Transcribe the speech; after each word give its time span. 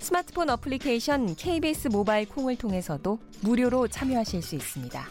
스마트폰 0.00 0.48
어플리케이션 0.50 1.36
KBS 1.36 1.88
모바일 1.88 2.28
콩을 2.28 2.56
통해서도 2.56 3.18
무료로 3.42 3.88
참여하실 3.88 4.42
수 4.42 4.54
있습니다. 4.56 5.04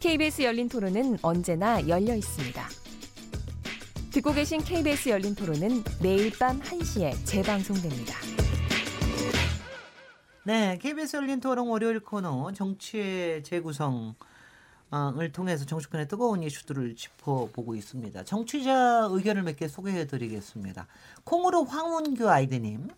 KBS 0.00 0.42
열린 0.42 0.68
토론은 0.68 1.18
언제나 1.22 1.86
열려 1.88 2.14
있습니다. 2.14 2.68
듣고 4.12 4.32
계신 4.32 4.60
KBS 4.60 5.10
열린 5.10 5.34
토론은 5.34 5.84
매일 6.02 6.32
밤 6.38 6.58
1시에 6.60 7.14
재방송됩니다. 7.26 8.14
네, 10.44 10.78
KBS 10.80 11.16
열린 11.16 11.40
토론 11.40 11.68
월요일 11.68 12.00
코너 12.00 12.50
정치의 12.52 13.44
재구성 13.44 14.14
을 15.20 15.32
통해서 15.32 15.66
정치권의 15.66 16.08
뜨거운 16.08 16.42
이슈들을 16.42 16.96
짚어보고 16.96 17.74
있습니다. 17.74 18.24
정치자 18.24 19.08
의견을 19.10 19.42
몇 19.42 19.56
개 19.56 19.68
소개해드리겠습니다. 19.68 20.86
콩으로 21.24 21.64
황운규 21.64 22.30
아이드님. 22.30 22.88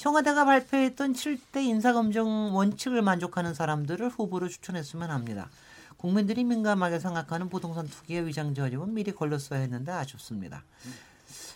청와대가 0.00 0.46
발표했던 0.46 1.12
7대 1.12 1.62
인사검증 1.62 2.54
원칙을 2.54 3.02
만족하는 3.02 3.52
사람들을 3.52 4.08
후보로 4.08 4.48
추천했으면 4.48 5.10
합니다. 5.10 5.50
국민들이 5.98 6.42
민감하게 6.42 6.98
생각하는 6.98 7.50
부동산 7.50 7.86
투기의 7.86 8.26
위장 8.26 8.54
저림은 8.54 8.94
미리 8.94 9.12
걸렀어야 9.12 9.60
했는데 9.60 9.92
아쉽습니다. 9.92 10.64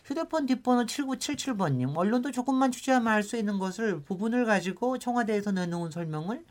휴대폰 0.04 0.44
뒷번호 0.44 0.84
7977번님, 0.84 1.96
언론도 1.96 2.32
조금만 2.32 2.70
취재하면 2.70 3.10
알 3.14 3.22
수 3.22 3.38
있는 3.38 3.58
것을 3.58 4.02
부분을 4.02 4.44
가지고 4.44 4.98
청와대에서 4.98 5.52
내놓은 5.52 5.90
설명을 5.90 6.44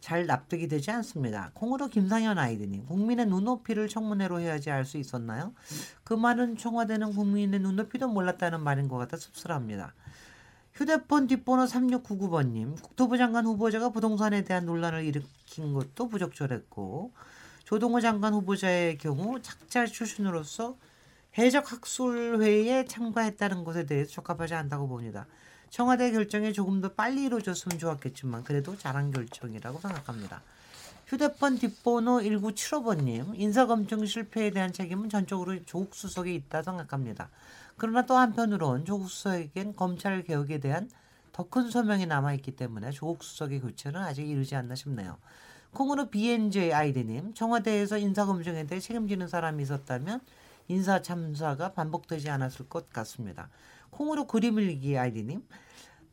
잘 0.00 0.26
납득이 0.26 0.66
되지 0.66 0.90
않습니다. 0.90 1.52
콩으로 1.54 1.86
김상현 1.86 2.36
아이드님, 2.36 2.86
국민의 2.86 3.26
눈높이를 3.26 3.86
청문회로 3.86 4.40
해야지 4.40 4.72
알 4.72 4.84
수 4.84 4.98
있었나요? 4.98 5.54
그 6.02 6.14
말은 6.14 6.56
청와대는 6.56 7.14
국민의 7.14 7.60
눈높이도 7.60 8.08
몰랐다는 8.08 8.60
말인 8.60 8.88
것 8.88 8.96
같아 8.96 9.16
씁쓸합니다. 9.16 9.94
휴대폰 10.78 11.26
뒷번호 11.26 11.64
3699번님, 11.64 12.80
국토부 12.80 13.18
장관 13.18 13.46
후보자가 13.46 13.88
부동산에 13.88 14.44
대한 14.44 14.64
논란을 14.64 15.02
일으킨 15.02 15.72
것도 15.72 16.06
부적절했고, 16.06 17.10
조동호 17.64 18.00
장관 18.00 18.32
후보자의 18.32 18.96
경우 18.96 19.42
착자 19.42 19.86
출신으로서 19.86 20.76
해적학술회의에 21.36 22.84
참가했다는 22.84 23.64
것에 23.64 23.86
대해서 23.86 24.12
적합하지 24.12 24.54
않다고 24.54 24.86
봅니다. 24.86 25.26
청와대 25.68 26.12
결정이 26.12 26.52
조금 26.52 26.80
더 26.80 26.92
빨리 26.92 27.24
이루어졌으면 27.24 27.80
좋았겠지만 27.80 28.44
그래도 28.44 28.78
잘한 28.78 29.10
결정이라고 29.10 29.80
생각합니다. 29.80 30.42
휴대폰 31.08 31.58
뒷번호 31.58 32.20
1975번님 32.20 33.32
인사검증 33.34 34.06
실패에 34.06 34.50
대한 34.50 34.72
책임은 34.72 35.08
전적으로 35.08 35.60
조국 35.64 35.96
수석에 35.96 36.32
있다 36.32 36.62
생각합니다. 36.62 37.30
그러나 37.78 38.04
또 38.06 38.16
한편으론 38.16 38.84
조국 38.84 39.08
수석에겐 39.08 39.74
검찰 39.76 40.22
개혁에 40.22 40.58
대한 40.58 40.90
더 41.32 41.44
큰 41.44 41.70
소명이 41.70 42.06
남아있기 42.06 42.56
때문에 42.56 42.90
조국 42.90 43.22
수석의 43.22 43.60
교체는 43.60 44.00
아직 44.00 44.28
이르지 44.28 44.56
않나 44.56 44.74
싶네요. 44.74 45.16
콩으로 45.72 46.10
BNJ 46.10 46.72
아이디님 46.72 47.34
청와대에서 47.34 47.98
인사검증에 47.98 48.66
대해 48.66 48.80
책임지는 48.80 49.28
사람이 49.28 49.62
있었다면 49.62 50.20
인사 50.66 51.00
참사가 51.00 51.72
반복되지 51.72 52.28
않았을 52.28 52.68
것 52.68 52.90
같습니다. 52.90 53.48
콩으로 53.90 54.26
그림 54.26 54.58
일기 54.58 54.98
아이디님 54.98 55.44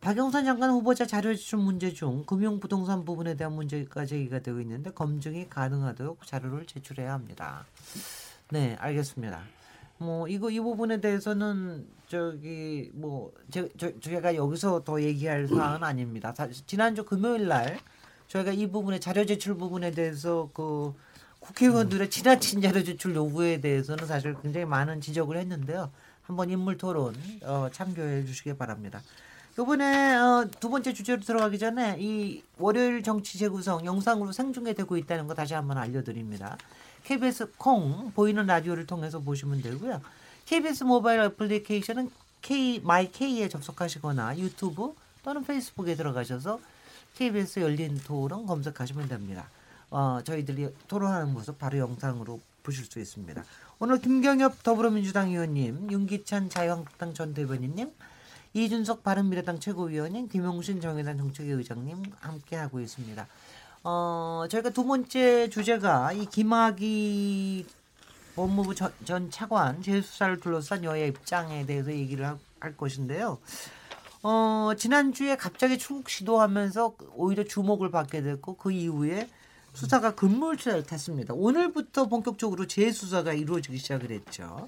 박영선 0.02 0.46
장관 0.46 0.70
후보자 0.70 1.08
자료 1.08 1.34
제출 1.34 1.58
문제 1.58 1.92
중 1.92 2.24
금융 2.26 2.60
부동산 2.60 3.04
부분에 3.04 3.36
대한 3.36 3.54
문제가 3.54 4.06
제기가 4.06 4.40
되고 4.40 4.62
있는데 4.62 4.92
검증이 4.92 5.50
가능하도록 5.50 6.28
자료를 6.28 6.68
제출해야 6.68 7.12
합니다. 7.14 7.66
네, 8.52 8.76
알겠습니다. 8.80 9.55
뭐 9.98 10.28
이거 10.28 10.50
이 10.50 10.60
부분에 10.60 11.00
대해서는 11.00 11.88
저기 12.08 12.92
뭐 12.94 13.32
제, 13.50 13.70
저, 13.78 13.92
제가 14.00 14.36
여기서 14.36 14.84
더 14.84 15.02
얘기할 15.02 15.48
사안은 15.48 15.84
아닙니다. 15.84 16.34
지난주 16.66 17.04
금요일 17.04 17.48
날 17.48 17.80
저희가 18.28 18.52
이 18.52 18.68
부분에 18.68 19.00
자료 19.00 19.26
제출 19.26 19.56
부분에 19.56 19.92
대해서 19.92 20.50
그 20.54 20.94
국회의원들의 21.40 22.10
지나친 22.10 22.62
자료 22.62 22.84
제출 22.84 23.16
요구에 23.16 23.62
대해서는 23.62 24.06
사실 24.06 24.36
굉장히 24.42 24.66
많은 24.66 25.00
지적을 25.02 25.38
했는데요. 25.38 25.92
한번 26.24 26.50
인물 26.50 26.78
토론 26.78 27.16
어, 27.44 27.70
참교해 27.72 28.26
주시기 28.26 28.56
바랍니다. 28.56 29.02
이번에 29.58 30.16
어, 30.16 30.48
두 30.60 30.70
번째 30.70 30.92
주제로 30.92 31.22
들어가기 31.22 31.58
전에 31.60 31.96
이 32.00 32.44
월요일 32.58 33.04
정치 33.04 33.38
재구성 33.38 33.86
영상으로 33.86 34.32
생중계되고 34.32 34.98
있다는 34.98 35.28
거 35.28 35.34
다시 35.34 35.54
한번 35.54 35.78
알려드립니다. 35.78 36.58
KBS 37.06 37.52
콩 37.58 38.12
보이는 38.14 38.46
라디오를 38.46 38.88
통해서 38.88 39.20
보시면 39.20 39.62
되고요. 39.62 40.02
KBS 40.46 40.84
모바일 40.84 41.22
애플리케이션은 41.22 42.10
K 42.42 42.82
my 42.84 43.12
K에 43.12 43.48
접속하시거나 43.48 44.38
유튜브 44.40 44.94
또는 45.24 45.44
페이스북에 45.44 45.96
들어가셔서 45.96 46.60
KBS 47.16 47.60
열린 47.60 48.00
토론 48.00 48.46
검색하시면 48.46 49.08
됩니다. 49.08 49.50
어, 49.90 50.20
저희들이 50.24 50.70
토론하는 50.88 51.32
모습 51.34 51.58
바로 51.58 51.78
영상으로 51.78 52.40
보실 52.64 52.86
수 52.86 53.00
있습니다. 53.00 53.44
오늘 53.80 54.00
김경협 54.00 54.64
더불어민주당 54.64 55.30
의원님, 55.30 55.92
윤기찬 55.92 56.50
자유한국당 56.50 57.14
전 57.14 57.34
대변인님, 57.34 57.92
이준석 58.54 59.04
바른미래당 59.04 59.60
최고위원님, 59.60 60.30
김용신 60.30 60.82
정의당 60.82 61.18
정책위 61.18 61.52
의장님 61.52 62.04
함께 62.20 62.56
하고 62.56 62.80
있습니다. 62.80 63.28
어, 63.88 64.46
저희가 64.50 64.72
두 64.72 64.84
번째 64.84 65.48
주제가 65.52 66.12
이 66.14 66.26
김학의 66.26 67.66
법무부 68.36 68.74
전, 68.74 68.92
전 69.06 69.30
차관 69.30 69.84
재수사를 69.84 70.40
둘러싼 70.40 70.84
여야 70.84 71.06
입장에 71.06 71.68
대해서 71.68 71.92
얘기를 71.92 72.26
하, 72.26 72.36
할 72.60 72.76
것인데요. 72.76 73.38
어, 74.24 74.72
지난주에 74.76 75.36
갑자기 75.36 75.78
출국 75.78 76.10
시도하면서 76.10 76.96
오히려 77.14 77.44
주목을 77.44 77.92
받게 77.92 78.24
됐고 78.24 78.56
그 78.56 78.72
이후에 78.72 79.30
수사가 79.76 80.16
급물살을 80.16 80.88
탔습니다. 80.88 81.36
오늘부터 81.36 82.08
본격적으로 82.08 82.66
재수사가 82.66 83.34
이루어지기 83.34 83.78
시작을 83.78 84.10
했죠. 84.10 84.68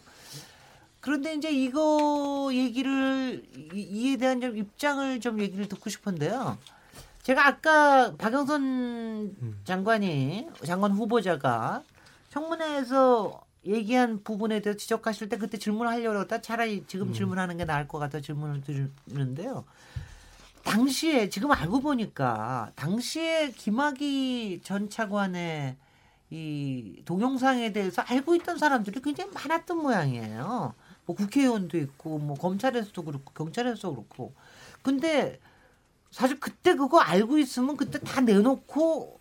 그런데 1.02 1.34
이제 1.34 1.50
이거 1.50 2.52
얘기를 2.54 3.44
이에 3.74 4.18
대한 4.18 4.42
좀 4.42 4.56
입장을 4.56 5.20
좀 5.22 5.40
얘기를 5.42 5.68
듣고 5.68 5.90
싶은데요. 5.90 6.60
제가 7.28 7.46
아까 7.46 8.16
박영선 8.16 8.62
음. 8.62 9.60
장관이 9.66 10.48
장관 10.66 10.94
후보자가 10.94 11.84
청문회에서 12.30 13.42
얘기한 13.66 14.24
부분에 14.24 14.62
대해서 14.62 14.78
지적하실 14.78 15.28
때 15.28 15.38
그때 15.38 15.58
질문하려고 15.58 16.22
했다 16.22 16.40
차라리 16.40 16.86
지금 16.88 17.10
음. 17.10 17.14
질문하는 17.14 17.58
게 17.58 17.66
나을 17.66 17.86
것 17.86 18.00
같아 18.00 18.22
질문을 18.22 18.62
드리는데요. 18.62 19.66
당시에 20.64 21.28
지금 21.28 21.52
알고 21.52 21.82
보니까 21.82 22.72
당시에 22.76 23.52
김학의 23.52 24.62
전 24.64 24.90
차관의 24.90 25.76
이 26.30 27.02
동영상에 27.04 27.74
대해서 27.74 28.04
알고 28.04 28.36
있던 28.36 28.58
사람들이 28.58 29.02
굉장히 29.02 29.32
많았던 29.34 29.78
모양이에요. 29.78 30.76
뭐 31.06 31.16
국회의원도 31.18 31.78
있고 31.78 32.20
뭐 32.20 32.38
검찰에서도 32.38 33.04
그렇고 33.04 33.34
경찰에서도 33.34 33.94
그렇고. 33.94 34.34
근데 34.82 35.42
사실 36.12 36.40
그때 36.40 36.76
그거 36.76 37.00
알고 37.00 37.38
있으면 37.38 37.78
그때 37.78 38.00
다 38.00 38.22
내놓고 38.22 39.20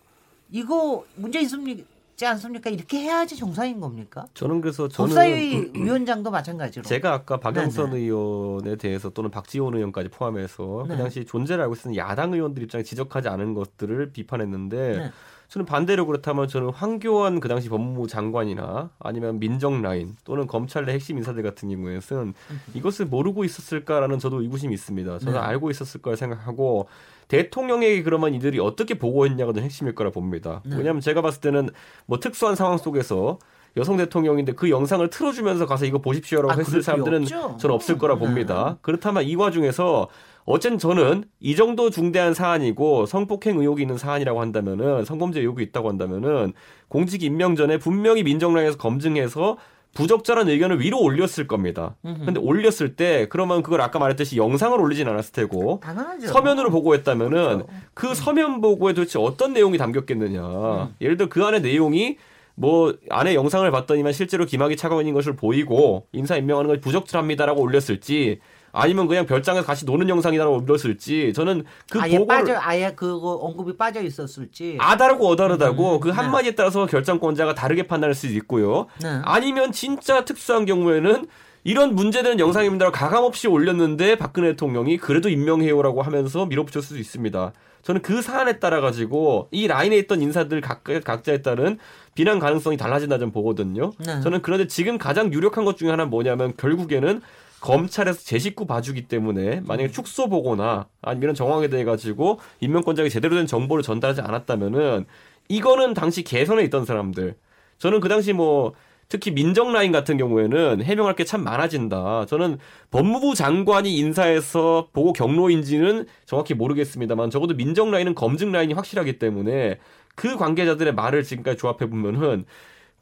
이거 0.51 1.05
문제 1.15 1.39
있습니까? 1.41 1.83
않습니까? 2.25 2.71
이렇게 2.71 2.97
해야지 2.97 3.35
정상인 3.35 3.79
겁니까? 3.79 4.25
저는 4.33 4.61
그래서 4.61 4.87
저는 4.87 5.09
법사위 5.09 5.71
위원장도 5.77 6.31
마찬가지로 6.31 6.83
제가 6.83 7.13
아까 7.13 7.39
박영선 7.39 7.91
네네. 7.91 8.01
의원에 8.01 8.75
대해서 8.75 9.09
또는 9.11 9.29
박지원 9.29 9.75
의원까지 9.75 10.09
포함해서 10.09 10.85
네. 10.87 10.95
그 10.95 11.01
당시 11.01 11.25
존재를 11.25 11.61
알고 11.63 11.75
있었던 11.75 11.95
야당 11.95 12.33
의원들 12.33 12.63
입장에 12.63 12.83
지적하지 12.83 13.27
않은 13.27 13.53
것들을 13.53 14.13
비판했는데 14.13 14.97
네. 14.97 15.11
저는 15.47 15.65
반대로 15.65 16.05
그렇다면 16.05 16.47
저는 16.47 16.69
황교안 16.71 17.39
그 17.39 17.47
당시 17.47 17.69
법무부 17.69 18.07
장관이나 18.07 18.89
아니면 18.99 19.39
민정 19.39 19.81
라인 19.81 20.15
또는 20.25 20.45
검찰 20.45 20.85
내 20.85 20.93
핵심 20.93 21.17
인사들 21.17 21.41
같은 21.41 21.69
경우에는 21.69 22.33
이것을 22.73 23.05
모르고 23.05 23.45
있었을까라는 23.45 24.19
저도 24.19 24.41
의구심이 24.41 24.73
있습니다. 24.73 25.19
저는 25.19 25.33
네. 25.33 25.39
알고 25.39 25.71
있었을 25.71 26.01
거라 26.01 26.17
생각하고 26.17 26.89
대통령에게 27.29 28.03
그러면 28.03 28.33
이들이 28.33 28.59
어떻게 28.59 28.95
보고했냐가 28.95 29.53
좀 29.53 29.63
핵심일 29.63 29.95
거라 29.95 30.09
봅니다. 30.09 30.61
네. 30.65 30.75
왜냐하면 30.77 31.01
제가 31.01 31.21
봤을 31.21 31.39
때는 31.39 31.69
뭐 32.05 32.19
특수한 32.19 32.55
상황 32.55 32.77
속에서 32.77 33.39
여성 33.77 33.95
대통령인데 33.95 34.53
그 34.53 34.69
영상을 34.69 35.07
틀어주면서 35.09 35.65
가서 35.65 35.85
이거 35.85 35.99
보십시오라고 35.99 36.51
아, 36.51 36.55
했을 36.55 36.81
사람들은 36.81 37.21
없죠? 37.23 37.57
저는 37.59 37.75
없을 37.75 37.97
거라 37.97 38.15
봅니다. 38.15 38.71
네. 38.71 38.77
그렇다면 38.81 39.23
이 39.23 39.35
와중에서 39.35 40.07
어쨌든 40.47 40.79
저는 40.79 41.25
이 41.41 41.57
정도 41.57 41.89
중대한 41.89 42.33
사안이고 42.33 43.05
성폭행 43.05 43.59
의혹이 43.59 43.81
있는 43.81 43.97
사안이라고 43.97 44.39
한다면은 44.39 45.03
성범죄 45.03 45.41
의혹이 45.41 45.61
있다고 45.61 45.89
한다면은 45.89 46.53
공직 46.87 47.21
임명 47.21 47.57
전에 47.57 47.77
분명히 47.77 48.23
민정랑에서 48.23 48.77
검증해서 48.77 49.57
부적절한 49.93 50.47
의견을 50.47 50.79
위로 50.79 51.01
올렸을 51.01 51.47
겁니다. 51.47 51.95
근데 52.01 52.39
올렸을 52.39 52.95
때 52.95 53.27
그러면 53.29 53.61
그걸 53.61 53.81
아까 53.81 53.99
말했듯이 53.99 54.37
영상을 54.37 54.79
올리진 54.79 55.07
않았을 55.09 55.33
테고 55.33 55.81
당연하죠. 55.83 56.27
서면으로 56.27 56.69
보고했다면은 56.69 57.29
그렇죠. 57.29 57.67
그 57.93 58.15
서면 58.15 58.61
보고에 58.61 58.93
도대체 58.93 59.19
어떤 59.19 59.51
내용이 59.51 59.77
담겼겠느냐. 59.77 60.41
음. 60.41 60.95
예를 61.01 61.17
들어 61.17 61.27
그 61.27 61.43
안에 61.43 61.59
내용이 61.59 62.17
뭐 62.55 62.95
안에 63.09 63.35
영상을 63.35 63.69
봤더니만 63.69 64.13
실제로 64.13 64.45
김학의 64.45 64.77
차관인 64.77 65.13
것을 65.13 65.35
보이고 65.35 66.07
인사 66.13 66.37
임명하는 66.37 66.69
것이 66.69 66.79
부적절합니다라고 66.79 67.61
올렸을지 67.61 68.39
아니면 68.71 69.07
그냥 69.07 69.25
별장에서 69.25 69.65
같이 69.65 69.85
노는 69.85 70.09
영상이라고 70.09 70.61
올렸을지 70.63 71.33
저는 71.33 71.63
그 71.89 71.99
아예 71.99 72.17
보고를 72.17 72.45
빠져 72.45 72.59
아예 72.59 72.93
그거 72.95 73.33
언급이 73.33 73.77
빠져 73.77 74.01
있었을지. 74.01 74.77
아다르고 74.79 75.27
어다르다고 75.27 75.95
음, 75.95 75.99
그 75.99 76.09
한마디에 76.09 76.55
따라서 76.55 76.85
결정권자가 76.85 77.55
다르게 77.55 77.83
판단할 77.83 78.13
수도 78.13 78.33
있고요. 78.35 78.87
네. 79.01 79.19
아니면 79.23 79.71
진짜 79.71 80.25
특수한 80.25 80.65
경우에는 80.65 81.25
이런 81.63 81.95
문제되는 81.95 82.39
영상입니다라고 82.39 82.95
가감없이 82.95 83.47
올렸는데 83.47 84.17
박근혜 84.17 84.51
대통령이 84.51 84.97
그래도 84.97 85.27
임명해요라고 85.27 86.01
하면서 86.01 86.45
밀어붙였을 86.45 86.87
수도 86.87 86.99
있습니다. 86.99 87.51
저는 87.83 88.01
그 88.01 88.21
사안에 88.21 88.59
따라 88.59 88.81
가지고 88.81 89.47
이 89.51 89.67
라인에 89.67 89.97
있던 89.99 90.21
인사들 90.21 90.61
각, 90.61 90.83
각자에 90.83 91.41
따른 91.41 91.77
비난 92.15 92.39
가능성이 92.39 92.77
달라진다 92.77 93.17
좀 93.17 93.31
보거든요. 93.31 93.91
네. 93.99 94.21
저는 94.21 94.41
그런데 94.41 94.67
지금 94.67 94.97
가장 94.97 95.31
유력한 95.31 95.65
것 95.65 95.77
중에 95.77 95.89
하나는 95.89 96.09
뭐냐면 96.09 96.53
결국에는 96.57 97.21
검찰에서 97.61 98.19
제 98.23 98.39
식구 98.39 98.65
봐주기 98.65 99.07
때문에 99.07 99.61
만약에 99.65 99.91
축소 99.91 100.29
보거나 100.29 100.87
아니면 101.01 101.33
정황에 101.35 101.67
대해 101.69 101.83
가지고 101.83 102.39
임명권자에게 102.59 103.09
제대로 103.09 103.35
된 103.35 103.47
정보를 103.47 103.83
전달하지 103.83 104.21
않았다면은 104.21 105.05
이거는 105.49 105.93
당시 105.93 106.23
개선에 106.23 106.63
있던 106.65 106.85
사람들 106.85 107.35
저는 107.79 107.99
그 107.99 108.09
당시 108.09 108.33
뭐 108.33 108.73
특히 109.09 109.31
민정 109.31 109.71
라인 109.71 109.91
같은 109.93 110.17
경우에는 110.17 110.83
해명할 110.83 111.15
게 111.15 111.23
참 111.23 111.43
많아진다. 111.43 112.25
저는 112.27 112.57
법무부 112.91 113.35
장관이 113.35 113.95
인사해서 113.95 114.89
보고 114.91 115.13
경로인지는 115.13 116.05
정확히 116.25 116.53
모르겠습니다만 116.53 117.29
적어도 117.29 117.53
민정 117.55 117.89
라인은 117.91 118.15
검증 118.15 118.51
라인이 118.51 118.73
확실하기 118.73 119.17
때문에 119.17 119.79
그 120.15 120.35
관계자들의 120.35 120.93
말을 120.93 121.23
지금까지 121.23 121.57
조합해 121.57 121.89
보면은 121.89 122.45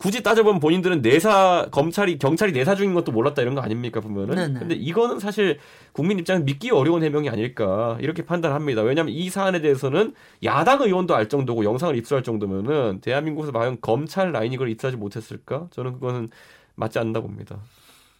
굳이 0.06 0.22
따져보면 0.22 0.60
본인들은 0.60 1.02
내사 1.02 1.68
검찰이 1.72 2.20
경찰이 2.20 2.52
내사 2.52 2.76
중인 2.76 2.94
것도 2.94 3.12
몰랐다 3.12 3.42
이런 3.42 3.56
거 3.56 3.62
아닙니까 3.62 4.02
보면은 4.02 4.36
네네. 4.36 4.60
근데 4.60 4.76
이거는 4.76 5.20
사실 5.20 5.58
국민 5.94 6.20
입장에 6.20 6.44
믿기 6.44 6.70
어려운 6.70 7.02
해명이 7.02 7.28
아닐까 7.28 7.98
이렇게 8.00 8.24
판단합니다 8.24 8.84
왜냐하면 8.84 9.16
이 9.16 9.32
사안에 9.32 9.62
대해서는 9.62 10.14
야당 10.44 10.84
의원도 10.84 11.16
알 11.16 11.28
정도고 11.28 11.66
영상을 11.66 11.96
입수할 11.98 12.24
정도면은 12.24 13.02
대한민국에서 13.02 13.52
과연 13.52 13.80
검찰 13.82 14.32
라인이 14.32 14.56
그걸 14.58 14.70
입수하지 14.70 14.96
못했을까 14.96 15.70
저는 15.72 15.94
그거는 15.94 16.30
맞지 16.76 17.00
않는다고 17.00 17.26
봅니다 17.26 17.58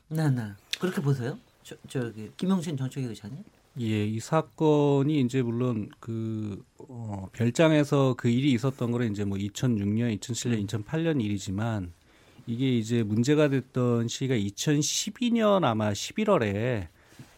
네, 0.08 0.28
네. 0.32 0.42
그렇게 0.80 1.02
보세요? 1.02 1.38
저, 1.62 1.76
저기 1.88 2.32
김용신 2.36 2.78
정책위 2.78 3.06
의장님? 3.06 3.44
예, 3.82 4.06
이 4.06 4.20
사건이 4.20 5.20
이제 5.22 5.42
물론 5.42 5.90
그 6.00 6.64
어, 6.78 7.28
별장에서 7.34 8.16
그 8.18 8.30
일이 8.30 8.54
있었던 8.54 8.92
거는 8.92 9.12
이제 9.12 9.26
뭐 9.26 9.38
2006년, 9.38 10.18
2007년, 10.20 10.66
2008년 10.68 11.22
일이지만 11.22 11.92
이게 12.48 12.78
이제 12.78 13.04
문제가 13.04 13.50
됐던 13.50 14.08
시기가 14.08 14.36
2012년 14.36 15.66
아마 15.66 15.92
11월에 15.92 16.88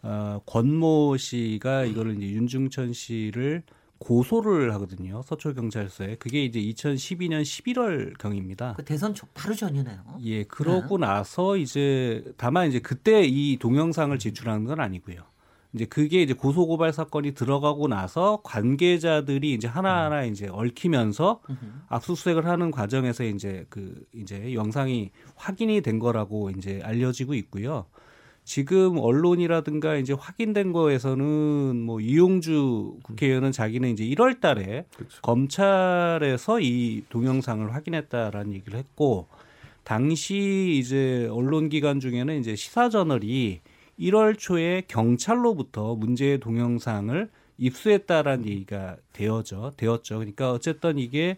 어, 0.04 0.42
권모 0.46 1.18
씨가 1.18 1.86
이거를 1.86 2.18
이제 2.18 2.28
윤중천 2.28 2.94
씨를 2.94 3.64
고소를 3.98 4.74
하거든요. 4.76 5.24
서초 5.24 5.56
경찰서에. 5.56 6.18
그게 6.18 6.46
이제 6.46 6.60
2012년 6.60 7.42
11월 7.42 8.16
경입니다. 8.20 8.74
그 8.78 8.86
대선 8.86 9.16
초 9.16 9.26
바로 9.34 9.56
전이네요. 9.56 10.04
예, 10.24 10.44
그러고 10.44 11.00
나서 11.00 11.58
이제 11.58 12.24
다만 12.38 12.68
이제 12.68 12.80
그때 12.80 13.24
이 13.26 13.58
동영상을 13.58 14.18
제출하는 14.20 14.66
건 14.66 14.80
아니고요. 14.80 15.24
이제 15.74 15.86
그게 15.86 16.22
이제 16.22 16.34
고소고발 16.34 16.94
사건이 16.94 17.34
들어가고 17.34 17.88
나서 17.88 18.42
관계자들이 18.44 19.54
이제 19.54 19.68
하나하나 19.68 20.24
이제 20.24 20.48
얽히면서 20.48 21.42
압수수색을 21.88 22.46
하는 22.46 22.72
과정에서 22.72 23.24
이제 23.24 23.66
그 23.70 24.04
이제 24.14 24.54
영상이 24.54 25.12
확인이 25.36 25.82
된 25.82 26.00
거라고 26.00 26.50
이제 26.52 26.82
알려지고 26.84 27.34
있고요. 27.36 27.86
지금 28.48 28.98
언론이라든가 28.98 29.98
이제 29.98 30.14
확인된 30.14 30.72
거에서는 30.72 31.82
뭐 31.82 32.00
이용주 32.00 33.00
국회의원은 33.04 33.52
자기는 33.52 33.90
이제 33.90 34.06
1월 34.06 34.40
달에 34.40 34.86
그렇죠. 34.96 35.22
검찰에서 35.22 36.62
이 36.62 37.04
동영상을 37.10 37.74
확인했다라는 37.74 38.54
얘기를 38.54 38.80
했고 38.80 39.28
당시 39.84 40.78
이제 40.80 41.28
언론 41.30 41.68
기관 41.68 42.00
중에는 42.00 42.40
이제 42.40 42.56
시사저널이 42.56 43.60
1월 44.00 44.38
초에 44.38 44.84
경찰로부터 44.88 45.96
문제의 45.96 46.40
동영상을 46.40 47.30
입수했다라는 47.58 48.46
얘기가 48.46 48.98
되어져 49.14 49.74
되었죠. 49.78 50.20
그러니까 50.20 50.52
어쨌든 50.52 51.00
이게 51.00 51.38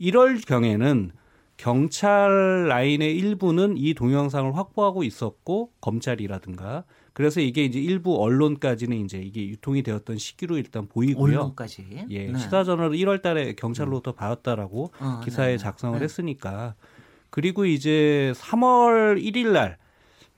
1월 0.00 0.44
경에는 0.44 1.12
경찰 1.56 2.66
라인의 2.68 3.16
일부는 3.16 3.76
이 3.76 3.94
동영상을 3.94 4.56
확보하고 4.56 5.04
있었고 5.04 5.70
검찰이라든가 5.80 6.84
그래서 7.12 7.40
이게 7.40 7.64
이제 7.64 7.78
일부 7.78 8.20
언론까지는 8.20 8.96
이제 9.04 9.18
이게 9.18 9.46
유통이 9.46 9.82
되었던 9.82 10.16
시기로 10.18 10.56
일단 10.56 10.88
보이고요. 10.88 11.38
언론까지. 11.38 12.06
예, 12.08 12.26
네. 12.26 12.38
시사저널을 12.38 12.96
1월달에 12.96 13.54
경찰로부터 13.56 14.12
받았다라고 14.12 14.92
어, 14.98 15.20
기사에 15.22 15.46
네, 15.46 15.52
네. 15.52 15.58
작성을 15.58 15.98
네. 15.98 16.04
했으니까 16.04 16.74
그리고 17.30 17.66
이제 17.66 18.32
3월 18.36 19.22
1일 19.22 19.52
날 19.52 19.78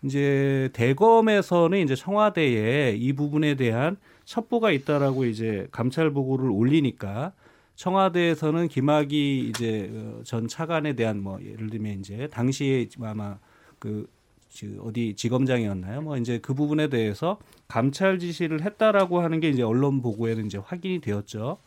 이제 0.05 0.69
대검에서는 0.75 1.79
이제 1.79 1.95
청와대에 1.95 2.95
이 2.97 3.13
부분에 3.15 3.55
대한 3.55 3.97
첩보가 4.25 4.71
있다라고 4.71 5.25
이제 5.25 5.67
감찰 5.71 6.11
보고를 6.11 6.51
올리니까 6.51 7.33
청와대에서는 7.77 8.69
김학의 8.69 9.41
이제 9.49 9.91
어, 9.93 10.21
전 10.25 10.47
차관에 10.47 10.93
대한 10.93 11.21
뭐 11.23 11.41
예를 11.43 11.71
들면 11.71 11.99
이제 12.01 12.29
당시에 12.31 12.87
아마 13.03 13.39
그 13.79 14.07
지- 14.49 14.77
어디 14.81 15.15
지검장이었나요? 15.17 16.03
뭐 16.03 16.17
이제 16.17 16.39
그 16.39 16.55
부분에 16.55 16.89
대해서 16.89 17.39
감찰 17.67 18.19
지시를 18.19 18.63
했다라고 18.63 19.21
하는 19.21 19.41
게 19.41 19.49
이제 19.49 19.63
언론 19.63 20.03
보고에는 20.03 20.47
이제 20.47 20.59
확인이 20.59 21.01
되었죠. 21.01 21.59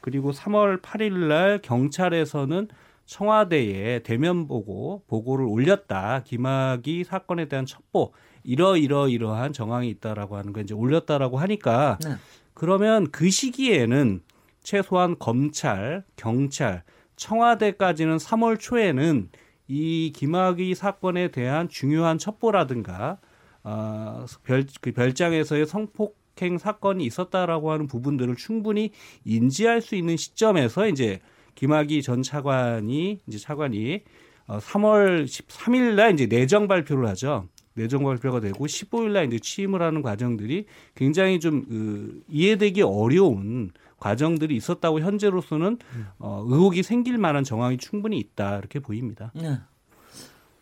그리고 0.00 0.30
3월 0.30 0.80
8일 0.80 1.12
날 1.28 1.58
경찰에서는 1.60 2.68
청와대에 3.08 4.00
대면 4.00 4.46
보고 4.46 5.02
보고를 5.06 5.46
올렸다. 5.46 6.22
김학의 6.24 7.04
사건에 7.04 7.46
대한 7.48 7.64
첩보 7.64 8.12
이러 8.44 8.76
이러 8.76 9.08
이러한 9.08 9.54
정황이 9.54 9.88
있다라고 9.88 10.36
하는 10.36 10.52
거 10.52 10.60
이제 10.60 10.74
올렸다라고 10.74 11.38
하니까 11.38 11.98
네. 12.04 12.16
그러면 12.52 13.10
그 13.10 13.30
시기에는 13.30 14.20
최소한 14.62 15.16
검찰, 15.18 16.04
경찰, 16.16 16.82
청와대까지는 17.16 18.18
3월 18.18 18.60
초에는 18.60 19.30
이 19.68 20.12
김학의 20.14 20.74
사건에 20.74 21.28
대한 21.28 21.70
중요한 21.70 22.18
첩보라든가 22.18 23.18
어, 23.64 24.26
별, 24.44 24.66
그 24.82 24.92
별장에서의 24.92 25.64
성폭행 25.64 26.58
사건이 26.58 27.04
있었다라고 27.04 27.72
하는 27.72 27.86
부분들을 27.86 28.36
충분히 28.36 28.90
인지할 29.24 29.80
수 29.80 29.94
있는 29.94 30.18
시점에서 30.18 30.88
이제 30.88 31.20
김학의 31.62 32.02
전 32.02 32.22
차관이 32.22 33.18
이제 33.26 33.36
차관이 33.38 34.02
어, 34.46 34.58
3월 34.58 35.24
13일 35.24 35.94
날 35.94 36.12
이제 36.14 36.26
내정 36.26 36.68
발표를 36.68 37.08
하죠. 37.08 37.48
내정 37.74 38.04
발표가 38.04 38.38
되고 38.40 38.64
15일 38.64 39.10
날 39.10 39.26
이제 39.26 39.40
취임을 39.40 39.82
하는 39.82 40.00
과정들이 40.02 40.66
굉장히 40.94 41.40
좀 41.40 41.64
그, 41.68 42.22
이해되기 42.28 42.82
어려운 42.82 43.72
과정들이 43.98 44.54
있었다고 44.54 45.00
현재로서는 45.00 45.78
어, 46.20 46.44
의혹이 46.46 46.84
생길 46.84 47.18
만한 47.18 47.42
정황이 47.42 47.76
충분히 47.76 48.18
있다 48.18 48.58
이렇게 48.58 48.78
보입니다. 48.78 49.32
네. 49.34 49.58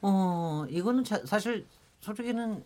어 0.01 0.65
이거는 0.71 1.05
자, 1.05 1.21
사실 1.27 1.67
솔직히는 2.01 2.63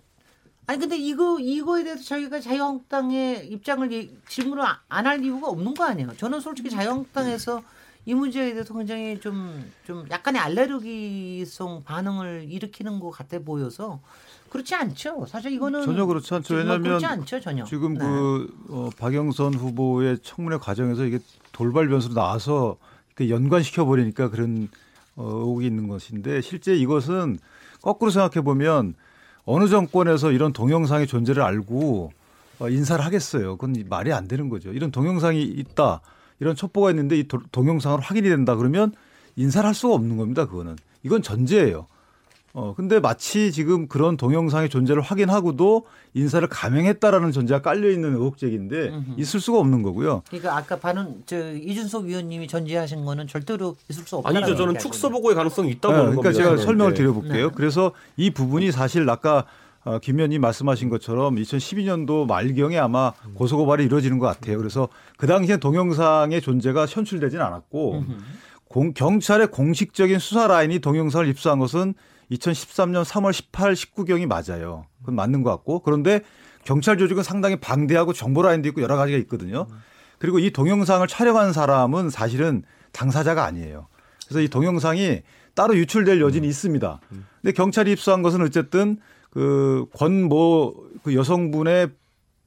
아니 0.66 0.78
근데 0.78 0.96
이거 0.96 1.38
이거에 1.40 1.82
대해서 1.82 2.02
저희가 2.04 2.38
자유한국당의 2.40 3.48
입장을 3.48 3.90
예- 3.92 4.08
질문을 4.28 4.64
안 4.88 5.06
할 5.06 5.24
이유가 5.24 5.48
없는 5.48 5.74
거 5.74 5.82
아니에요? 5.84 6.12
저는 6.16 6.38
솔직히 6.40 6.70
자유한국당에서 6.70 7.62
이 8.06 8.14
문제에 8.14 8.52
대해서 8.52 8.74
굉장히 8.74 9.20
좀 9.20 9.62
좀 9.86 10.06
약간의 10.10 10.40
알레르기성 10.40 11.82
반응을 11.84 12.46
일으키는 12.48 13.00
것 13.00 13.10
같아 13.10 13.38
보여서 13.40 14.00
그렇지 14.50 14.74
않죠. 14.74 15.26
사실 15.26 15.52
이거는 15.52 15.84
전혀 15.84 16.06
그렇지 16.06 16.34
않죠. 16.34 16.54
왜냐하면 16.54 16.82
그렇지 16.82 17.06
않죠 17.06 17.40
전혀. 17.40 17.64
지금 17.64 17.94
네. 17.94 18.00
그 18.00 18.54
어, 18.68 18.90
박영선 18.98 19.54
후보의 19.54 20.18
청문회 20.22 20.58
과정에서 20.58 21.04
이게 21.04 21.18
돌발 21.52 21.88
변수로 21.88 22.14
나와서 22.14 22.76
그 23.14 23.28
연관시켜 23.30 23.84
버리니까 23.84 24.30
그런 24.30 24.68
어, 25.16 25.24
의혹이 25.24 25.66
있는 25.66 25.88
것인데 25.88 26.40
실제 26.40 26.74
이것은 26.76 27.38
거꾸로 27.82 28.10
생각해 28.10 28.42
보면 28.44 28.94
어느 29.44 29.68
정권에서 29.68 30.32
이런 30.32 30.52
동영상의 30.52 31.06
존재를 31.06 31.42
알고 31.42 32.12
어, 32.60 32.68
인사를 32.68 33.04
하겠어요. 33.04 33.56
그건 33.56 33.84
말이 33.88 34.12
안 34.12 34.28
되는 34.28 34.48
거죠. 34.48 34.72
이런 34.72 34.90
동영상이 34.90 35.42
있다. 35.42 36.00
이런 36.40 36.56
첩보가 36.56 36.90
있는데 36.90 37.18
이 37.18 37.28
동영상으로 37.52 38.02
확인이 38.02 38.28
된다 38.28 38.56
그러면 38.56 38.92
인사를 39.36 39.66
할 39.66 39.74
수가 39.74 39.94
없는 39.94 40.16
겁니다. 40.16 40.46
그거는. 40.46 40.76
이건 41.02 41.22
전제예요. 41.22 41.86
어, 42.52 42.74
근데 42.76 42.98
마치 42.98 43.52
지금 43.52 43.86
그런 43.86 44.16
동영상의 44.16 44.70
존재를 44.70 45.02
확인하고도 45.02 45.86
인사를 46.14 46.46
감행했다라는 46.48 47.30
전제가 47.30 47.62
깔려 47.62 47.88
있는 47.90 48.16
의혹적인데 48.16 48.92
있을 49.16 49.38
수가 49.38 49.60
없는 49.60 49.82
거고요. 49.82 50.22
그러니까 50.26 50.56
아까 50.56 50.76
반은 50.76 51.22
저 51.26 51.52
이준석 51.54 52.06
위원님이 52.06 52.48
전제하신 52.48 53.04
거는 53.04 53.28
절대로 53.28 53.76
있을 53.88 54.04
수 54.04 54.16
없다. 54.16 54.30
아니죠. 54.30 54.56
저는 54.56 54.80
축소 54.80 55.10
보고의 55.10 55.36
가능성이 55.36 55.70
있다고 55.70 55.94
네, 55.94 56.00
그러니까 56.00 56.22
겁니다. 56.22 56.42
제가 56.42 56.56
네. 56.56 56.62
설명을 56.62 56.94
네. 56.94 56.98
드려볼게요. 56.98 57.48
네. 57.50 57.54
그래서 57.54 57.92
이 58.16 58.30
부분이 58.30 58.72
사실 58.72 59.08
아까 59.08 59.44
어, 59.84 59.98
김 59.98 60.16
의원님 60.16 60.40
말씀하신 60.42 60.88
것처럼 60.90 61.36
2012년도 61.36 62.26
말경에 62.26 62.78
아마 62.78 63.12
고소고발이 63.34 63.84
이루어지는 63.84 64.18
것 64.18 64.26
같아요. 64.26 64.58
그래서 64.58 64.88
그 65.16 65.26
당시에 65.26 65.56
동영상의 65.56 66.40
존재가 66.42 66.86
현출되진 66.86 67.40
않았고 67.40 68.04
공- 68.68 68.92
경찰의 68.92 69.48
공식적인 69.48 70.18
수사 70.18 70.46
라인이 70.46 70.78
동영상을 70.80 71.26
입수한 71.28 71.58
것은 71.58 71.94
2013년 72.30 73.04
3월 73.04 73.32
18, 73.32 73.72
19경이 73.74 74.26
맞아요. 74.26 74.86
그건 75.00 75.14
맞는 75.16 75.42
것 75.42 75.50
같고 75.50 75.80
그런데 75.80 76.20
경찰 76.64 76.98
조직은 76.98 77.22
상당히 77.22 77.56
방대하고 77.56 78.12
정보 78.12 78.42
라인도 78.42 78.68
있고 78.68 78.82
여러 78.82 78.96
가지가 78.96 79.18
있거든요. 79.20 79.66
그리고 80.18 80.38
이 80.38 80.50
동영상을 80.50 81.04
촬영한 81.08 81.52
사람은 81.54 82.10
사실은 82.10 82.62
당사자가 82.92 83.44
아니에요. 83.44 83.88
그래서 84.28 84.42
이 84.42 84.48
동영상이 84.48 85.22
따로 85.54 85.74
유출될 85.76 86.20
여진이 86.20 86.46
있습니다. 86.46 87.00
근데 87.40 87.52
경찰이 87.52 87.90
입수한 87.92 88.22
것은 88.22 88.42
어쨌든 88.42 88.98
그 89.30 89.86
권모 89.94 90.74
그 91.02 91.14
여성분의 91.14 91.90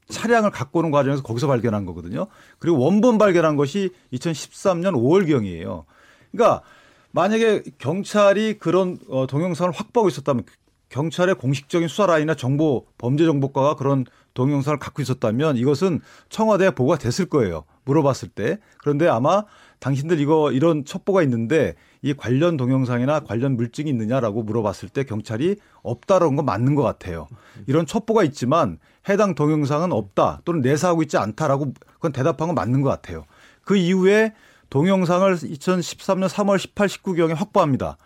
차량을 0.08 0.50
갖고 0.50 0.80
오는 0.80 0.90
과정에서 0.90 1.22
거기서 1.22 1.46
발견한 1.46 1.86
거거든요. 1.86 2.26
그리고 2.58 2.78
원본 2.78 3.18
발견한 3.18 3.56
것이 3.56 3.90
2013년 4.12 4.92
5월경이에요. 4.94 5.84
그러니까 6.30 6.62
만약에 7.10 7.62
경찰이 7.78 8.58
그런 8.58 8.98
어, 9.08 9.26
동영상을 9.26 9.72
확보하고 9.72 10.08
있었다면 10.08 10.44
경찰의 10.88 11.36
공식적인 11.36 11.88
수사 11.88 12.06
라인이나 12.06 12.34
정보 12.34 12.86
범죄 12.98 13.24
정보과가 13.24 13.76
그런 13.76 14.04
동영상을 14.34 14.78
갖고 14.78 15.00
있었다면 15.00 15.56
이것은 15.56 16.00
청와대에 16.28 16.70
보고가 16.70 16.98
됐을 16.98 17.26
거예요. 17.26 17.64
물어봤을 17.84 18.28
때. 18.28 18.58
그런데 18.78 19.08
아마 19.08 19.44
당신들 19.78 20.20
이거 20.20 20.52
이런 20.52 20.84
첩보가 20.84 21.22
있는데 21.22 21.74
이 22.04 22.12
관련 22.12 22.58
동영상이나 22.58 23.20
관련 23.20 23.56
물증이 23.56 23.88
있느냐라고 23.88 24.42
물어봤을 24.42 24.90
때 24.90 25.04
경찰이 25.04 25.56
없다라는 25.82 26.36
건 26.36 26.44
맞는 26.44 26.74
것 26.74 26.82
같아요. 26.82 27.26
이런 27.66 27.86
첩보가 27.86 28.24
있지만 28.24 28.78
해당 29.08 29.34
동영상은 29.34 29.90
없다 29.90 30.42
또는 30.44 30.60
내사하고 30.60 31.00
있지 31.00 31.16
않다라고 31.16 31.72
그건 31.94 32.12
대답한 32.12 32.48
건 32.48 32.54
맞는 32.56 32.82
것 32.82 32.90
같아요. 32.90 33.24
그 33.62 33.76
이후에 33.76 34.34
동영상을 34.68 35.34
2013년 35.34 36.28
3월 36.28 36.58
18, 36.58 36.88
19경에 36.88 37.34
확보합니다. 37.34 37.96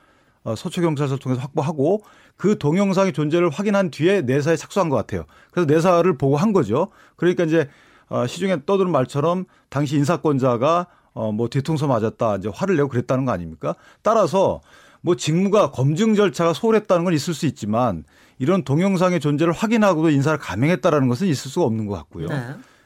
어, 0.45 0.55
서초경찰서를 0.55 1.19
통해서 1.19 1.43
확보하고 1.43 2.05
그 2.37 2.57
동영상의 2.57 3.12
존재를 3.12 3.50
확인한 3.50 3.90
뒤에 3.90 4.21
내사에 4.23 4.55
착수한 4.55 4.90
것 4.90 4.97
같아요. 4.97 5.25
그래서 5.50 5.67
내사를 5.67 6.17
보고 6.17 6.37
한 6.37 6.52
거죠. 6.52 6.93
그러니까 7.17 7.43
이제 7.43 7.69
어, 8.09 8.28
시중에 8.28 8.64
떠드는 8.64 8.93
말처럼 8.93 9.47
당시 9.71 9.97
인사권자가 9.97 10.87
어, 11.19 11.33
뭐 11.33 11.49
뒤통수 11.49 11.89
맞았다 11.89 12.37
이제 12.37 12.49
화를 12.55 12.77
내고 12.77 12.89
그랬다는 12.89 13.25
거 13.25 13.33
아닙니까? 13.33 13.75
따라서 14.03 14.61
뭐 15.01 15.17
직무가 15.17 15.73
검증 15.73 16.15
절차가 16.15 16.53
소홀했다는 16.53 17.03
건 17.05 17.13
있을 17.13 17.35
수 17.35 17.47
있지만 17.47 18.05
이런 18.39 18.63
동영상의 18.63 19.19
존재를 19.19 19.53
확인하고도 19.53 20.11
인사를 20.11 20.39
감행했다라는 20.39 21.09
것은 21.09 21.27
있을 21.27 21.51
수가 21.51 21.67
없는 21.67 21.87
것 21.87 21.95
같고요. 21.97 22.29
네. 22.29 22.37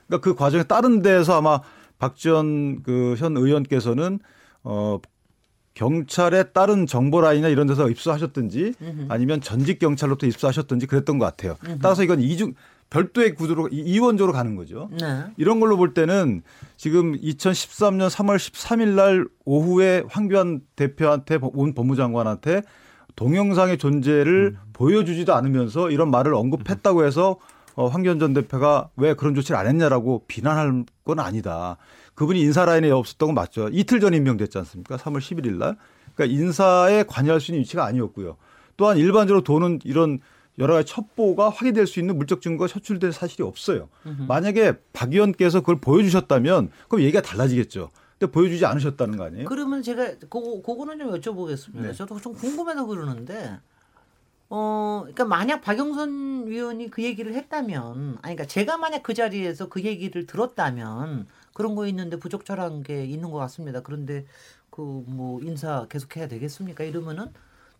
그러니까 0.07 0.21
그 0.23 0.35
과정에 0.35 0.63
다른 0.65 1.03
데서 1.03 1.37
아마 1.37 1.61
박지원 1.99 2.83
그 2.83 3.17
현 3.19 3.37
의원께서는 3.37 4.19
어 4.65 4.99
경찰의 5.75 6.53
다른 6.53 6.87
정보 6.87 7.21
라인이나 7.21 7.49
이런 7.49 7.67
데서 7.67 7.89
입수하셨든지 7.91 8.75
아니면 9.09 9.41
전직 9.41 9.79
경찰로부터 9.79 10.27
입수하셨든지 10.27 10.87
그랬던 10.87 11.19
것 11.19 11.25
같아요. 11.27 11.57
따라서 11.83 12.03
이건 12.03 12.21
이중 12.21 12.55
별도의 12.93 13.35
구조로 13.35 13.69
이- 13.73 13.77
이원조로 13.81 14.33
가는 14.33 14.55
거죠. 14.55 14.91
네. 15.01 15.25
이런 15.39 15.61
걸로 15.61 15.79
볼 15.79 15.95
때는 15.95 16.43
지금 16.77 17.13
2013년 17.19 18.11
3월 18.11 18.37
13일 18.37 18.89
날 18.89 19.27
오후에 19.47 20.05
황교안 20.09 20.61
대표한테 20.77 21.39
온 21.41 21.73
법무장관한테 21.75 22.63
동영상의 23.17 23.79
존재를 23.79 24.57
보여주지도 24.75 25.35
않으면서 25.35 25.91
이런 25.91 26.11
말을 26.11 26.35
언급했다고 26.35 27.05
해서 27.05 27.39
어, 27.75 27.87
황교안 27.87 28.19
전 28.19 28.35
대표가 28.35 28.91
왜 28.97 29.15
그런 29.15 29.35
조치를 29.35 29.59
안 29.59 29.67
했냐라고 29.67 30.25
비난할 30.29 30.85
건 31.05 31.19
아니다. 31.19 31.79
그분이 32.15 32.41
인사 32.43 32.67
라인에 32.67 32.91
없었던 32.91 33.29
건 33.29 33.35
맞죠. 33.35 33.71
이틀 33.73 34.01
전 34.01 34.13
임명됐지 34.13 34.59
않습니까? 34.59 34.99
3월 34.99 35.19
11일 35.21 35.57
날. 35.57 35.77
그러니까 36.15 36.39
인사에 36.39 37.05
관여할 37.05 37.41
수 37.41 37.53
있는 37.53 37.63
위치가 37.63 37.87
아니었고요. 37.87 38.37
또한 38.77 38.99
일반적으로 38.99 39.43
도는 39.43 39.79
이런 39.85 40.19
여러 40.59 40.75
가지 40.75 40.93
첩보가 40.93 41.49
확인될 41.49 41.87
수 41.87 41.99
있는 42.01 42.17
물적 42.17 42.43
증거가 42.43 42.69
제출될 42.69 43.13
사실이 43.13 43.43
없어요. 43.43 43.89
만약에 44.29 44.75
박 44.93 45.13
의원께서 45.13 45.61
그걸 45.61 45.81
보여주셨다면 45.81 46.71
그럼 46.89 47.03
얘기가 47.03 47.23
달라지겠죠. 47.23 47.91
근데 48.19 48.31
보여주지 48.31 48.65
않으셨다는 48.67 49.17
거 49.17 49.25
아니에요? 49.25 49.49
그러면 49.49 49.83
제가 49.83 50.15
그거 50.29 50.63
그거는 50.65 50.99
좀 50.99 51.11
여쭤보겠습니다. 51.13 51.81
네. 51.81 51.93
저도 51.93 52.21
좀 52.21 52.35
궁금해서 52.35 52.87
그러는데 52.87 53.59
어 54.49 55.01
그러니까 55.03 55.25
만약 55.25 55.63
박영선 55.63 56.47
위원이 56.47 56.91
그 56.91 57.03
얘기를 57.03 57.35
했다면 57.35 58.19
아니 58.21 58.37
그러니까 58.37 58.45
제가 58.45 58.77
만약 58.77 59.03
그 59.03 59.15
자리에서 59.15 59.69
그 59.69 59.83
얘기를 59.83 60.27
들었다면 60.27 61.27
그런 61.55 61.75
거 61.75 61.87
있는데 61.87 62.19
부적절한 62.19 62.83
게 62.83 63.05
있는 63.07 63.31
것 63.31 63.39
같습니다. 63.39 63.81
그런데 63.81 64.27
그 64.71 64.83
뭐 65.07 65.41
인사 65.43 65.87
계속해야 65.89 66.29
되겠습니까? 66.29 66.85
이러면은 66.85 67.29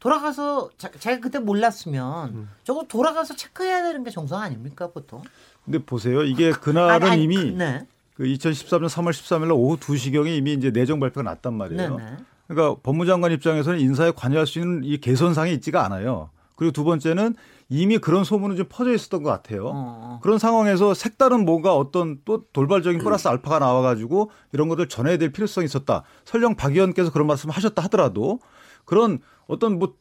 돌아가서 0.03 0.71
자, 0.77 0.91
제가 0.99 1.21
그때 1.21 1.39
몰랐으면 1.39 2.49
저거 2.65 2.83
돌아가서 2.89 3.37
체크해야 3.37 3.85
되는 3.85 4.03
게 4.03 4.11
정상 4.11 4.41
아닙니까 4.41 4.89
보통? 4.91 5.23
근데 5.65 5.79
보세요. 5.79 6.25
이게 6.25 6.51
그날은 6.51 6.91
아니, 6.91 7.11
아니, 7.11 7.23
이미 7.23 7.37
그- 7.37 7.43
네. 7.57 7.87
그 8.17 8.25
2013년 8.25 8.89
3월 8.89 9.11
13일 9.11 9.43
날 9.43 9.53
오후 9.53 9.77
2시경에 9.77 10.37
이미 10.37 10.55
이제 10.55 10.73
내정 10.73 10.99
발표가 10.99 11.23
났단 11.31 11.55
말이에요. 11.55 11.97
네, 11.97 12.05
네. 12.05 12.17
그러니까 12.49 12.81
법무장관 12.83 13.31
입장에서는 13.31 13.79
인사에 13.79 14.11
관여할 14.11 14.45
수 14.49 14.59
있는 14.59 14.83
이 14.83 14.99
개선상이 14.99 15.53
있지가 15.55 15.85
않아요. 15.85 16.31
그리고 16.57 16.73
두 16.73 16.83
번째는 16.83 17.37
이미 17.69 17.99
그런 17.99 18.25
소문은 18.25 18.57
좀 18.57 18.67
퍼져 18.69 18.93
있었던 18.93 19.23
것 19.23 19.31
같아요. 19.31 19.71
어. 19.73 20.19
그런 20.21 20.39
상황에서 20.41 20.95
색다른 20.95 21.45
뭔가 21.45 21.77
어떤 21.77 22.19
또 22.25 22.45
돌발적인 22.53 22.99
플러스 23.05 23.29
알파가 23.29 23.61
나와가지고 23.61 24.33
이런 24.53 24.69
것들 24.69 24.89
전해야 24.89 25.17
될 25.17 25.31
필요성이 25.31 25.65
있었다. 25.67 26.03
설령 26.25 26.57
박 26.57 26.73
의원께서 26.73 27.13
그런 27.13 27.29
말씀을 27.29 27.55
하셨다 27.55 27.83
하더라도 27.85 28.41
그런 28.85 29.21
어떤 29.53 29.79
뭐 29.79 29.95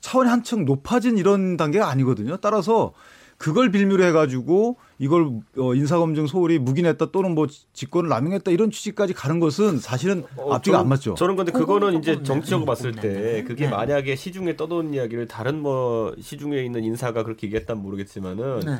차원이 0.00 0.28
한층 0.28 0.64
높아진 0.64 1.16
이런 1.18 1.56
단계가 1.56 1.88
아니거든요. 1.88 2.36
따라서 2.38 2.92
그걸 3.38 3.70
빌미로 3.70 4.04
해가지고 4.04 4.76
이걸 4.98 5.40
어, 5.56 5.74
인사검증 5.74 6.26
소홀히 6.26 6.58
묵인했다 6.58 7.10
또는 7.10 7.34
뭐 7.34 7.46
직권을 7.72 8.10
남용했다 8.10 8.50
이런 8.50 8.70
취지까지 8.70 9.14
가는 9.14 9.40
것은 9.40 9.78
사실은 9.78 10.24
어, 10.36 10.52
앞뒤가 10.52 10.76
저는- 10.76 10.80
안 10.82 10.88
맞죠. 10.90 11.14
저는 11.14 11.36
근데 11.36 11.50
그거는 11.52 11.98
이제 11.98 12.22
정치적으로 12.22 12.64
네. 12.64 12.66
봤을 12.66 12.92
네, 12.92 13.00
때 13.00 13.08
네. 13.08 13.44
그게 13.44 13.64
네. 13.64 13.70
만약에 13.70 14.14
시중에 14.14 14.56
떠도는 14.56 14.92
이야기를 14.92 15.26
다른 15.26 15.60
뭐 15.62 16.14
시중에 16.20 16.62
있는 16.62 16.84
인사가 16.84 17.22
그렇게 17.22 17.46
얘기했다면 17.46 17.82
모르겠지만은 17.82 18.60
네. 18.60 18.76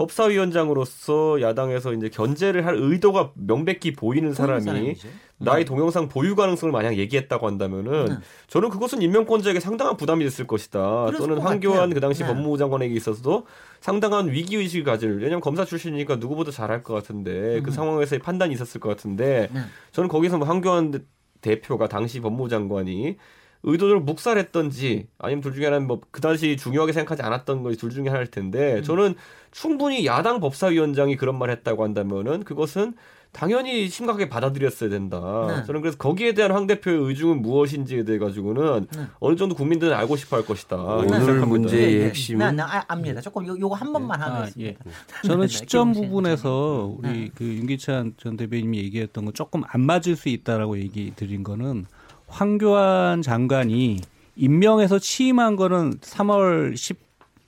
법사위원장으로서 0.00 1.40
야당에서 1.40 1.92
이제 1.92 2.08
견제를 2.08 2.64
할 2.66 2.74
의도가 2.76 3.32
명백히 3.34 3.92
보이는 3.92 4.32
사람이. 4.32 4.94
나의 5.42 5.64
동영상 5.64 6.08
보유 6.08 6.36
가능성을 6.36 6.70
만약 6.70 6.96
얘기했다고 6.98 7.46
한다면은 7.46 8.04
네. 8.06 8.14
저는 8.48 8.68
그것은 8.68 9.00
임명권자에게 9.00 9.58
상당한 9.58 9.96
부담이 9.96 10.22
됐을 10.24 10.46
것이다. 10.46 11.10
또는 11.16 11.36
것 11.36 11.44
황교안. 11.44 11.94
그 11.94 12.00
당시 12.00 12.22
네. 12.22 12.28
법무부 12.28 12.58
장관에게 12.58 12.94
있어서도 12.94 13.46
상당한 13.80 14.30
위기 14.30 14.56
의식을 14.56 14.84
가질. 14.84 15.16
왜냐하면 15.16 15.40
검사 15.40 15.64
출신이니까 15.64 16.16
누구보다 16.16 16.50
잘할 16.50 16.82
것 16.82 16.92
같은데 16.92 17.62
그 17.62 17.70
상황에서의 17.70 18.18
판단이 18.18 18.52
있었을 18.52 18.80
것 18.80 18.90
같은데 18.90 19.48
네. 19.52 19.60
저는 19.92 20.08
거기서 20.10 20.36
뭐 20.38 20.46
황교안 20.46 20.90
대- 20.90 21.00
대표가 21.40 21.88
당시 21.88 22.20
법무부 22.20 22.50
장관이 22.50 23.16
의도적으로 23.62 24.00
묵살했던지 24.00 25.06
아니면 25.18 25.42
둘 25.42 25.54
중에 25.54 25.66
하나는 25.66 25.86
뭐 25.86 26.00
그 26.10 26.20
당시 26.20 26.56
중요하게 26.56 26.92
생각하지 26.92 27.22
않았던 27.22 27.62
것이 27.62 27.78
둘 27.78 27.90
중에 27.90 28.08
하나일 28.08 28.26
텐데 28.26 28.76
음. 28.78 28.82
저는 28.82 29.14
충분히 29.52 30.06
야당 30.06 30.40
법사위원장이 30.40 31.16
그런 31.16 31.38
말 31.38 31.50
했다고 31.50 31.84
한다면은 31.84 32.44
그것은 32.44 32.94
당연히 33.32 33.88
심각하게 33.88 34.28
받아들였어야 34.28 34.90
된다. 34.90 35.20
네. 35.48 35.64
저는 35.64 35.82
그래서 35.82 35.96
거기에 35.96 36.34
대한 36.34 36.50
황 36.50 36.66
대표의 36.66 36.98
의중은 36.98 37.42
무엇인지에 37.42 38.04
대해 38.04 38.18
가지고는 38.18 38.86
네. 38.92 39.02
어느 39.20 39.36
정도 39.36 39.54
국민들은 39.54 39.92
알고 39.96 40.16
싶어 40.16 40.36
할 40.36 40.44
것이다. 40.44 40.76
오늘 40.76 41.04
이렇게 41.04 41.14
생각합니다. 41.18 41.46
문제의 41.46 41.92
네, 41.92 41.98
네. 42.00 42.04
핵심은 42.06 42.46
네, 42.46 42.52
네, 42.56 42.62
아, 42.62 42.84
압니다. 42.88 43.20
조금 43.20 43.46
요, 43.46 43.56
요거 43.56 43.76
한 43.76 43.92
번만 43.92 44.20
아, 44.20 44.40
하겠습니다. 44.40 44.84
저는 45.24 45.42
네, 45.42 45.46
시점 45.46 45.92
부분에서 45.92 46.96
네. 47.02 47.08
우리 47.08 47.30
그 47.32 47.44
윤기찬 47.44 48.14
전 48.16 48.36
대변인이 48.36 48.76
얘기했던 48.78 49.24
거 49.26 49.30
조금 49.32 49.62
안 49.68 49.80
맞을 49.80 50.16
수 50.16 50.28
있다라고 50.28 50.78
얘기 50.78 51.12
드린 51.14 51.44
거는 51.44 51.86
황교안 52.30 53.22
장관이 53.22 54.00
임명해서 54.36 54.98
취임한 54.98 55.56
거는 55.56 55.98
3월 55.98 56.74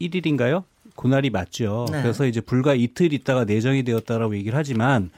11일인가요? 0.00 0.64
그날이 0.96 1.30
맞죠. 1.30 1.86
네. 1.90 2.02
그래서 2.02 2.26
이제 2.26 2.40
불과 2.40 2.74
이틀 2.74 3.12
있다가 3.12 3.44
내정이 3.44 3.82
되었다라고 3.84 4.36
얘기를 4.36 4.58
하지만 4.58 5.10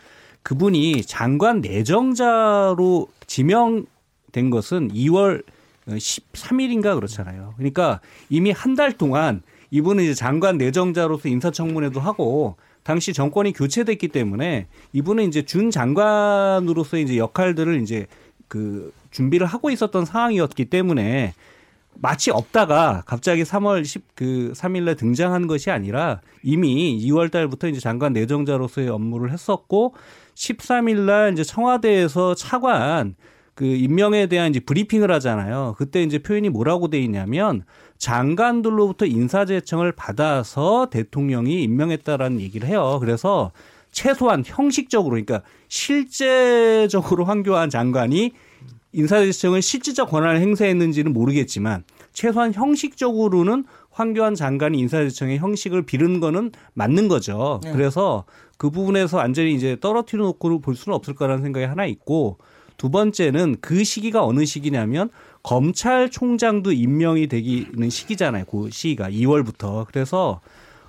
그분이 0.42 1.02
장관 1.02 1.60
내정자로 1.60 3.08
지명된 3.26 4.50
것은 4.50 4.92
2월 4.92 5.42
13일인가 5.88 6.94
그렇잖아요. 6.94 7.54
그러니까 7.56 8.00
이미 8.30 8.50
한 8.50 8.74
달 8.76 8.92
동안 8.92 9.42
이분은 9.70 10.04
이제 10.04 10.14
장관 10.14 10.56
내정자로서 10.58 11.28
인사청문회도 11.28 11.98
하고 11.98 12.56
당시 12.84 13.12
정권이 13.12 13.52
교체됐기 13.54 14.08
때문에 14.08 14.66
이분은 14.92 15.24
이제 15.26 15.42
준 15.42 15.70
장관으로서 15.70 16.98
이제 16.98 17.16
역할들을 17.16 17.82
이제 17.82 18.06
그 18.46 18.92
준비를 19.14 19.46
하고 19.46 19.70
있었던 19.70 20.04
상황이었기 20.04 20.66
때문에 20.66 21.34
마치 21.94 22.32
없다가 22.32 23.04
갑자기 23.06 23.44
3월 23.44 23.82
10그 23.82 24.52
3일날 24.54 24.98
등장한 24.98 25.46
것이 25.46 25.70
아니라 25.70 26.20
이미 26.42 27.00
2월 27.06 27.30
달부터 27.30 27.68
이제 27.68 27.78
장관 27.78 28.12
내정자로서의 28.12 28.88
업무를 28.88 29.30
했었고 29.32 29.94
13일날 30.34 31.32
이제 31.32 31.44
청와대에서 31.44 32.34
차관 32.34 33.14
그 33.54 33.64
임명에 33.64 34.26
대한 34.26 34.50
이제 34.50 34.58
브리핑을 34.58 35.12
하잖아요. 35.12 35.76
그때 35.78 36.02
이제 36.02 36.18
표현이 36.18 36.48
뭐라고 36.48 36.90
돼 36.90 37.00
있냐면 37.00 37.62
장관들로부터 37.98 39.06
인사 39.06 39.44
제청을 39.44 39.92
받아서 39.92 40.88
대통령이 40.90 41.62
임명했다라는 41.62 42.40
얘기를 42.40 42.66
해요. 42.68 42.98
그래서 42.98 43.52
최소한 43.92 44.42
형식적으로 44.44 45.12
그러니까 45.12 45.42
실제적으로 45.68 47.24
황교안 47.24 47.70
장관이 47.70 48.32
인사제청을 48.94 49.60
실질적 49.60 50.08
권한을 50.08 50.40
행사했는지는 50.40 51.12
모르겠지만 51.12 51.84
최소한 52.12 52.54
형식적으로는 52.54 53.64
황교안 53.90 54.34
장관이 54.34 54.78
인사제청의 54.78 55.38
형식을 55.38 55.82
비른 55.82 56.20
거는 56.20 56.52
맞는 56.74 57.08
거죠. 57.08 57.60
네. 57.62 57.72
그래서 57.72 58.24
그 58.56 58.70
부분에서 58.70 59.18
완전히 59.18 59.54
이제 59.54 59.76
떨어뜨려 59.80 60.24
놓고 60.24 60.60
볼 60.60 60.74
수는 60.74 60.94
없을 60.94 61.14
거라는 61.14 61.42
생각이 61.42 61.66
하나 61.66 61.86
있고 61.86 62.38
두 62.76 62.90
번째는 62.90 63.56
그 63.60 63.84
시기가 63.84 64.24
어느 64.24 64.44
시기냐면 64.44 65.10
검찰총장도 65.42 66.72
임명이 66.72 67.26
되기는 67.28 67.90
시기잖아요. 67.90 68.44
그 68.46 68.70
시기가 68.70 69.10
2월부터. 69.10 69.86
그래서 69.86 70.40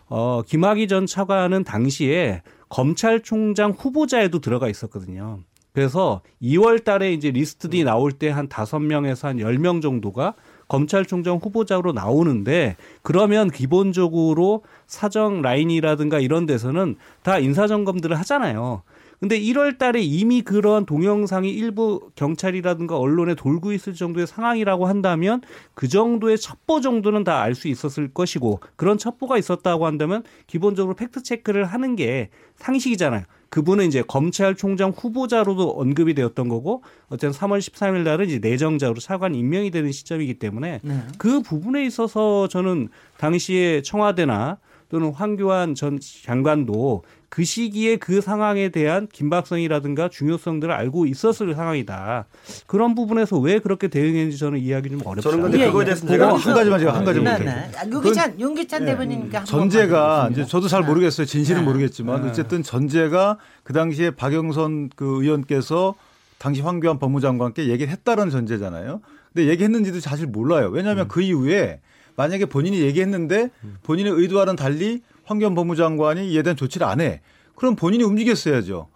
어 0.07 0.41
김학의 0.45 0.88
전 0.88 1.05
차관은 1.05 1.63
당시에 1.63 2.41
검찰총장 2.69 3.71
후보자에도 3.71 4.39
들어가 4.39 4.69
있었거든요. 4.69 5.39
그래서 5.75 6.22
2월 6.41 6.84
달에 6.86 7.12
이제 7.12 7.32
리스트들이 7.32 7.84
나올 7.84 8.13
때 8.13 8.29
한 8.29 8.48
5명에서 8.48 9.24
한 9.24 9.38
10명 9.38 9.82
정도가 9.82 10.34
검찰총장 10.70 11.38
후보자로 11.38 11.91
나오는데 11.91 12.77
그러면 13.01 13.51
기본적으로 13.51 14.63
사정 14.88 15.41
라인이라든가 15.41 16.20
이런 16.20 16.46
데서는 16.46 16.96
다 17.24 17.39
인사점검들을 17.39 18.17
하잖아요. 18.20 18.84
근데 19.20 19.39
1월 19.39 19.77
달에 19.77 20.01
이미 20.01 20.41
그런 20.41 20.86
동영상이 20.86 21.50
일부 21.50 22.10
경찰이라든가 22.15 22.98
언론에 22.98 23.36
돌고 23.36 23.72
있을 23.74 23.94
정도의 23.94 24.27
상황이라고 24.27 24.86
한다면 24.88 25.41
그 25.74 25.88
정도의 25.88 26.38
첩보 26.38 26.82
정도는 26.82 27.24
다 27.25 27.41
알 27.41 27.53
수 27.53 27.67
있었을 27.67 28.13
것이고 28.13 28.62
그런 28.77 28.98
첩보가 28.98 29.38
있었다고 29.38 29.86
한다면 29.86 30.24
기본적으로 30.48 30.96
팩트 30.96 31.24
체크를 31.24 31.65
하는 31.65 31.96
게 31.96 32.29
상식이잖아요. 32.55 33.24
그분은 33.55 33.85
이제 33.85 34.03
검찰총장 34.05 34.89
후보자로도 34.89 35.79
언급이 35.79 36.13
되었던 36.13 36.50
거고 36.50 36.83
어쨌든 37.07 37.31
3월 37.31 37.59
13일 37.59 38.03
날은 38.03 38.27
이제 38.27 38.39
내정자로 38.39 38.95
차관 38.95 39.33
임명이 39.33 39.71
되는 39.71 39.93
시점이기 39.93 40.39
때문에 40.39 40.81
네. 40.83 41.01
그 41.17 41.41
부분에 41.41 41.85
있어서 41.85 42.50
저는 42.50 42.89
당시에 43.17 43.81
청와대나 43.81 44.57
또는 44.89 45.13
황교안 45.13 45.74
전 45.74 46.00
장관도 46.01 47.03
그 47.29 47.44
시기에 47.44 47.98
그 47.98 48.22
상황에 48.22 48.70
대한 48.70 49.08
긴박성이라든가 49.12 50.10
중요성들을 50.10 50.74
알고 50.74 51.05
있었을 51.05 51.53
상황이다. 51.53 52.25
그런 52.67 52.96
부분에서 52.96 53.38
왜 53.39 53.60
그렇게 53.60 53.88
대응했는지 53.88 54.38
저는 54.38 54.59
이해하기 54.59 54.90
좀 54.90 55.01
어렵다. 55.03 55.29
저는 55.29 55.44
근데 55.44 55.66
그거에 55.66 55.85
대해서 55.85 56.07
제가 56.07 56.35
한 56.35 56.53
가지만 56.53 56.79
제가 56.79 56.96
한 56.96 57.05
가지만 57.05 57.40
네, 57.40 57.46
네. 57.46 57.72
아, 57.77 57.85
윤기찬 57.85 58.40
윤기찬 58.40 58.85
네. 58.85 58.92
대변인께 58.92 59.44
전제가 59.44 60.29
이제 60.31 60.46
저도 60.46 60.68
잘 60.68 60.83
모르겠어요. 60.83 61.25
진실은 61.25 61.61
네. 61.61 61.66
모르겠지만 61.68 62.24
네. 62.24 62.29
어쨌든 62.29 62.64
전제가 62.64 63.38
그 63.64 63.74
당시에 63.74 64.11
박영선 64.11 64.92
그 64.96 65.24
의원께서 65.24 65.96
당시 66.38 66.61
황교안 66.61 67.00
법무장관께 67.00 67.70
얘기를 67.70 67.92
했다는 67.92 68.29
전제잖아요. 68.29 69.01
근데 69.33 69.50
얘기했는지도 69.50 70.00
사실 70.00 70.27
몰라요. 70.27 70.70
왜냐하면 70.70 71.05
음. 71.05 71.07
그 71.07 71.22
이후에 71.22 71.79
만약에 72.16 72.46
본인이 72.46 72.79
얘기했는데 72.81 73.50
본인의 73.83 74.14
의도와는 74.14 74.55
달리 74.55 75.01
황교안 75.25 75.55
법무장관이 75.55 76.29
이에 76.31 76.42
대한 76.44 76.55
조치를 76.55 76.88
안 76.88 77.01
해. 77.01 77.22
그럼 77.55 77.75
본인이 77.75 78.03
움직였어야죠. 78.03 78.88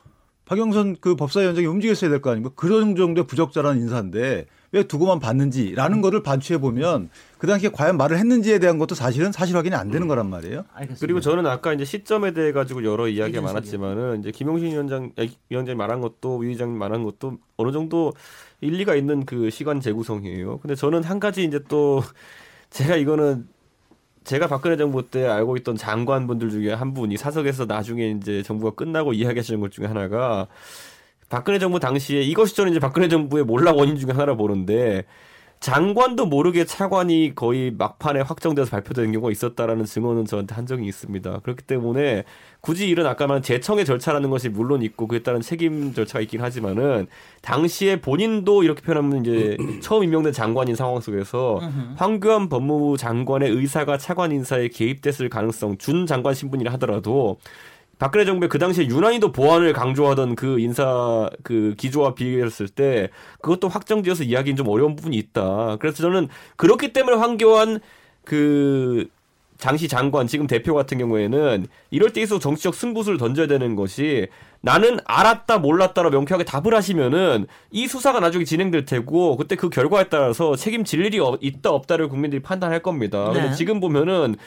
박영선 0.45 0.95
그 0.99 1.15
법사위원장이 1.15 1.67
움직였어야 1.67 2.09
될 2.09 2.21
거 2.21 2.31
아닙니까? 2.31 2.53
그런 2.55 2.95
정도의 2.95 3.27
부적절한 3.27 3.77
인사인데 3.77 4.47
왜 4.71 4.83
두고만 4.83 5.19
봤는지라는 5.19 6.01
거를 6.01 6.23
반추해 6.23 6.57
보면 6.59 7.09
그 7.37 7.45
당시에 7.45 7.69
과연 7.69 7.97
말을 7.97 8.17
했는지에 8.17 8.57
대한 8.57 8.79
것도 8.79 8.95
사실은 8.95 9.31
사실 9.31 9.55
확인이 9.55 9.75
안 9.75 9.91
되는 9.91 10.07
거란 10.07 10.27
말이에요. 10.29 10.65
알겠습니다. 10.73 10.99
그리고 10.99 11.19
저는 11.19 11.45
아까 11.45 11.71
이제 11.73 11.85
시점에 11.85 12.31
대해 12.33 12.51
가지고 12.51 12.83
여러 12.83 13.07
이야기가 13.07 13.41
많았지만은 13.41 14.21
이제 14.21 14.31
김용신 14.31 14.71
위원장 14.71 15.11
위원장이 15.49 15.75
말한 15.75 16.01
것도 16.01 16.37
위 16.37 16.49
의장님 16.49 16.77
말한 16.77 17.03
것도 17.03 17.37
어느 17.57 17.71
정도 17.71 18.13
일리가 18.61 18.95
있는 18.95 19.25
그 19.25 19.51
시간 19.51 19.79
재구성이에요. 19.79 20.59
근데 20.59 20.73
저는 20.73 21.03
한 21.03 21.19
가지 21.19 21.43
이제 21.43 21.59
또 21.67 22.01
제가 22.71 22.95
이거는 22.95 23.47
제가 24.29 24.45
박근혜 24.45 24.77
정부 24.77 25.09
때 25.09 25.25
알고 25.25 25.57
있던 25.57 25.75
장관분들 25.75 26.51
중에 26.51 26.71
한 26.71 26.93
분이 26.93 27.17
사석에서 27.17 27.65
나중에 27.65 28.11
이제 28.11 28.43
정부가 28.43 28.75
끝나고 28.75 29.13
이야기하시는 29.13 29.59
것 29.59 29.71
중에 29.71 29.87
하나가 29.87 30.45
박근혜 31.29 31.57
정부 31.57 31.79
당시에 31.79 32.21
이것이 32.21 32.55
저는 32.55 32.69
이제 32.69 32.79
박근혜 32.79 33.07
정부의 33.07 33.43
몰락 33.43 33.77
원인 33.77 33.95
중에 33.95 34.11
하나 34.11 34.35
보는데 34.35 35.05
장관도 35.59 36.25
모르게 36.25 36.63
차관이 36.63 37.33
거의 37.35 37.71
막판에 37.77 38.21
확정돼서 38.21 38.71
발표되는 38.71 39.11
경우가 39.11 39.29
있었다라는 39.31 39.83
증언은 39.83 40.25
저한테 40.25 40.55
한 40.55 40.65
적이 40.65 40.85
있습니다. 40.87 41.39
그렇기 41.39 41.63
때문에 41.63 42.23
굳이 42.61 42.87
이런 42.87 43.05
아까 43.07 43.27
말한 43.27 43.43
재청의 43.43 43.83
절차라는 43.83 44.29
것이 44.29 44.47
물론 44.47 44.81
있고 44.83 45.07
그에 45.07 45.19
따른 45.19 45.41
책임 45.41 45.93
절차가 45.93 46.21
있긴 46.21 46.41
하지만은 46.41 47.07
당시에 47.41 47.99
본인도 47.99 48.63
이렇게 48.63 48.81
표현하면 48.81 49.25
이제 49.25 49.57
처음 49.83 50.05
임명된 50.05 50.31
장관인 50.31 50.75
상황 50.75 51.01
속에서 51.01 51.59
황교안 51.97 52.47
법무부 52.47 52.95
장관의 52.97 53.49
의사가 53.49 53.97
차관 53.97 54.31
인사에 54.31 54.69
개입됐을 54.69 55.27
가능성 55.27 55.77
준 55.77 56.05
장관 56.05 56.33
신분이라 56.33 56.71
하더라도 56.73 57.37
박근혜 57.99 58.23
정부에 58.25 58.47
그 58.47 58.57
당시에 58.57 58.87
유난히도 58.87 59.33
보안을 59.33 59.73
강조하던 59.73 60.35
그 60.35 60.59
인사 60.59 61.29
그 61.43 61.75
기조와 61.77 62.15
비교했을 62.15 62.69
때 62.69 63.09
그것도 63.41 63.67
확정지어서 63.67 64.23
이야기는 64.23 64.55
좀 64.55 64.69
어려운 64.69 64.95
부분이 64.95 65.17
있다. 65.17 65.75
그래서 65.79 65.97
저는 65.97 66.29
그렇기 66.55 66.93
때문에 66.93 67.17
황교안 67.17 67.81
그 68.23 69.07
장시 69.57 69.89
장관 69.89 70.25
지금 70.27 70.47
대표 70.47 70.73
같은 70.73 70.97
경우에는 70.97 71.67
이럴 71.91 72.13
때 72.13 72.21
있어서 72.21 72.39
정치적 72.39 72.73
승부수를 72.73 73.17
던져야 73.17 73.47
되는 73.47 73.75
것이 73.75 74.29
나는 74.61 74.99
알았다 75.03 75.57
몰랐다로 75.57 76.09
명쾌하게 76.11 76.45
답을 76.45 76.73
하시면은 76.73 77.47
이 77.69 77.87
수사가 77.87 78.21
나중에 78.21 78.45
진행될 78.45 78.85
테고 78.85 79.35
그때 79.35 79.57
그 79.57 79.69
결과에 79.69 80.05
따라서 80.05 80.55
책임질 80.55 81.05
일이 81.05 81.19
있다 81.41 81.71
없다를 81.71 82.07
국민들이 82.07 82.41
판단할 82.41 82.81
겁니다. 82.81 83.31
네. 83.33 83.41
근데 83.41 83.55
지금 83.55 83.81
보면은 83.81 84.37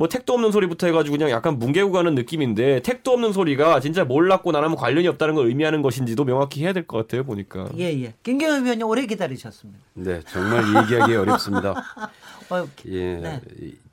뭐 0.00 0.08
택도 0.08 0.32
없는 0.32 0.50
소리부터 0.50 0.86
해가지고 0.86 1.18
그냥 1.18 1.28
약간 1.28 1.58
뭉개고 1.58 1.92
가는 1.92 2.14
느낌인데 2.14 2.80
택도 2.80 3.10
없는 3.10 3.34
소리가 3.34 3.80
진짜 3.80 4.02
몰랐고 4.02 4.50
나라면 4.50 4.78
관련이 4.78 5.06
없다는 5.08 5.34
걸 5.34 5.46
의미하는 5.48 5.82
것인지도 5.82 6.24
명확히 6.24 6.62
해야 6.62 6.72
될 6.72 6.86
것 6.86 6.96
같아요 6.96 7.22
보니까. 7.22 7.68
예예. 7.76 8.04
예. 8.04 8.14
김경현 8.22 8.64
위원님 8.64 8.86
오래 8.86 9.04
기다리셨습니다. 9.04 9.78
네 9.92 10.22
정말 10.26 10.64
얘기하기 10.84 11.14
어렵습니다. 11.16 11.72
어, 12.48 12.66
예. 12.86 13.16
네. 13.16 13.40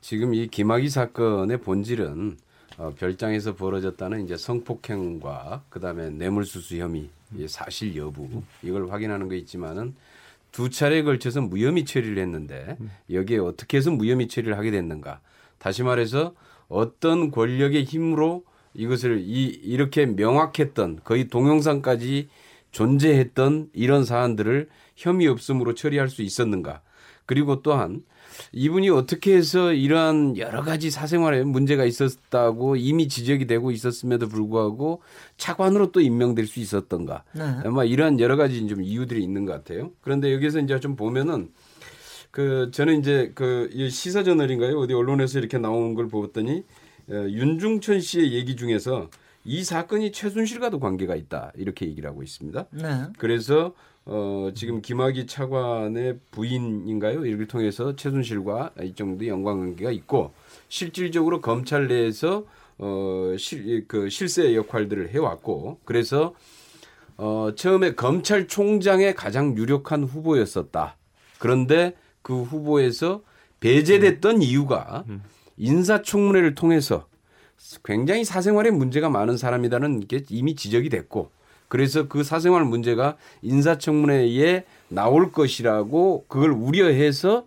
지금 0.00 0.32
이 0.32 0.46
김학의 0.48 0.88
사건의 0.88 1.58
본질은 1.58 2.38
어, 2.78 2.94
별장에서 2.98 3.54
벌어졌다는 3.54 4.24
이제 4.24 4.38
성폭행과 4.38 5.64
그다음에 5.68 6.08
뇌물수수 6.08 6.78
혐의 6.78 7.10
사실 7.48 7.94
여부 7.96 8.26
이걸 8.62 8.90
확인하는 8.90 9.28
거 9.28 9.34
있지만은 9.34 9.94
두 10.52 10.70
차례에 10.70 11.02
걸쳐서 11.02 11.42
무혐의 11.42 11.84
처리를 11.84 12.16
했는데 12.16 12.78
여기에 13.12 13.40
어떻게 13.40 13.76
해서 13.76 13.90
무혐의 13.90 14.28
처리를 14.28 14.56
하게 14.56 14.70
됐는가 14.70 15.20
다시 15.58 15.82
말해서 15.82 16.34
어떤 16.68 17.30
권력의 17.30 17.84
힘으로 17.84 18.44
이것을 18.74 19.20
이, 19.20 19.44
이렇게 19.46 20.06
명확했던 20.06 21.00
거의 21.04 21.28
동영상까지 21.28 22.28
존재했던 22.70 23.70
이런 23.72 24.04
사안들을 24.04 24.68
혐의 24.94 25.26
없음으로 25.26 25.74
처리할 25.74 26.08
수 26.08 26.22
있었는가. 26.22 26.82
그리고 27.26 27.62
또한 27.62 28.02
이분이 28.52 28.88
어떻게 28.90 29.36
해서 29.36 29.72
이러한 29.72 30.36
여러 30.38 30.62
가지 30.62 30.90
사생활에 30.90 31.42
문제가 31.44 31.84
있었다고 31.84 32.76
이미 32.76 33.08
지적이 33.08 33.46
되고 33.46 33.70
있었음에도 33.70 34.28
불구하고 34.28 35.02
차관으로 35.36 35.92
또 35.92 36.00
임명될 36.00 36.46
수 36.46 36.60
있었던가. 36.60 37.24
네. 37.34 37.42
아마 37.64 37.84
이러한 37.84 38.20
여러 38.20 38.36
가지 38.36 38.66
좀 38.66 38.82
이유들이 38.82 39.22
있는 39.22 39.44
것 39.44 39.52
같아요. 39.52 39.90
그런데 40.00 40.32
여기서 40.32 40.60
이제 40.60 40.78
좀 40.80 40.96
보면은 40.96 41.50
그 42.30 42.70
저는 42.72 43.00
이제 43.00 43.32
그 43.34 43.70
시사저널인가요? 43.90 44.78
어디 44.78 44.94
언론에서 44.94 45.38
이렇게 45.38 45.58
나오는 45.58 45.94
걸 45.94 46.08
보았더니 46.08 46.64
윤중천 47.08 48.00
씨의 48.00 48.32
얘기 48.34 48.56
중에서 48.56 49.08
이 49.44 49.64
사건이 49.64 50.12
최순실과도 50.12 50.78
관계가 50.78 51.16
있다 51.16 51.52
이렇게 51.56 51.86
얘기를 51.86 52.08
하고 52.08 52.22
있습니다. 52.22 52.66
네. 52.70 53.06
그래서 53.18 53.74
어, 54.04 54.50
지금 54.54 54.80
김학의 54.80 55.26
차관의 55.26 56.18
부인인가요? 56.30 57.26
이를 57.26 57.46
통해서 57.46 57.94
최순실과 57.94 58.72
이 58.82 58.94
정도 58.94 59.26
연관관계가 59.26 59.90
있고 59.92 60.32
실질적으로 60.68 61.40
검찰 61.40 61.88
내에서 61.88 62.44
어, 62.78 63.34
실, 63.38 63.86
그 63.86 64.08
실세 64.08 64.54
역할들을 64.54 65.10
해왔고 65.10 65.80
그래서 65.84 66.34
어, 67.16 67.50
처음에 67.54 67.94
검찰총장의 67.94 69.14
가장 69.14 69.56
유력한 69.56 70.04
후보였었다. 70.04 70.96
그런데 71.38 71.94
그 72.28 72.42
후보에서 72.42 73.22
배제됐던 73.60 74.42
이유가 74.42 75.02
인사청문회를 75.56 76.54
통해서 76.54 77.06
굉장히 77.82 78.22
사생활에 78.22 78.70
문제가 78.70 79.08
많은 79.08 79.38
사람이라는 79.38 80.06
게 80.08 80.24
이미 80.28 80.54
지적이 80.54 80.90
됐고 80.90 81.30
그래서 81.68 82.06
그 82.06 82.22
사생활 82.22 82.66
문제가 82.66 83.16
인사청문회에 83.40 84.64
나올 84.88 85.32
것이라고 85.32 86.26
그걸 86.28 86.50
우려해서 86.50 87.46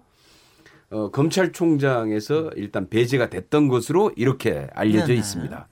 어, 0.89 1.11
검찰총장에서 1.11 2.49
일단 2.55 2.89
배제가 2.89 3.29
됐던 3.29 3.67
것으로 3.67 4.11
이렇게 4.15 4.67
알려져. 4.73 5.13
있습니다. 5.13 5.67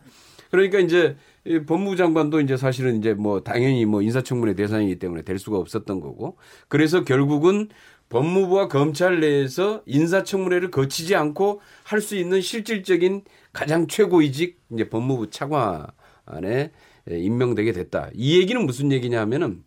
그러니까 0.51 0.79
이제 0.79 1.17
법무부 1.65 1.95
장관도 1.95 2.41
이제 2.41 2.57
사실은 2.57 2.97
이제 2.97 3.13
뭐 3.13 3.41
당연히 3.41 3.85
뭐 3.85 4.03
인사청문회 4.03 4.53
대상이기 4.53 4.99
때문에 4.99 5.23
될 5.23 5.39
수가 5.39 5.57
없었던 5.57 5.99
거고 5.99 6.37
그래서 6.67 7.03
결국은 7.03 7.69
법무부와 8.09 8.67
검찰 8.67 9.19
내에서 9.19 9.83
인사청문회를 9.85 10.71
거치지 10.71 11.15
않고 11.15 11.61
할 11.83 12.01
수 12.01 12.15
있는 12.15 12.41
실질적인 12.41 13.23
가장 13.53 13.87
최고이직 13.87 14.59
이제 14.73 14.89
법무부 14.89 15.29
차관에 15.29 16.71
임명되게 17.09 17.71
됐다. 17.71 18.09
이 18.13 18.39
얘기는 18.39 18.63
무슨 18.65 18.91
얘기냐 18.91 19.19
하면은 19.21 19.63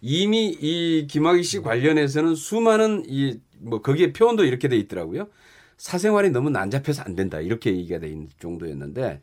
이미 0.00 0.56
이 0.60 1.06
김학의 1.10 1.42
씨 1.42 1.60
관련해서는 1.60 2.34
수많은 2.34 3.04
이 3.06 3.38
뭐 3.60 3.82
거기에 3.82 4.12
표현도 4.12 4.44
이렇게 4.44 4.68
돼 4.68 4.76
있더라고요. 4.76 5.28
사생활이 5.78 6.30
너무 6.30 6.50
난잡해서 6.50 7.02
안 7.04 7.14
된다 7.14 7.40
이렇게 7.40 7.70
얘기가 7.70 8.00
돼 8.00 8.08
있는 8.08 8.28
정도였는데 8.40 9.20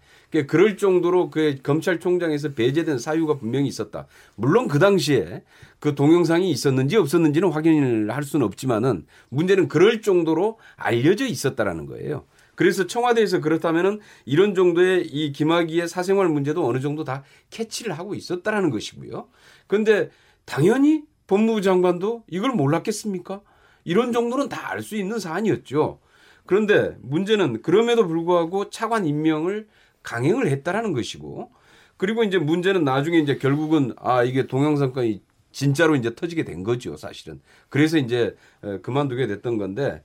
그럴 0.48 0.78
정도로 0.78 1.30
그 1.30 1.58
검찰총장에서 1.62 2.54
배제된 2.54 2.98
사유가 2.98 3.38
분명히 3.38 3.68
있었다. 3.68 4.08
물론 4.36 4.68
그 4.68 4.80
당시에 4.80 5.44
그 5.80 5.96
동영상이 5.96 6.50
있었는지 6.50 6.96
없었는지는 6.96 7.52
확인을 7.52 8.10
할 8.10 8.24
수는 8.24 8.46
없지만은 8.46 9.06
문제는 9.30 9.68
그럴 9.68 10.02
정도로 10.02 10.58
알려져 10.78 11.26
있었다라는 11.28 11.86
거예요. 11.86 12.26
그래서 12.56 12.88
청와대에서 12.88 13.42
그렇다면은 13.42 14.00
이런 14.24 14.56
정도의 14.56 15.06
이 15.08 15.34
김학의의 15.34 15.90
사생활 15.90 16.30
문제도 16.30 16.66
어느 16.66 16.80
정도 16.80 17.04
다 17.04 17.24
캐치를 17.50 18.00
하고 18.00 18.16
있었다라는 18.16 18.70
것이고요. 18.70 19.28
근데 19.68 20.10
당연히 20.46 21.04
법무부 21.28 21.62
장관도 21.62 22.24
이걸 22.30 22.52
몰랐겠습니까? 22.52 23.42
이런 23.84 24.14
정도는 24.14 24.48
다 24.48 24.72
알 24.72 24.82
수 24.82 24.96
있는 24.96 25.20
사안이었죠. 25.20 26.00
그런데 26.46 26.96
문제는 27.02 27.62
그럼에도 27.62 28.08
불구하고 28.08 28.70
차관 28.70 29.06
임명을 29.06 29.68
강행을 30.04 30.48
했다라는 30.48 30.94
것이고 30.94 31.52
그리고 31.98 32.24
이제 32.24 32.38
문제는 32.38 32.84
나중에 32.84 33.20
이제 33.20 33.38
결국은 33.38 33.94
아 33.98 34.24
이게 34.24 34.48
동영상건이 34.48 35.22
진짜로 35.52 35.96
이제 35.96 36.14
터지게 36.14 36.44
된 36.44 36.64
거죠, 36.64 36.98
사실은. 36.98 37.40
그래서 37.70 37.98
이제 37.98 38.36
그만두게 38.82 39.28
됐던 39.28 39.58
건데 39.58 40.04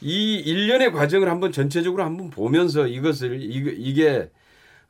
이 0.00 0.36
일련의 0.36 0.92
과정을 0.92 1.28
한번 1.28 1.50
전체적으로 1.50 2.04
한번 2.04 2.30
보면서 2.30 2.86
이것을 2.86 3.38
이게 3.42 4.30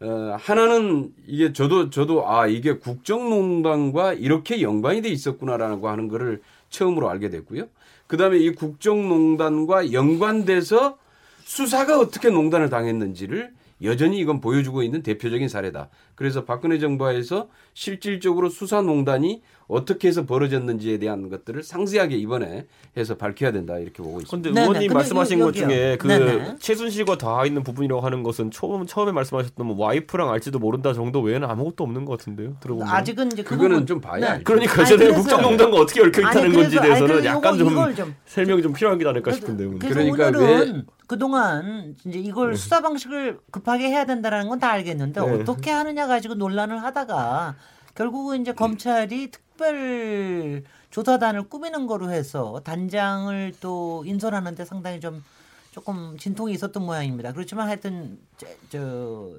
어, 0.01 0.37
하나는 0.39 1.13
이게 1.27 1.53
저도 1.53 1.89
저도 1.89 2.29
아 2.29 2.47
이게 2.47 2.79
국정농단과 2.79 4.15
이렇게 4.15 4.61
연관이 4.61 5.01
돼 5.01 5.09
있었구나라고 5.09 5.89
하는 5.89 6.09
거를 6.09 6.43
처음으로 6.69 7.09
알게 7.09 7.31
됐고요. 7.31 7.69
그다음에 8.07 8.39
이 8.39 8.51
국정농단과 8.51 9.93
연관돼서 9.93 10.99
수사가 11.45 11.99
어떻게 11.99 12.31
농단을 12.31 12.71
당했는지를 12.71 13.53
여전히 13.83 14.19
이건 14.19 14.41
보여주고 14.41 14.83
있는 14.83 15.03
대표적인 15.03 15.49
사례다. 15.49 15.89
그래서 16.15 16.45
박근혜 16.45 16.79
정부에서 16.79 17.49
실질적으로 17.75 18.49
수사농단이 18.49 19.43
어떻게 19.67 20.09
해서 20.09 20.25
벌어졌는지에 20.27 20.99
대한 20.99 21.29
것들을 21.29 21.63
상세하게 21.63 22.17
이번에 22.17 22.67
해서 22.97 23.17
밝혀야 23.17 23.53
된다 23.53 23.79
이렇게 23.79 24.03
보고 24.03 24.21
있습니다. 24.21 24.51
그런데 24.51 24.61
의원님 24.61 24.93
말씀하신 24.93 25.41
것 25.41 25.53
중에 25.53 25.97
그 25.99 26.07
네네. 26.07 26.57
최순실과 26.59 27.19
닿아 27.19 27.47
있는 27.47 27.63
부분이라고 27.63 28.01
하는 28.01 28.23
것은 28.23 28.51
처음 28.51 28.87
처음에 28.87 29.13
말씀하셨던 29.13 29.67
뭐 29.67 29.77
와이프랑 29.87 30.31
알지도 30.31 30.59
모른다 30.59 30.93
정도 30.93 31.21
외에는 31.21 31.49
아무것도 31.49 31.85
없는 31.85 32.05
것 32.05 32.19
같은데요. 32.19 32.57
들어보면 32.61 32.89
아직은 32.89 33.33
이제 33.33 33.43
그 33.43 33.57
그거는 33.57 33.87
좀 33.87 34.01
봐야. 34.01 34.37
네. 34.37 34.43
그러니까 34.43 34.85
전에 34.85 35.09
국정농단과 35.13 35.79
어떻게 35.79 36.01
얽혀 36.03 36.21
있다는 36.23 36.53
건지에 36.53 36.81
대해서는 36.81 37.25
약간 37.25 37.59
좀, 37.59 37.95
좀, 37.95 38.15
설명이 38.27 38.63
좀 38.63 38.73
필요한 38.73 38.99
게 38.99 39.07
않을까 39.07 39.33
싶은데요. 39.33 39.79
그러니까 39.79 40.39
왜 40.39 40.83
그동안 41.07 41.95
이제 42.07 42.19
이걸 42.19 42.51
네. 42.53 42.57
수사 42.57 42.81
방식을 42.81 43.39
급하게 43.51 43.89
해야 43.89 44.05
된다라는 44.07 44.49
건 44.49 44.55
다 44.59 44.71
알겠는데 44.71 45.21
네. 45.21 45.27
어떻게 45.33 45.71
하느냐 45.71 46.07
가지고 46.07 46.35
논란을 46.35 46.83
하다가 46.83 47.57
결국은 47.95 48.43
이제 48.43 48.53
검찰이 48.53 49.31
특별 49.31 50.65
조사단을 50.91 51.49
꾸미는 51.49 51.87
거로 51.87 52.11
해서 52.11 52.61
단장을 52.65 53.55
또 53.61 54.05
인선하는데 54.07 54.65
상당히 54.65 55.01
좀 55.01 55.25
조금 55.71 56.17
진통이 56.19 56.53
있었던 56.55 56.85
모양입니다. 56.85 57.33
그렇지만 57.33 57.67
하여튼 57.69 58.19
저, 58.37 58.47
저 58.71 59.31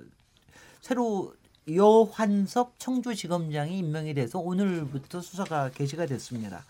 새로 0.82 1.34
여환석 1.74 2.78
청주지검장이 2.78 3.78
임명이 3.80 4.14
돼서 4.14 4.40
오늘부터 4.40 5.22
수사가 5.22 5.72
개시가 5.72 6.06
됐습니다. 6.06 6.64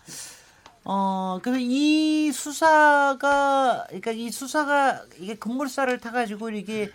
어, 0.85 1.39
그래서 1.41 1.59
이 1.59 2.31
수사가, 2.31 3.85
그러니까 3.87 4.11
이 4.11 4.29
수사가 4.29 5.03
이게 5.17 5.35
급물살을 5.35 5.99
타가지고 5.99 6.51
이게 6.51 6.91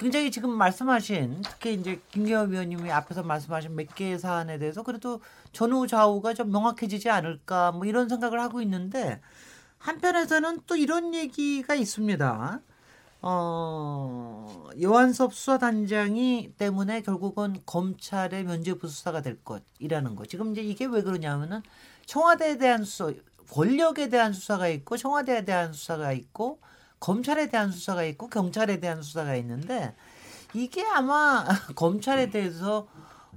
굉장히 0.00 0.30
지금 0.30 0.50
말씀하신 0.52 1.42
특히 1.42 1.74
이제 1.74 2.00
김경호 2.10 2.50
위원님이 2.50 2.90
앞에서 2.90 3.22
말씀하신 3.22 3.76
몇 3.76 3.94
개의 3.94 4.18
사안에 4.18 4.58
대해서 4.58 4.82
그래도 4.82 5.20
전후 5.52 5.86
좌우가 5.86 6.32
좀 6.32 6.50
명확해지지 6.50 7.10
않을까 7.10 7.72
뭐 7.72 7.84
이런 7.84 8.08
생각을 8.08 8.40
하고 8.40 8.62
있는데 8.62 9.20
한편에서는 9.76 10.60
또 10.66 10.74
이런 10.76 11.14
얘기가 11.14 11.74
있습니다. 11.74 12.60
어, 13.20 14.68
요한섭 14.82 15.34
수사단장이 15.34 16.54
때문에 16.56 17.02
결국은 17.02 17.60
검찰의 17.66 18.44
면죄부 18.44 18.88
수사가 18.88 19.20
될 19.20 19.38
것이라는 19.44 20.16
거. 20.16 20.24
지금 20.24 20.52
이제 20.52 20.62
이게 20.62 20.86
왜 20.86 21.02
그러냐면은 21.02 21.60
청와대에 22.06 22.56
대한 22.56 22.84
수사, 22.84 23.12
권력에 23.50 24.08
대한 24.08 24.32
수사가 24.32 24.68
있고 24.68 24.96
청와대에 24.96 25.44
대한 25.44 25.74
수사가 25.74 26.12
있고 26.12 26.58
검찰에 27.00 27.48
대한 27.48 27.72
수사가 27.72 28.04
있고 28.04 28.28
경찰에 28.28 28.78
대한 28.78 29.02
수사가 29.02 29.34
있는데 29.36 29.94
이게 30.54 30.84
아마 30.84 31.44
검찰에 31.74 32.30
대해서 32.30 32.86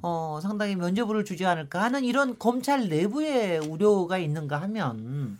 어, 0.01 0.39
상당히 0.41 0.75
면죄부를 0.75 1.23
주지 1.23 1.45
않을까 1.45 1.81
하는 1.81 2.03
이런 2.03 2.37
검찰 2.37 2.89
내부의 2.89 3.59
우려가 3.59 4.17
있는가 4.17 4.61
하면 4.61 5.39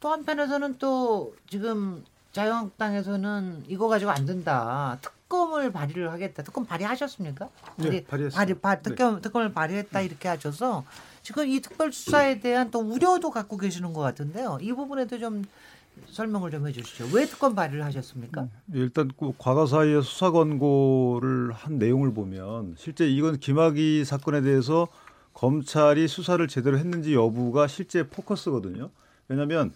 또 0.00 0.08
한편에서는 0.08 0.78
또 0.78 1.34
지금 1.48 2.04
자유한국당에서는 2.32 3.64
이거 3.68 3.88
가지고 3.88 4.12
안 4.12 4.24
된다. 4.24 4.96
특검을 5.02 5.72
발의를 5.72 6.10
하겠다. 6.10 6.42
특검 6.42 6.64
발의하셨습니까? 6.64 7.48
네, 7.76 8.04
발의, 8.04 8.30
발의, 8.30 8.60
발, 8.60 8.82
특검, 8.82 9.16
네. 9.16 9.20
특검을 9.20 9.52
발의했다 9.52 10.00
이렇게 10.00 10.28
하셔서 10.28 10.84
지금 11.22 11.46
이 11.48 11.60
특별 11.60 11.92
수사에 11.92 12.40
대한 12.40 12.70
또 12.70 12.80
우려도 12.80 13.30
갖고 13.30 13.56
계시는 13.58 13.92
것 13.92 14.00
같은데요. 14.00 14.58
이 14.62 14.72
부분에도 14.72 15.18
좀 15.18 15.44
설명을 16.06 16.50
좀 16.50 16.66
해주시죠. 16.66 17.08
왜 17.14 17.26
특검 17.26 17.54
발의를 17.54 17.84
하셨습니까? 17.84 18.42
음, 18.42 18.50
일단 18.72 19.10
그 19.18 19.32
과거 19.38 19.66
사이에 19.66 20.00
수사 20.00 20.30
권고를 20.30 21.52
한 21.52 21.78
내용을 21.78 22.12
보면 22.12 22.74
실제 22.76 23.08
이건 23.08 23.38
김학의 23.38 24.04
사건에 24.04 24.40
대해서 24.40 24.88
검찰이 25.34 26.08
수사를 26.08 26.46
제대로 26.48 26.78
했는지 26.78 27.14
여부가 27.14 27.66
실제 27.66 28.08
포커스거든요. 28.08 28.90
왜냐하면 29.28 29.72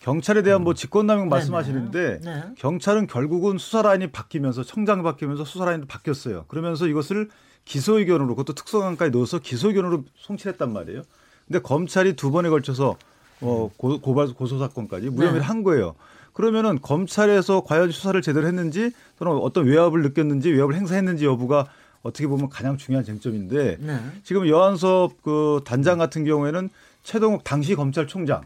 경찰에 0.00 0.42
대한 0.42 0.62
뭐 0.62 0.74
직권남용 0.74 1.28
말씀하시는데 1.28 2.20
네. 2.22 2.42
경찰은 2.56 3.06
결국은 3.08 3.58
수사 3.58 3.82
라인이 3.82 4.08
바뀌면서 4.08 4.62
청장이 4.62 5.02
바뀌면서 5.02 5.44
수사 5.44 5.64
라인도 5.64 5.86
바뀌었어요. 5.86 6.44
그러면서 6.46 6.86
이것을 6.86 7.30
기소 7.64 7.98
의견으로 7.98 8.28
그것도 8.28 8.54
특수강까지 8.54 9.10
넣어서 9.10 9.40
기소 9.40 9.68
의견으로 9.68 10.04
송치했단 10.16 10.72
말이에요. 10.72 11.02
근데 11.46 11.58
검찰이 11.60 12.14
두 12.14 12.30
번에 12.30 12.48
걸쳐서 12.48 12.96
어, 13.40 13.70
고, 13.76 14.00
고발 14.00 14.28
고소 14.28 14.58
사건까지 14.58 15.10
무혐의를 15.10 15.40
네. 15.40 15.46
한 15.46 15.62
거예요. 15.62 15.94
그러면은 16.32 16.80
검찰에서 16.80 17.62
과연 17.62 17.90
수사를 17.90 18.20
제대로 18.22 18.46
했는지 18.46 18.92
또는 19.18 19.34
어떤 19.38 19.66
외압을 19.66 20.02
느꼈는지 20.02 20.50
외압을 20.50 20.74
행사했는지 20.74 21.24
여부가 21.24 21.66
어떻게 22.02 22.26
보면 22.28 22.48
가장 22.48 22.76
중요한 22.76 23.04
쟁점인데 23.04 23.78
네. 23.80 23.98
지금 24.22 24.48
여한섭 24.48 25.20
그 25.22 25.60
단장 25.64 25.98
같은 25.98 26.24
경우에는 26.24 26.70
최동욱 27.02 27.42
당시 27.42 27.74
검찰총장 27.74 28.42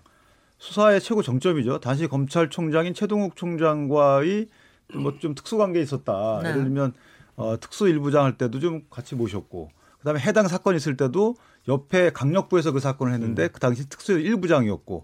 수사의 0.59 1.01
최고 1.01 1.23
정점이죠. 1.23 1.81
당시 1.81 2.07
검찰총장인 2.07 2.95
최동욱 2.95 3.37
총장과의 3.37 4.47
뭐 4.95 5.13
좀 5.21 5.35
특수관계 5.35 5.81
있었다. 5.81 6.41
네. 6.43 6.51
예를 6.51 6.65
들면 6.65 6.93
어, 7.37 7.57
특수 7.61 7.89
일부장 7.89 8.25
할 8.25 8.37
때도 8.37 8.61
좀 8.61 8.83
같이 8.91 9.15
모셨고 9.15 9.71
그다음에 9.99 10.21
해당 10.21 10.49
사건 10.49 10.77
있을 10.77 10.97
때도 10.97 11.37
옆에 11.69 12.11
강력부에서 12.11 12.73
그 12.73 12.81
사건을 12.81 13.13
했는데 13.13 13.45
음. 13.45 13.49
그 13.53 13.61
당시 13.61 13.89
특수 13.89 14.19
일부장이었고 14.19 15.03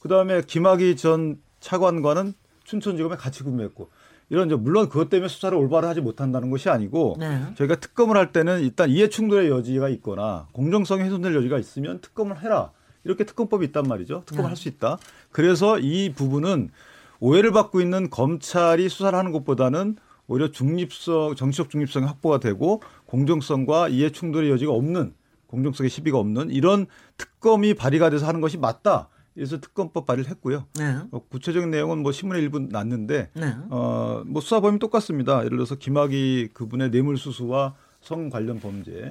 그다음에 0.00 0.42
김학의 0.42 0.96
전 0.96 1.40
차관과는 1.60 2.34
춘천지검에 2.64 3.16
같이 3.16 3.42
근무했고 3.42 3.90
이런 4.30 4.48
물론 4.62 4.88
그것 4.88 5.08
때문에 5.08 5.28
수사를 5.28 5.56
올바로 5.56 5.88
하지 5.88 6.00
못한다는 6.00 6.50
것이 6.50 6.68
아니고 6.68 7.16
네. 7.18 7.42
저희가 7.56 7.76
특검을 7.76 8.16
할 8.16 8.30
때는 8.30 8.60
일단 8.60 8.90
이해 8.90 9.08
충돌의 9.08 9.50
여지가 9.50 9.88
있거나 9.88 10.46
공정성이 10.52 11.02
훼손될 11.02 11.34
여지가 11.34 11.58
있으면 11.58 12.00
특검을 12.00 12.42
해라 12.42 12.70
이렇게 13.04 13.24
특검법이 13.24 13.64
있단 13.66 13.84
말이죠 13.84 14.22
특검을 14.26 14.44
네. 14.44 14.48
할수 14.48 14.68
있다 14.68 14.98
그래서 15.32 15.78
이 15.78 16.12
부분은 16.12 16.70
오해를 17.20 17.52
받고 17.52 17.80
있는 17.80 18.10
검찰이 18.10 18.88
수사를 18.88 19.18
하는 19.18 19.32
것보다는 19.32 19.96
오히려 20.28 20.50
중립성 20.50 21.34
정치적 21.34 21.70
중립성이 21.70 22.06
확보가 22.06 22.38
되고 22.38 22.82
공정성과 23.06 23.88
이해 23.88 24.12
충돌의 24.12 24.50
여지가 24.50 24.72
없는 24.72 25.14
공정성의 25.48 25.90
시비가 25.90 26.18
없는 26.18 26.50
이런 26.50 26.86
특검이 27.16 27.74
발의가 27.74 28.10
돼서 28.10 28.26
하는 28.26 28.40
것이 28.40 28.56
맞다. 28.58 29.08
그래서 29.34 29.60
특검법 29.60 30.04
발의를 30.06 30.28
했고요. 30.30 30.64
네. 30.78 30.96
어, 31.12 31.20
구체적인 31.28 31.70
내용은 31.70 31.98
뭐 32.02 32.10
신문에 32.12 32.40
일부 32.40 32.58
났는데 32.60 33.30
네. 33.34 33.54
어 33.70 34.22
뭐 34.26 34.40
수사 34.42 34.60
범위 34.60 34.78
똑같습니다. 34.78 35.38
예를 35.44 35.50
들어서 35.58 35.74
김학의 35.76 36.48
그분의 36.52 36.90
뇌물 36.90 37.16
수수와 37.16 37.74
성 38.00 38.30
관련 38.30 38.60
범죄, 38.60 39.10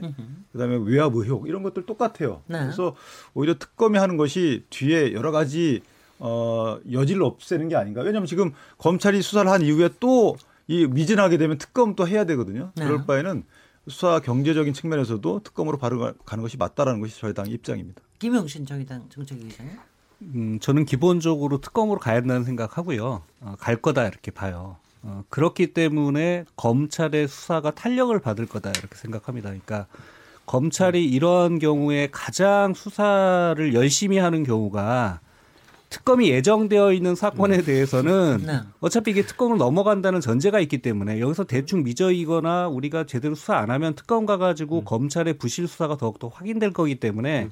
그다음에 0.51 0.77
외압 0.85 1.13
의혹 1.15 1.47
이런 1.47 1.61
것들 1.63 1.85
똑같아요. 1.85 2.41
네. 2.47 2.59
그래서 2.59 2.95
오히려 3.33 3.55
특검이 3.57 3.97
하는 3.97 4.15
것이 4.17 4.63
뒤에 4.69 5.13
여러 5.13 5.31
가지 5.31 5.81
어 6.19 6.77
여지를 6.91 7.23
없애는 7.23 7.69
게 7.69 7.75
아닌가. 7.75 8.01
왜냐하면 8.01 8.27
지금 8.27 8.51
검찰이 8.77 9.21
수사를 9.21 9.49
한 9.49 9.61
이후에 9.61 9.89
또 9.99 10.35
이 10.69 10.85
미진하게 10.85 11.37
되면 11.37 11.57
특검 11.57 11.95
또 11.95 12.05
해야 12.05 12.25
되거든요. 12.25 12.71
네. 12.75 12.83
그럴 12.85 13.05
바에는 13.05 13.43
수사 13.87 14.19
경제적인 14.19 14.73
측면에서도 14.73 15.41
특검으로 15.43 15.77
바로 15.77 16.13
가는 16.25 16.41
것이 16.41 16.57
맞다라는 16.57 16.99
것이 16.99 17.19
저희 17.19 17.33
당 17.33 17.47
입장입니다. 17.47 18.01
김영신 18.19 18.65
정의당 18.65 19.07
정책위원장. 19.09 19.67
음, 20.21 20.59
저는 20.59 20.85
기본적으로 20.85 21.61
특검으로 21.61 21.99
가야 21.99 22.19
된다는 22.19 22.43
생각하고요. 22.43 23.23
어, 23.41 23.55
갈 23.59 23.77
거다 23.77 24.07
이렇게 24.07 24.31
봐요. 24.31 24.77
어, 25.03 25.23
그렇기 25.29 25.73
때문에 25.73 26.45
검찰의 26.55 27.27
수사가 27.27 27.71
탄력을 27.71 28.17
받을 28.19 28.45
거다 28.45 28.71
이렇게 28.71 28.95
생각합니다. 28.95 29.49
그러니까 29.49 29.87
검찰이 30.45 31.05
이런 31.05 31.59
경우에 31.59 32.09
가장 32.11 32.73
수사를 32.73 33.73
열심히 33.73 34.17
하는 34.17 34.43
경우가 34.43 35.19
특검이 35.89 36.29
예정되어 36.29 36.91
있는 36.91 37.15
사건에 37.15 37.57
음. 37.57 37.63
대해서는 37.63 38.43
네. 38.45 38.59
어차피 38.81 39.11
이게 39.11 39.25
특검을 39.25 39.57
넘어간다는 39.57 40.19
전제가 40.19 40.59
있기 40.59 40.79
때문에 40.79 41.19
여기서 41.19 41.45
대충 41.45 41.83
미저이거나 41.83 42.67
우리가 42.67 43.05
제대로 43.05 43.35
수사 43.35 43.57
안 43.57 43.71
하면 43.71 43.95
특검 43.95 44.25
가가지고 44.25 44.79
음. 44.79 44.85
검찰의 44.85 45.37
부실 45.37 45.67
수사가 45.67 45.97
더욱더 45.97 46.27
확인될 46.27 46.73
거기 46.73 46.95
때문에 46.95 47.43
음. 47.43 47.51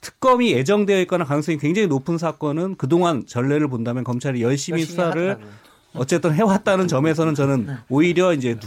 특검이 0.00 0.52
예정되어 0.52 1.00
있거나 1.02 1.24
가능성이 1.24 1.58
굉장히 1.58 1.88
높은 1.88 2.18
사건은 2.18 2.76
그동안 2.76 3.26
전례를 3.26 3.68
본다면 3.68 4.04
검찰이 4.04 4.42
열심히, 4.42 4.80
열심히 4.80 4.90
수사를 4.90 5.30
하더라고요. 5.30 5.68
어쨌든 5.94 6.34
해왔다는 6.34 6.86
점에서는 6.86 7.34
저는 7.34 7.66
네. 7.66 7.72
오히려 7.88 8.32
이제 8.32 8.58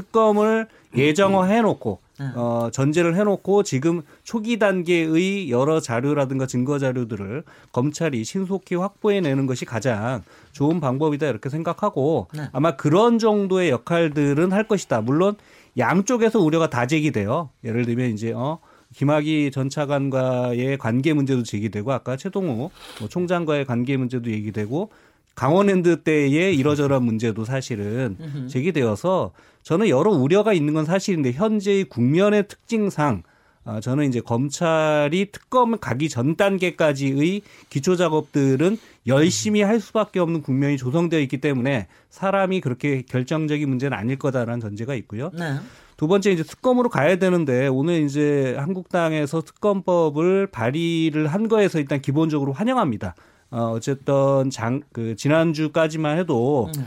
특검을 0.00 0.66
예정화해 0.96 1.62
놓고 1.62 2.00
네. 2.18 2.26
어, 2.34 2.68
전제를 2.70 3.16
해놓고 3.16 3.62
지금 3.62 4.02
초기 4.24 4.58
단계의 4.58 5.50
여러 5.50 5.80
자료라든가 5.80 6.46
증거 6.46 6.78
자료들을 6.78 7.44
검찰이 7.72 8.24
신속히 8.24 8.74
확보해내는 8.74 9.46
것이 9.46 9.64
가장 9.64 10.22
좋은 10.52 10.80
방법이다 10.80 11.26
이렇게 11.26 11.48
생각하고 11.48 12.28
네. 12.34 12.48
아마 12.52 12.76
그런 12.76 13.18
정도의 13.18 13.70
역할들은 13.70 14.52
할 14.52 14.68
것이다. 14.68 15.00
물론 15.00 15.36
양쪽에서 15.78 16.40
우려가 16.40 16.68
다 16.68 16.86
제기돼요. 16.86 17.50
예를 17.64 17.86
들면 17.86 18.10
이제 18.10 18.32
어 18.32 18.58
김학의 18.94 19.50
전 19.52 19.70
차관과의 19.70 20.76
관계 20.78 21.12
문제도 21.14 21.42
제기되고 21.42 21.92
아까 21.92 22.16
최동호 22.16 22.70
뭐 22.98 23.08
총장과의 23.08 23.64
관계 23.64 23.96
문제도 23.96 24.28
얘기되고 24.28 24.90
강원랜드 25.36 26.02
때의 26.02 26.56
이러저러한 26.56 27.02
문제도 27.02 27.44
사실은 27.44 28.18
제기되어서 28.48 29.32
저는 29.62 29.88
여러 29.88 30.10
우려가 30.10 30.52
있는 30.52 30.74
건 30.74 30.84
사실인데 30.84 31.32
현재의 31.32 31.84
국면의 31.84 32.48
특징상 32.48 33.22
아, 33.64 33.78
저는 33.78 34.08
이제 34.08 34.20
검찰이 34.20 35.30
특검 35.32 35.78
가기 35.78 36.08
전 36.08 36.34
단계까지의 36.34 37.42
기초 37.68 37.94
작업들은 37.94 38.78
열심히 39.06 39.60
할 39.62 39.80
수밖에 39.80 40.18
없는 40.18 40.42
국면이 40.42 40.78
조성되어 40.78 41.20
있기 41.20 41.38
때문에 41.38 41.86
사람이 42.08 42.62
그렇게 42.62 43.02
결정적인 43.02 43.68
문제는 43.68 43.96
아닐 43.96 44.18
거다라는 44.18 44.60
전제가 44.60 44.94
있고요. 44.94 45.30
네. 45.38 45.56
두 45.98 46.08
번째 46.08 46.32
이제 46.32 46.42
특검으로 46.42 46.88
가야 46.88 47.16
되는데 47.16 47.66
오늘 47.66 48.02
이제 48.02 48.56
한국당에서 48.58 49.42
특검법을 49.42 50.46
발의를 50.46 51.26
한 51.26 51.48
거에서 51.48 51.78
일단 51.78 52.00
기본적으로 52.00 52.52
환영합니다. 52.52 53.14
어, 53.50 53.72
어쨌든 53.74 54.48
장, 54.50 54.80
그, 54.92 55.14
지난주까지만 55.16 56.18
해도, 56.18 56.70
음. 56.74 56.86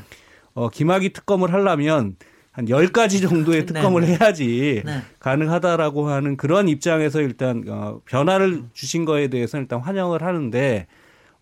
어, 0.55 0.69
김학의 0.69 1.13
특검을 1.13 1.53
하려면 1.53 2.15
한 2.54 2.66
10가지 2.66 3.22
정도의 3.28 3.66
네, 3.66 3.66
특검을 3.66 4.04
네. 4.04 4.16
해야지 4.16 4.84
네. 4.86 5.02
가능하다라고 5.20 6.08
하는 6.08 6.38
그런 6.38 6.70
입장에서 6.70 7.20
일단, 7.20 7.63
어, 7.68 8.00
변화를 8.06 8.63
주신 8.74 9.06
거에 9.06 9.28
대해서는 9.28 9.63
일단 9.63 9.80
환영을 9.80 10.22
하는데, 10.22 10.88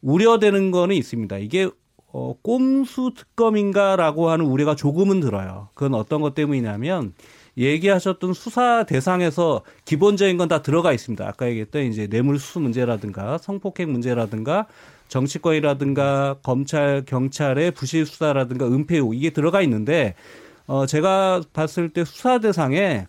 우려되는 0.01 0.71
거는 0.71 0.95
있습니다. 0.95 1.37
이게 1.37 1.69
어, 2.13 2.33
꼼수 2.41 3.13
특검인가라고 3.15 4.29
하는 4.29 4.45
우려가 4.45 4.75
조금은 4.75 5.19
들어요. 5.19 5.69
그건 5.73 5.93
어떤 5.93 6.21
것 6.21 6.33
때문이냐면 6.33 7.13
얘기하셨던 7.57 8.33
수사 8.33 8.85
대상에서 8.85 9.61
기본적인 9.85 10.37
건 10.37 10.47
다 10.49 10.61
들어가 10.61 10.91
있습니다. 10.91 11.25
아까 11.25 11.47
얘기했던 11.47 11.83
이제 11.83 12.07
뇌물수수 12.07 12.59
문제라든가 12.59 13.37
성폭행 13.37 13.91
문제라든가 13.91 14.67
정치권이라든가 15.07 16.37
검찰 16.43 17.03
경찰의 17.05 17.71
부실 17.71 18.05
수사라든가 18.05 18.67
은폐 18.67 18.97
의 18.97 19.09
이게 19.13 19.29
들어가 19.29 19.61
있는데 19.61 20.15
어 20.67 20.85
제가 20.85 21.41
봤을 21.53 21.89
때 21.89 22.05
수사 22.05 22.39
대상에 22.39 23.07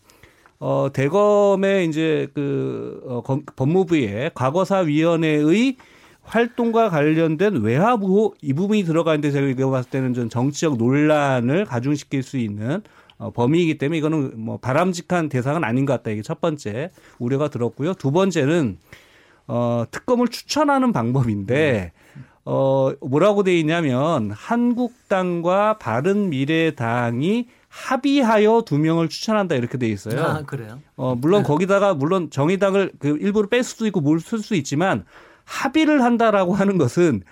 어 0.59 0.89
대검의 0.93 1.89
이제 1.89 2.29
그 2.35 3.03
어, 3.07 3.23
법무부의 3.57 4.33
과거사위원회의 4.35 5.77
활동과 6.23 6.89
관련된 6.89 7.63
외압 7.63 8.03
의혹 8.03 8.37
이 8.43 8.53
부분이 8.53 8.85
들어가 8.85 9.15
있는데 9.15 9.33
제가 9.33 9.47
이거 9.49 9.71
봤을 9.71 9.91
때는 9.91 10.15
좀 10.15 10.29
정치적 10.29 10.77
논란을 10.77 11.65
가중시킬 11.65 12.23
수 12.23 12.39
있는 12.39 12.83
어, 13.19 13.31
범위이기 13.31 13.79
때문에 13.79 13.99
이거는 13.99 14.33
뭐 14.37 14.59
바람직한 14.59 15.29
대상은 15.29 15.65
아닌 15.65 15.87
것 15.87 15.93
같다. 15.95 16.11
이게 16.11 16.23
첫 16.23 16.41
번째 16.41 16.91
우려가 17.19 17.49
들었고요. 17.49 17.95
두 17.95 18.11
번째는 18.11 18.79
어, 19.47 19.85
특검을 19.91 20.29
추천하는 20.29 20.93
방법인데 20.93 21.93
어, 22.45 22.93
뭐라고 23.01 23.43
돼 23.45 23.57
있냐면 23.59 24.31
한국당과 24.33 25.79
바른미래당이 25.79 27.47
합의하여 27.69 28.63
두 28.67 28.79
명을 28.79 29.09
추천한다 29.09 29.55
이렇게 29.55 29.79
돼 29.79 29.89
있어요. 29.89 30.23
아, 30.23 30.43
그래요? 30.43 30.81
어, 30.97 31.15
물론 31.15 31.43
네. 31.43 31.49
거기다가 31.49 31.95
물론 31.95 32.31
정의당을 32.31 32.93
그 32.99 33.17
일부러 33.21 33.49
뺄 33.49 33.63
수도 33.63 33.87
있고 33.87 34.01
뭘 34.01 34.19
쓸 34.19 34.41
수 34.41 34.55
있지만 34.57 35.05
합의를 35.45 36.03
한다라고 36.03 36.55
하는 36.55 36.79
것은 36.79 37.23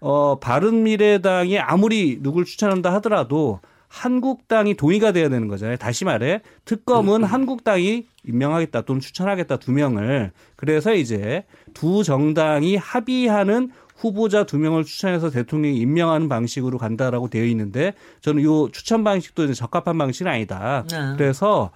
어, 0.00 0.38
바른미래당이 0.38 1.58
아무리 1.58 2.18
누굴 2.22 2.44
추천한다 2.44 2.92
하더라도 2.94 3.60
한국당이 3.88 4.74
동의가 4.74 5.12
돼야 5.12 5.28
되는 5.30 5.48
거잖아요. 5.48 5.78
다시 5.78 6.04
말해 6.04 6.42
특검은 6.64 7.22
음. 7.22 7.24
한국당이 7.24 8.06
임명하겠다 8.24 8.82
또는 8.82 9.00
추천하겠다 9.00 9.56
두 9.56 9.72
명을 9.72 10.30
그래서 10.56 10.94
이제 10.94 11.44
두 11.74 12.04
정당이 12.04 12.76
합의하는 12.76 13.70
후보자 13.98 14.44
두 14.44 14.58
명을 14.58 14.84
추천해서 14.84 15.30
대통령이 15.30 15.76
임명하는 15.78 16.28
방식으로 16.28 16.78
간다라고 16.78 17.28
되어 17.28 17.44
있는데 17.46 17.94
저는 18.20 18.42
요 18.44 18.68
추천 18.70 19.04
방식도 19.04 19.44
이제 19.44 19.54
적합한 19.54 19.98
방식은 19.98 20.30
아니다. 20.30 20.84
네. 20.90 21.14
그래서 21.16 21.70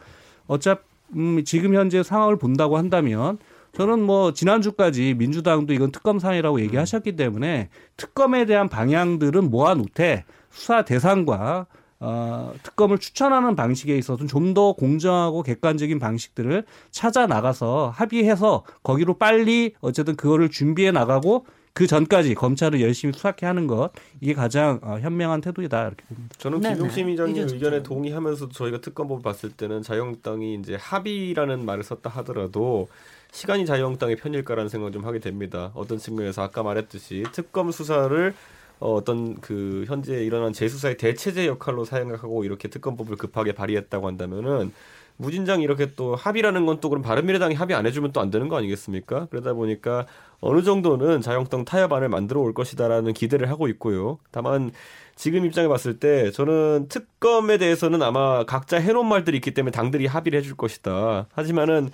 어차피 0.47 0.83
음, 1.15 1.45
지금 1.45 1.75
현재 1.75 2.03
상황을 2.03 2.37
본다고 2.39 2.79
한다면 2.79 3.39
저는 3.77 4.03
뭐 4.03 4.33
지난주까지 4.33 5.15
민주당도 5.15 5.73
이건 5.73 5.93
특검 5.93 6.19
사안이라고 6.19 6.61
얘기하셨기 6.61 7.17
때문에 7.17 7.69
특검에 7.97 8.45
대한 8.45 8.69
방향들은 8.69 9.51
모아놓되 9.51 10.25
수사 10.51 10.85
대상과 10.85 11.67
어, 12.05 12.53
특검을 12.63 12.99
추천하는 12.99 13.55
방식에 13.55 13.97
있어서는 13.97 14.29
좀 14.29 14.53
더 14.55 14.75
공정하고 14.75 15.43
객관적인 15.43 15.99
방식들을 15.99 16.65
찾아 16.91 17.27
나가서 17.27 17.93
합의해서 17.95 18.65
거기로 18.83 19.17
빨리 19.17 19.73
어쨌든 19.81 20.15
그거를 20.15 20.51
준비해 20.51 20.91
나가고 20.91 21.47
그 21.75 21.87
전까지 21.87 22.35
검찰을 22.35 22.81
열심히 22.81 23.15
수사해 23.15 23.35
하는 23.43 23.67
것 23.67 23.93
이게 24.21 24.35
가장 24.35 24.79
어, 24.83 24.99
현명한 24.99 25.41
태도이다 25.41 25.87
이렇게 25.87 26.05
봅니다. 26.05 26.35
저는 26.39 26.61
김용심 26.61 27.09
위원님 27.09 27.49
의견에 27.49 27.83
동의하면서 27.83 28.51
저희가 28.51 28.81
특검법 28.81 29.23
봤을 29.23 29.51
때는 29.51 29.83
자유한국당이 29.83 30.55
이제 30.55 30.77
합의라는 30.79 31.65
말을 31.65 31.83
썼다 31.83 32.11
하더라도 32.11 32.89
시간이 33.33 33.65
자유한국당의 33.65 34.17
편일까라는 34.17 34.69
생각을 34.69 34.93
좀 34.93 35.07
하게 35.07 35.19
됩니다. 35.19 35.71
어떤 35.75 35.97
측면에서 35.97 36.43
아까 36.43 36.63
말했듯이 36.63 37.25
특검 37.33 37.71
수사를 37.71 38.35
어, 38.81 38.95
어떤 38.95 39.41
그 39.41 39.85
현재 39.87 40.23
일어난 40.25 40.53
재수사의 40.53 40.99
대체제 40.99 41.47
역할로 41.47 41.85
사용하고 41.85 42.45
이렇게 42.45 42.69
특검법을 42.69 43.17
급하게 43.17 43.53
발의했다고 43.53 44.07
한다면은 44.07 44.73
무진장 45.17 45.61
이렇게 45.63 45.95
또 45.95 46.17
합의라는 46.17 46.67
건 46.67 46.81
또 46.81 46.89
그럼 46.89 47.03
바른미래당이 47.03 47.55
합의 47.55 47.77
안 47.77 47.87
해주면 47.87 48.13
또 48.13 48.21
안 48.21 48.31
되는 48.31 48.49
거 48.49 48.57
아니겠습니까? 48.57 49.27
그러다 49.31 49.53
보니까 49.53 50.07
어느 50.41 50.63
정도는 50.63 51.21
자영당 51.21 51.65
타협안을 51.65 52.09
만들어 52.09 52.41
올 52.41 52.55
것이다라는 52.55 53.13
기대를 53.13 53.49
하고 53.51 53.69
있고요. 53.69 54.19
다만 54.33 54.73
지금 55.15 55.45
입장에 55.45 55.69
봤을 55.69 55.99
때 56.01 56.31
저는 56.33 56.89
특검에 56.89 57.59
대해서는 57.59 58.03
아마 58.03 58.45
각자 58.45 58.79
해놓은 58.79 59.07
말들이 59.07 59.37
있기 59.37 59.53
때문에 59.55 59.71
당들이 59.71 60.07
합의를 60.07 60.39
해줄 60.41 60.57
것이다. 60.57 61.27
하지만은 61.33 61.91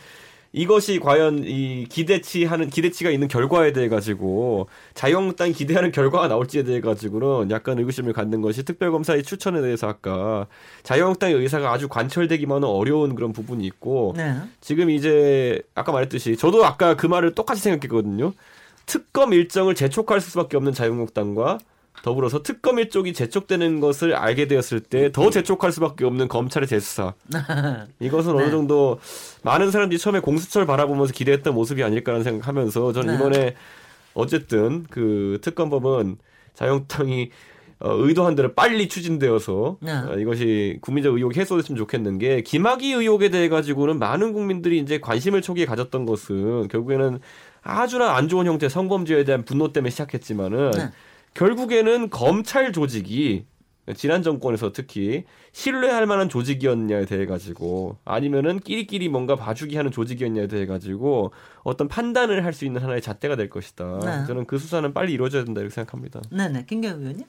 이것이 0.52 0.98
과연 0.98 1.44
이 1.44 1.86
기대치 1.88 2.44
하는 2.44 2.70
기대치가 2.70 3.10
있는 3.10 3.28
결과에 3.28 3.72
대해 3.72 3.88
가지고 3.88 4.68
자유한국당이 4.94 5.52
기대하는 5.52 5.92
결과가 5.92 6.28
나올지에 6.28 6.62
대해 6.62 6.80
가지고는 6.80 7.50
약간 7.50 7.78
의구심을 7.78 8.14
갖는 8.14 8.40
것이 8.40 8.64
특별검사의 8.64 9.24
추천에 9.24 9.60
대해서 9.60 9.88
아까 9.88 10.46
자유한국당의 10.84 11.36
의사가 11.36 11.70
아주 11.70 11.88
관철되기만은 11.88 12.66
어려운 12.66 13.14
그런 13.14 13.32
부분이 13.32 13.66
있고 13.66 14.14
네. 14.16 14.36
지금 14.60 14.88
이제 14.88 15.60
아까 15.74 15.92
말했듯이 15.92 16.36
저도 16.36 16.64
아까 16.64 16.94
그 16.94 17.06
말을 17.06 17.34
똑같이 17.34 17.60
생각했거든요. 17.62 18.32
특검 18.86 19.34
일정을 19.34 19.74
재촉할 19.74 20.20
수밖에 20.22 20.56
없는 20.56 20.72
자유한국당과 20.72 21.58
더불어서 22.02 22.42
특검 22.42 22.78
일쪽이 22.78 23.12
재촉되는 23.12 23.80
것을 23.80 24.14
알게 24.14 24.48
되었을 24.48 24.80
때 24.80 25.10
더 25.12 25.30
재촉할 25.30 25.72
수밖에 25.72 26.04
없는 26.04 26.28
검찰의 26.28 26.68
재수사. 26.68 27.14
이것은 28.00 28.36
네. 28.36 28.42
어느 28.42 28.50
정도 28.50 28.98
많은 29.42 29.70
사람들이 29.70 29.98
처음에 29.98 30.20
공수처를 30.20 30.66
바라보면서 30.66 31.12
기대했던 31.12 31.54
모습이 31.54 31.82
아닐까라는 31.82 32.24
생각하면서 32.24 32.92
저는 32.92 33.08
네. 33.08 33.14
이번에 33.16 33.54
어쨌든 34.14 34.84
그 34.90 35.38
특검법은 35.42 36.18
자영당이 36.54 37.30
어, 37.80 37.92
의도한 37.92 38.34
대로 38.34 38.54
빨리 38.54 38.88
추진되어서 38.88 39.76
네. 39.80 39.92
어, 39.92 40.16
이것이 40.18 40.78
국민적 40.80 41.14
의혹이 41.14 41.38
해소됐으면 41.38 41.76
좋겠는 41.78 42.18
게 42.18 42.42
김학의 42.42 42.92
의혹에 42.92 43.28
대해 43.28 43.48
가지고는 43.48 44.00
많은 44.00 44.32
국민들이 44.32 44.78
이제 44.78 44.98
관심을 44.98 45.42
초기에 45.42 45.64
가졌던 45.64 46.04
것은 46.04 46.66
결국에는 46.68 47.20
아주나 47.62 48.16
안 48.16 48.28
좋은 48.28 48.46
형태 48.46 48.68
성범죄에 48.68 49.22
대한 49.24 49.44
분노 49.44 49.72
때문에 49.72 49.90
시작했지만은 49.90 50.70
네. 50.72 50.90
결국에는 51.34 52.10
검찰 52.10 52.72
조직이 52.72 53.44
지난 53.96 54.22
정권에서 54.22 54.72
특히 54.72 55.24
신뢰할 55.52 56.04
만한 56.06 56.28
조직이었냐에 56.28 57.06
대해 57.06 57.24
가지고 57.24 57.96
아니면은 58.04 58.60
끼리끼리 58.60 59.08
뭔가 59.08 59.34
봐주기 59.34 59.76
하는 59.76 59.90
조직이었냐에 59.90 60.46
대해 60.46 60.66
가지고 60.66 61.32
어떤 61.62 61.88
판단을 61.88 62.44
할 62.44 62.52
수 62.52 62.66
있는 62.66 62.82
하나의 62.82 63.00
잣대가 63.00 63.34
될 63.36 63.48
것이다. 63.48 63.98
네. 64.00 64.26
저는 64.26 64.44
그 64.46 64.58
수사는 64.58 64.92
빨리 64.92 65.12
이루어져야 65.14 65.44
된다 65.44 65.60
이렇게 65.62 65.74
생각합니다. 65.74 66.20
네 66.30 66.48
네, 66.50 66.64
김경 66.68 67.00
의원님. 67.00 67.24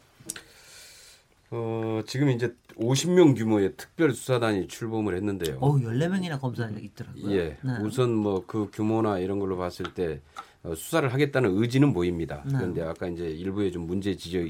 어, 1.52 2.02
지금 2.06 2.30
이제 2.30 2.54
50명 2.78 3.36
규모의 3.36 3.74
특별 3.76 4.12
수사단이 4.12 4.68
출범을 4.68 5.16
했는데요. 5.16 5.58
어, 5.60 5.78
14명이나 5.78 6.40
검사가 6.40 6.72
있더라고요. 6.80 7.32
예. 7.32 7.58
네. 7.62 7.72
우선 7.84 8.14
뭐 8.14 8.44
그 8.46 8.70
규모나 8.72 9.18
이런 9.20 9.40
걸로 9.40 9.58
봤을 9.58 9.86
때 9.94 10.20
어, 10.38 10.42
수사를 10.76 11.12
하겠다는 11.14 11.58
의지는 11.58 11.94
보입니다. 11.94 12.44
네. 12.46 12.54
그런데 12.58 12.82
아까 12.82 13.08
이제 13.08 13.30
일부에 13.30 13.72
좀 13.72 13.88
문제 13.88 14.16
지적 14.16 14.44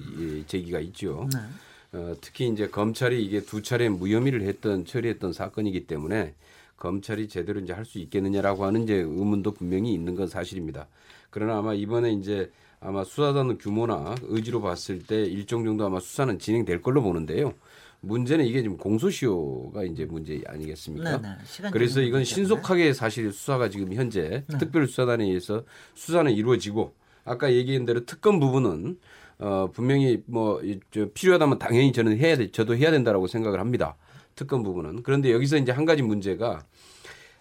제기가 0.48 0.80
있죠. 0.80 1.28
네. 1.34 1.40
어, 1.98 2.14
특히 2.22 2.48
이제 2.48 2.68
검찰이 2.68 3.24
이게 3.24 3.42
두 3.42 3.62
차례 3.62 3.90
무혐의를 3.90 4.42
했던 4.44 4.86
처리했던 4.86 5.34
사건이기 5.34 5.88
때문에 5.88 6.34
검찰이 6.78 7.28
제대로 7.28 7.60
이제 7.60 7.74
할 7.74 7.86
수 7.86 8.00
있겠느냐라고 8.00 8.64
하는 8.66 8.84
이제 8.84 8.94
의문도 8.96 9.52
분명히 9.54 9.94
있는 9.94 10.16
건 10.16 10.28
사실입니다. 10.28 10.88
그러나 11.30 11.58
아마 11.58 11.74
이번에 11.74 12.12
이제 12.12 12.52
아마 12.80 13.04
수사단 13.04 13.58
규모나 13.58 14.16
의지로 14.24 14.62
봤을 14.62 15.00
때 15.00 15.24
일정 15.24 15.66
정도 15.66 15.86
아마 15.86 16.00
수사는 16.00 16.40
진행될 16.40 16.82
걸로 16.82 17.02
보는데요. 17.02 17.54
문제는 18.02 18.46
이게 18.46 18.62
지금 18.62 18.78
공소시효가 18.78 19.84
이제 19.84 20.06
문제 20.06 20.42
아니겠습니까? 20.48 21.18
네, 21.18 21.30
네. 21.62 21.70
그래서 21.72 22.02
이건 22.02 22.24
신속하게 22.24 22.94
사실 22.94 23.32
수사가 23.32 23.70
지금 23.70 23.94
현재 23.94 24.44
네. 24.48 24.58
특별수사단에 24.58 25.26
의해서 25.26 25.64
수사는 25.96 26.32
이루어지고 26.32 26.94
아까 27.26 27.52
얘기한 27.52 27.86
대로 27.86 28.06
특검 28.06 28.40
부분은 28.40 28.98
어 29.40 29.70
분명히 29.74 30.22
뭐 30.26 30.62
필요하다면 31.14 31.60
당연히 31.60 31.92
저는 31.92 32.18
해야 32.18 32.36
돼 32.36 32.52
저도 32.52 32.76
해야 32.76 32.92
된다라고 32.92 33.28
생각을 33.28 33.60
합니다. 33.60 33.96
특검 34.36 34.64
부분은 34.64 35.04
그런데 35.04 35.32
여기서 35.34 35.58
이제 35.58 35.72
한 35.72 35.86
가지 35.86 36.02
문제가 36.02 36.66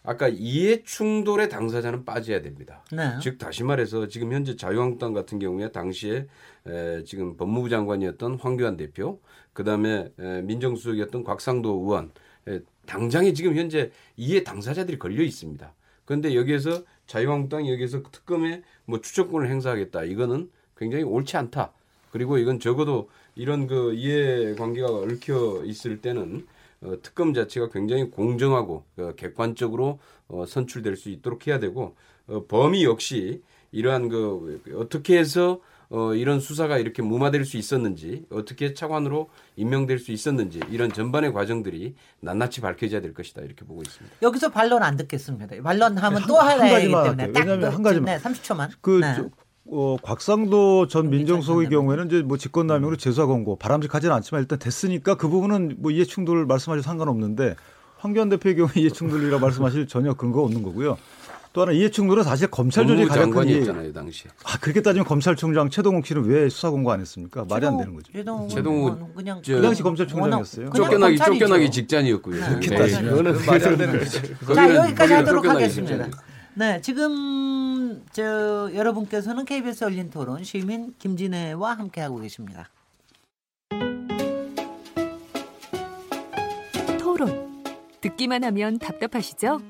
아까 0.02 0.28
이해 0.28 0.82
충돌의 0.84 1.48
당사자는 1.48 2.04
빠져야 2.04 2.40
됩니다. 2.40 2.82
네. 2.92 3.18
즉 3.20 3.38
다시 3.38 3.62
말해서 3.62 4.08
지금 4.08 4.32
현재 4.32 4.56
자유한국당 4.56 5.12
같은 5.12 5.38
경우에 5.38 5.70
당시에 5.70 6.26
에, 6.66 7.04
지금 7.04 7.36
법무부 7.36 7.68
장관이었던 7.68 8.38
황교안 8.40 8.76
대표, 8.76 9.20
그 9.52 9.64
다음에 9.64 10.12
민정수석이었던 10.44 11.24
곽상도 11.24 11.70
의원, 11.70 12.12
에, 12.46 12.60
당장에 12.86 13.32
지금 13.32 13.56
현재 13.56 13.90
이해 14.16 14.44
당사자들이 14.44 14.98
걸려 14.98 15.22
있습니다. 15.22 15.74
그런데 16.04 16.34
여기에서 16.34 16.82
자유한국당이 17.06 17.70
여기에서 17.72 18.02
특검에 18.02 18.62
뭐 18.86 19.00
추천권을 19.00 19.50
행사하겠다. 19.50 20.04
이거는 20.04 20.50
굉장히 20.76 21.04
옳지 21.04 21.36
않다. 21.36 21.72
그리고 22.10 22.38
이건 22.38 22.60
적어도 22.60 23.10
이런 23.34 23.66
그 23.66 23.92
이해 23.94 24.54
관계가 24.54 24.88
얽혀 24.90 25.62
있을 25.64 26.00
때는 26.00 26.46
어, 26.80 26.94
특검 27.02 27.34
자체가 27.34 27.68
굉장히 27.70 28.10
공정하고 28.10 28.84
어, 28.96 29.12
객관적으로 29.16 29.98
어, 30.28 30.46
선출될 30.46 30.96
수 30.96 31.10
있도록 31.10 31.46
해야 31.46 31.58
되고 31.58 31.94
어, 32.26 32.44
범위 32.46 32.84
역시 32.84 33.42
이러한 33.72 34.08
그 34.08 34.62
어떻게 34.76 35.18
해서 35.18 35.60
어, 35.90 36.14
이런 36.14 36.38
수사가 36.38 36.78
이렇게 36.78 37.00
무마될 37.00 37.44
수 37.44 37.56
있었는지 37.56 38.24
어떻게 38.30 38.74
차관으로 38.74 39.30
임명될 39.56 39.98
수 39.98 40.12
있었는지 40.12 40.60
이런 40.70 40.92
전반의 40.92 41.32
과정들이 41.32 41.94
낱낱이 42.20 42.60
밝혀져야 42.60 43.00
될 43.00 43.14
것이다 43.14 43.40
이렇게 43.42 43.64
보고 43.64 43.82
있습니다. 43.82 44.16
여기서 44.20 44.50
반론 44.50 44.82
안 44.82 44.96
듣겠습니다. 44.96 45.56
반론하면 45.62 46.20
네, 46.20 46.26
또 46.26 46.36
하나 46.36 46.74
얘기 46.74 46.92
때문에 46.92 47.30
왜냐하면 47.34 47.72
한 47.72 47.82
가지만 47.82 48.04
네, 48.04 48.22
30초만. 48.22 48.70
그 48.82 49.00
네. 49.00 49.14
저, 49.16 49.30
어, 49.70 49.96
곽상도 50.02 50.88
전 50.88 51.08
민정수석의 51.10 51.70
경우에는 51.70 52.06
이제 52.06 52.22
뭐 52.22 52.36
직권남용으로 52.36 52.96
재수사 52.96 53.26
권고 53.26 53.56
바람직하지는 53.56 54.14
않지만 54.16 54.42
일단 54.42 54.58
됐으니까 54.58 55.14
그 55.14 55.28
부분은 55.28 55.76
뭐 55.78 55.90
이해 55.90 56.04
충돌 56.04 56.44
말씀하셔도 56.44 56.82
상관없는데 56.82 57.54
황교안 57.96 58.28
대표의 58.28 58.56
경우 58.56 58.68
이해 58.76 58.90
충돌이라 58.90 59.38
말씀하실 59.38 59.88
전혀 59.88 60.14
근거 60.14 60.42
없는 60.42 60.62
거고요. 60.62 60.98
또 61.52 61.62
하나 61.62 61.72
이해 61.72 61.90
충돌은 61.90 62.22
사실 62.24 62.48
검찰 62.48 62.86
조직 62.86 63.06
가장 63.08 63.30
큰 63.30 63.48
이해. 63.48 63.64
잖아요 63.64 63.92
당시. 63.92 64.28
아 64.44 64.58
그렇게 64.58 64.82
따지면 64.82 65.06
검찰총장 65.06 65.70
최동욱 65.70 66.06
씨는 66.06 66.24
왜 66.24 66.48
수사 66.48 66.70
공고 66.70 66.90
안 66.92 67.00
했습니까? 67.00 67.44
말이 67.48 67.66
안 67.66 67.76
되는 67.78 67.94
거죠. 67.94 68.12
최동욱 68.48 69.14
그냥 69.14 69.42
그 69.44 69.62
당시 69.62 69.82
검찰총장이었어요. 69.82 70.70
쫓겨나기 70.70 71.16
쫓겨나기 71.18 71.70
직전이었고요. 71.70 72.40
네. 72.40 72.48
그렇게 72.48 72.76
따지면 72.76 73.14
그건 73.24 73.46
말이 73.46 73.64
안 73.64 73.76
되는 73.76 73.98
거죠. 73.98 74.54
자 74.54 74.74
여기까지 74.74 75.12
하도록 75.14 75.44
하겠습니다. 75.44 76.08
네, 76.54 76.80
지금 76.80 78.02
저 78.12 78.68
여러분께서는 78.74 79.44
KBS 79.44 79.84
열린 79.84 80.10
토론 80.10 80.42
시민 80.42 80.92
김진애와 80.98 81.74
함께 81.74 82.00
하고 82.00 82.18
계십니다. 82.20 82.68
토론 86.98 87.62
듣기만 88.00 88.42
하면 88.44 88.78
답답하시죠? 88.78 89.60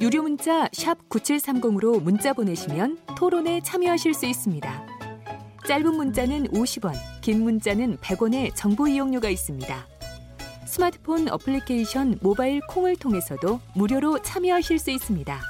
유료 0.00 0.22
문자 0.22 0.68
샵 0.72 1.08
9730으로 1.08 2.02
문자 2.02 2.32
보내시면 2.32 2.98
토론에 3.16 3.60
참여하실 3.62 4.12
수 4.14 4.26
있습니다. 4.26 4.86
짧은 5.66 5.94
문자는 5.94 6.48
50원, 6.48 6.94
긴 7.22 7.42
문자는 7.44 7.98
100원의 7.98 8.54
정보 8.54 8.88
이용료가 8.88 9.28
있습니다. 9.28 9.86
스마트폰 10.66 11.28
어플리케이션 11.28 12.18
모바일 12.20 12.60
콩을 12.68 12.96
통해서도 12.96 13.60
무료로 13.74 14.20
참여하실 14.22 14.78
수 14.78 14.90
있습니다. 14.90 15.40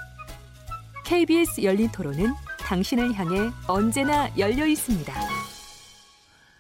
KBS 1.07 1.63
열린 1.63 1.91
토론은 1.91 2.33
당신을 2.59 3.15
향해 3.15 3.51
언제나 3.67 4.31
열려 4.39 4.67
있습니다. 4.67 5.13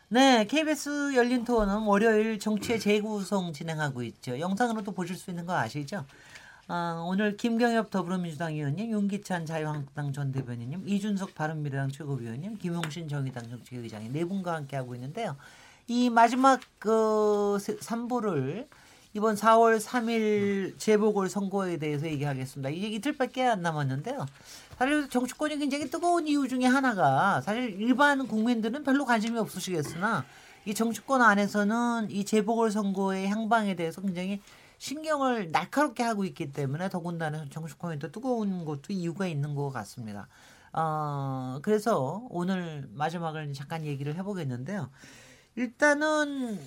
네, 0.09 0.47
KBS 0.47 1.14
열린 1.14 1.44
토론은 1.44 1.83
월요일 1.83 2.38
정치의 2.38 2.81
재구성 2.81 3.52
진행하고 3.52 4.02
있죠. 4.04 4.38
영상으로도 4.38 4.92
보실 4.92 5.17
수 5.17 5.31
있는 5.31 5.44
거 5.44 5.54
아시죠? 5.54 6.06
어, 6.67 7.04
오늘 7.06 7.37
김경엽 7.37 7.90
더불어민주당 7.90 8.54
의원님, 8.54 8.90
윤기찬 8.90 9.44
자유한국당 9.44 10.15
전 10.15 10.33
대변인님, 10.33 10.88
이준석 10.88 11.35
바른미래당 11.35 11.90
최고위원님, 11.90 12.56
김용신 12.56 13.06
정의당 13.06 13.50
정책의장이 13.50 14.08
네 14.08 14.25
분과 14.25 14.54
함께 14.54 14.77
하고 14.77 14.94
있는데요. 14.94 15.37
이 15.87 16.08
마지막 16.08 16.60
그 16.79 17.58
3부를 17.58 18.67
이번 19.12 19.35
4월 19.35 19.79
3일 19.79 20.79
재보궐 20.79 21.29
선거에 21.29 21.77
대해서 21.77 22.06
얘기하겠습니다. 22.06 22.71
이제 22.71 22.88
이틀밖에 22.88 23.44
안 23.44 23.60
남았는데요. 23.60 24.25
사실 24.79 25.08
정치권이 25.10 25.58
굉장히 25.58 25.90
뜨거운 25.90 26.27
이유 26.27 26.48
중에 26.48 26.65
하나가 26.65 27.42
사실 27.42 27.79
일반 27.79 28.27
국민들은 28.27 28.85
별로 28.85 29.04
관심이 29.04 29.38
없으시겠으나 29.38 30.25
이 30.65 30.73
정치권 30.73 31.21
안에서는 31.21 32.10
이 32.10 32.25
재보궐 32.25 32.71
선거의 32.71 33.29
향방에 33.29 33.77
대해서 33.77 34.00
굉장히 34.00 34.40
신경을 34.79 35.50
날카롭게 35.50 36.02
하고 36.02 36.25
있기 36.25 36.52
때문에 36.52 36.88
더군다나 36.88 37.46
정치권이 37.50 37.98
더 37.98 38.10
뜨거운 38.10 38.64
것도 38.64 38.92
이유가 38.92 39.27
있는 39.27 39.54
것 39.54 39.70
같습니다. 39.70 40.29
어, 40.72 41.60
그래서 41.62 42.27
오늘 42.31 42.88
마지막을 42.92 43.52
잠깐 43.52 43.85
얘기를 43.85 44.14
해보겠는데요. 44.16 44.90
일단은 45.56 46.60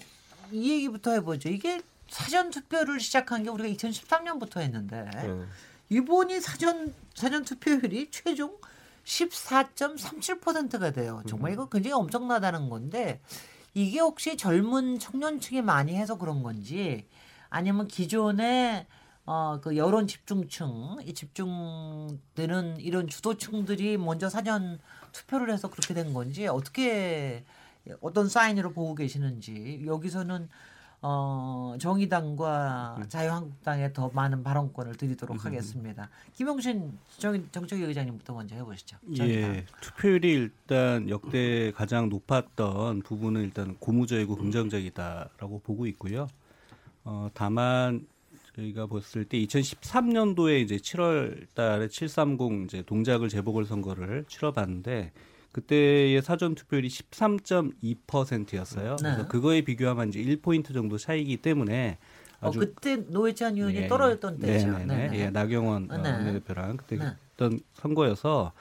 이 0.52 0.72
얘기부터 0.72 1.12
해보죠. 1.12 1.50
이게 1.50 1.82
사전 2.10 2.50
투표를 2.50 3.00
시작한 3.00 3.44
게 3.44 3.50
우리가 3.50 3.70
2013년부터 3.70 4.62
했는데 4.62 5.10
네. 5.14 5.46
이번이 5.90 6.40
사전 6.40 6.94
사전 7.14 7.44
투표율이 7.44 8.10
최종 8.12 8.58
14.37%가 9.04 10.92
돼요. 10.92 11.22
정말 11.28 11.54
이거 11.54 11.68
굉장히 11.70 11.94
엄청나다는 11.94 12.70
건데 12.70 13.22
이게 13.74 14.00
혹시 14.00 14.38
젊은 14.38 15.00
청년층이 15.00 15.62
많이 15.62 15.96
해서 15.96 16.18
그런 16.18 16.44
건지 16.44 17.06
아니면 17.50 17.88
기존에 17.88 18.88
어, 19.26 19.60
그 19.62 19.76
여론 19.76 20.08
집중층, 20.08 20.98
이 21.04 21.14
집중되는 21.14 22.80
이런 22.80 23.08
주도층들이 23.08 23.98
먼저 23.98 24.30
사전 24.30 24.80
투표를 25.12 25.52
해서 25.52 25.70
그렇게 25.70 25.94
된 25.94 26.14
건지 26.14 26.48
어떻게 26.48 27.44
어떤 28.02 28.30
사인으로 28.30 28.72
보고 28.72 28.96
계시는지 28.96 29.84
여기서는 29.86 30.48
어, 31.02 31.76
정의당과 31.80 32.96
음. 33.00 33.10
자유한국당에 33.10 33.94
더 33.94 34.10
많은 34.14 34.44
발언권을 34.44 34.96
드리도록 34.96 35.38
음. 35.38 35.46
하겠습니다. 35.46 36.10
김용신 36.34 36.98
정, 37.18 37.52
정책위 37.52 37.84
의장님부터 37.84 38.34
먼저 38.34 38.56
해보시죠. 38.56 38.98
정의당. 39.16 39.56
예, 39.56 39.66
투표율이 39.82 40.32
일단 40.32 41.08
역대 41.10 41.72
가장 41.74 42.10
높았던 42.10 43.04
부분은 43.04 43.44
일단 43.44 43.76
고무적이고 43.78 44.38
긍정적이다라고 44.38 45.60
보고 45.60 45.86
있고요. 45.88 46.28
어, 47.10 47.30
다만 47.34 48.06
저희가 48.58 48.88
봤을 48.88 49.24
때 49.24 49.40
2013년도에 49.40 50.62
이제 50.62 50.76
7월 50.76 51.48
달에 51.54 51.88
730 51.88 52.66
이제 52.66 52.84
동작을 52.86 53.30
재보궐 53.30 53.66
선거를 53.66 54.26
치러봤는데 54.28 55.14
그때의 55.54 56.22
사전 56.22 56.54
투표율이 56.54 56.90
13.2%였어요. 56.90 58.98
네. 58.98 59.04
그래서 59.04 59.28
그거에 59.30 59.62
비교하면 59.62 60.10
이제 60.10 60.22
1포인트 60.22 60.74
정도 60.74 60.98
차이기 60.98 61.38
때문에 61.38 61.98
어, 62.42 62.50
아주 62.50 62.60
어, 62.60 62.62
그때 62.62 62.98
노회찬 62.98 63.56
의원이 63.56 63.82
네. 63.82 63.88
떨어졌던 63.88 64.40
때죠. 64.40 64.78
네, 64.80 64.86
네, 64.86 65.08
네. 65.08 65.20
예, 65.20 65.30
나경원 65.30 65.88
네. 65.88 66.12
원내대표랑 66.12 66.76
그때 66.76 66.98
네. 66.98 67.06
했던 67.32 67.62
선거여서 67.76 68.52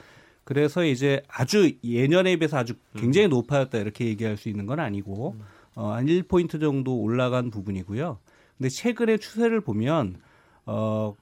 그래서 0.44 0.84
이제 0.84 1.20
아주 1.26 1.72
예년에 1.82 2.36
비해서 2.36 2.58
아주 2.58 2.74
굉장히 2.96 3.26
음. 3.26 3.30
높아졌다 3.30 3.76
이렇게 3.76 4.06
얘기할 4.06 4.36
수 4.36 4.48
있는 4.48 4.66
건 4.66 4.78
아니고 4.78 5.34
음. 5.36 5.42
어, 5.74 5.92
한 5.92 6.06
1포인트 6.06 6.60
정도 6.60 6.96
올라간 6.96 7.50
부분이고요. 7.50 8.20
근데 8.56 8.68
최근의 8.68 9.18
추세를 9.18 9.60
보면 9.60 10.20
어 10.64 11.14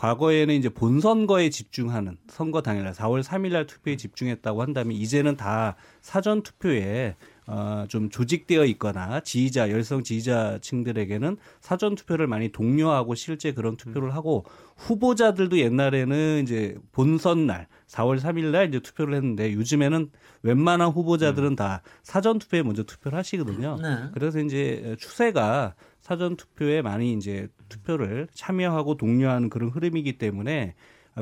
과거에는 0.00 0.54
이제 0.54 0.70
본선거에 0.70 1.50
집중하는 1.50 2.16
선거 2.28 2.62
당일날 2.62 2.94
4월 2.94 3.22
3일날 3.22 3.66
투표에 3.66 3.96
집중했다고 3.96 4.62
한다면 4.62 4.96
이제는 4.96 5.36
다 5.36 5.76
사전 6.00 6.42
투표에 6.42 7.16
어, 7.46 7.84
좀 7.88 8.08
조직되어 8.08 8.64
있거나 8.66 9.20
지지자 9.20 9.70
열성 9.70 10.02
지지자층들에게는 10.04 11.36
사전 11.60 11.96
투표를 11.96 12.28
많이 12.28 12.50
독려하고 12.50 13.14
실제 13.14 13.52
그런 13.52 13.76
투표를 13.76 14.14
하고 14.14 14.44
후보자들도 14.76 15.58
옛날에는 15.58 16.44
이제 16.44 16.78
본선 16.92 17.46
날 17.46 17.66
4월 17.88 18.20
3일 18.20 18.52
날 18.52 18.68
이제 18.68 18.80
투표를 18.80 19.14
했는데 19.16 19.52
요즘에는 19.52 20.10
웬만한 20.42 20.90
후보자들은 20.90 21.56
다 21.56 21.82
사전 22.02 22.38
투표에 22.38 22.62
먼저 22.62 22.84
투표를 22.84 23.18
하시거든요. 23.18 23.76
네. 23.82 23.96
그래서 24.14 24.38
이제 24.38 24.96
추세가 24.98 25.74
사전 26.10 26.34
투표에 26.34 26.82
많이 26.82 27.12
이제 27.12 27.46
투표를 27.68 28.26
참여하고 28.34 28.96
독려하는 28.96 29.48
그런 29.48 29.68
흐름이기 29.68 30.18
때문에 30.18 30.74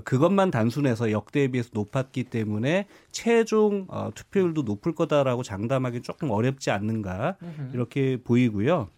그것만 0.02 0.50
단순해서 0.50 1.12
역대에 1.12 1.48
비해서 1.48 1.68
높았기 1.74 2.24
때문에 2.24 2.86
최종 3.12 3.84
어, 3.88 4.08
투표율도 4.14 4.62
높을 4.62 4.94
거다라고 4.94 5.42
장담하기 5.42 6.00
조금 6.00 6.30
어렵지 6.30 6.70
않는가 6.70 7.36
이렇게 7.74 8.16
보이고요. 8.24 8.88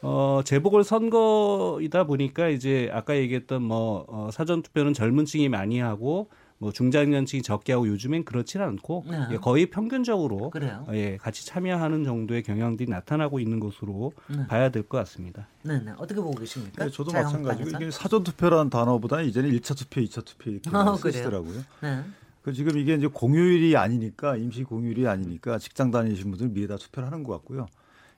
어, 0.00 0.40
재보궐 0.42 0.84
선거이다 0.84 2.04
보니까 2.04 2.48
이제 2.48 2.88
아까 2.90 3.14
얘기했던 3.14 3.62
뭐 3.62 4.06
어, 4.08 4.30
사전 4.32 4.62
투표는 4.62 4.94
젊은 4.94 5.26
층이 5.26 5.50
많이 5.50 5.80
하고 5.80 6.30
뭐 6.58 6.72
중장년층이 6.72 7.42
적게 7.42 7.72
하고 7.74 7.86
요즘엔 7.88 8.24
그렇지는 8.24 8.64
않고 8.66 9.04
네. 9.10 9.26
예, 9.32 9.36
거의 9.36 9.66
평균적으로 9.66 10.50
그래요. 10.50 10.86
예, 10.92 11.18
같이 11.18 11.44
참여하는 11.46 12.04
정도의 12.04 12.42
경향들이 12.42 12.88
나타나고 12.90 13.40
있는 13.40 13.60
것으로 13.60 14.12
네. 14.28 14.46
봐야 14.46 14.70
될 14.70 14.82
것 14.86 14.96
같습니다. 14.98 15.48
네, 15.62 15.78
네. 15.80 15.92
어떻게 15.98 16.20
보고 16.20 16.34
계십니까? 16.38 16.84
네, 16.84 16.90
저도 16.90 17.12
마찬가지고 17.12 17.70
이게 17.70 17.90
사전 17.90 18.22
투표라는 18.24 18.70
단어보다는 18.70 19.26
이제는 19.26 19.50
1차 19.50 19.76
투표, 19.76 20.00
2차 20.00 20.24
투표 20.24 20.50
이렇게 20.50 20.70
어, 20.74 20.96
쓰시더라고요. 20.96 21.60
네. 21.82 22.02
그 22.42 22.52
지금 22.52 22.78
이게 22.78 22.94
이제 22.94 23.08
공휴일이 23.08 23.76
아니니까 23.76 24.36
임시 24.36 24.62
공휴일이 24.62 25.08
아니니까 25.08 25.58
직장 25.58 25.90
다니시는 25.90 26.30
분들 26.30 26.48
미래다 26.50 26.76
투표를 26.76 27.06
하는 27.10 27.24
것 27.24 27.32
같고요. 27.32 27.66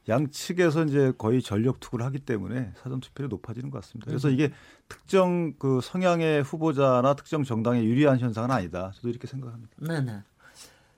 양측에서 0.09 0.85
이제 0.85 1.13
거의 1.19 1.43
전력 1.43 1.81
투구를 1.81 2.05
하기 2.07 2.21
때문에 2.21 2.73
사전 2.83 3.01
투표율이 3.01 3.31
높아지는 3.31 3.71
것 3.71 3.83
같습니다. 3.83 4.07
그래서 4.09 4.29
음. 4.29 4.35
이게 4.35 4.53
특정 4.89 5.53
그 5.59 5.81
성향의 5.83 6.43
후보자나 6.43 7.15
특정 7.15 7.45
정당에 7.45 7.85
유리한 7.85 8.19
현상은 8.19 8.51
아니다. 8.51 8.91
저도 8.95 9.11
이렇게 9.11 9.27
생각합니다. 9.27 9.73
네네. 9.77 10.23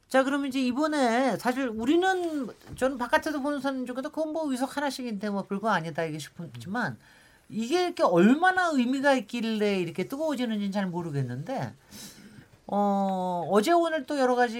자, 0.08 0.24
그러면 0.24 0.48
이제 0.48 0.60
이번에 0.60 1.36
사실 1.36 1.68
우리는 1.68 2.48
저는 2.76 2.98
바깥에서 2.98 3.40
보는 3.40 3.60
사람 3.60 3.86
중에도 3.86 4.10
그건 4.10 4.32
뭐 4.32 4.44
위석 4.46 4.76
하나씩인데 4.76 5.30
뭐 5.30 5.44
별거 5.44 5.70
아니다 5.70 6.04
이게 6.04 6.18
싶지만 6.18 6.98
이게 7.48 7.84
이렇게 7.84 8.02
얼마나 8.02 8.70
의미가 8.72 9.14
있길래 9.14 9.80
이렇게 9.80 10.08
뜨거워지는지는 10.08 10.72
잘 10.72 10.86
모르겠는데 10.86 11.74
어, 12.72 13.48
어제 13.50 13.72
오늘 13.72 14.06
또 14.06 14.18
여러 14.18 14.36
가지 14.36 14.58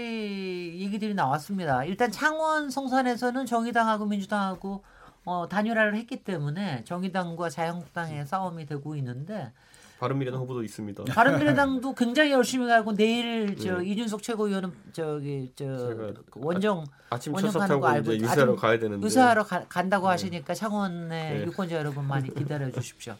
얘기들이 0.77 1.15
나왔습니다. 1.15 1.85
일단 1.85 2.11
창원 2.11 2.69
성산에서는 2.69 3.47
정의당하고 3.47 4.05
민주당하고 4.05 4.83
어, 5.25 5.49
단일화를 5.49 5.95
했기 5.95 6.25
때문에 6.25 6.83
정의당과 6.85 7.51
자유한국당의 7.51 8.27
싸움이 8.27 8.67
되고 8.67 8.97
있는데 8.97 9.53
바른미래당 10.01 10.41
후보도 10.41 10.65
있습니다. 10.65 11.05
바른미래당도 11.05 11.95
굉장히 11.95 12.33
열심히 12.33 12.67
가고 12.67 12.97
내일 12.97 13.57
저 13.57 13.79
네. 13.79 13.91
이준석 13.91 14.25
최고위원은 14.25 14.73
저기 14.93 15.53
저 15.55 15.95
원정 16.35 16.87
아, 17.11 17.15
아침 17.15 17.33
원정 17.33 17.53
가는 17.53 17.79
거 17.79 17.87
알고 17.87 18.15
유세하러 18.17 18.57
가야 18.57 18.79
되는데 18.81 19.07
유세하러 19.07 19.45
가, 19.45 19.67
간다고 19.69 20.07
네. 20.07 20.13
하시니까 20.13 20.55
창원의 20.55 21.39
네. 21.39 21.45
유권자 21.45 21.77
여러분 21.77 22.09
많이 22.09 22.33
기다려 22.35 22.73
주십시오. 22.73 23.15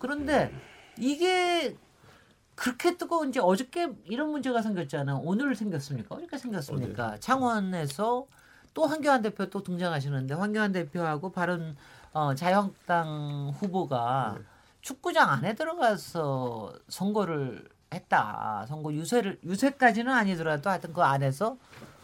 그런데 0.00 0.52
이게 0.98 1.76
그렇게 2.54 2.96
뜨거운지 2.96 3.38
어저께 3.40 3.92
이런 4.04 4.30
문제가 4.30 4.62
생겼잖아. 4.62 5.16
오늘 5.16 5.54
생겼습니까? 5.54 6.14
어저께 6.14 6.38
생겼습니까? 6.38 7.08
어제. 7.08 7.20
창원에서 7.20 8.26
또 8.74 8.86
황교안 8.86 9.22
대표 9.22 9.48
또 9.50 9.62
등장하시는데 9.62 10.34
황교안 10.34 10.72
대표하고 10.72 11.32
바른 11.32 11.76
어, 12.12 12.34
자유한국당 12.34 13.52
후보가 13.58 14.36
네. 14.38 14.44
축구장 14.80 15.30
안에 15.30 15.54
들어가서 15.54 16.74
선거를 16.88 17.68
했다. 17.92 18.64
선거 18.68 18.92
유세를 18.92 19.40
유세까지는 19.44 20.12
아니더라도 20.12 20.70
하여튼 20.70 20.92
그 20.92 21.02
안에서 21.02 21.56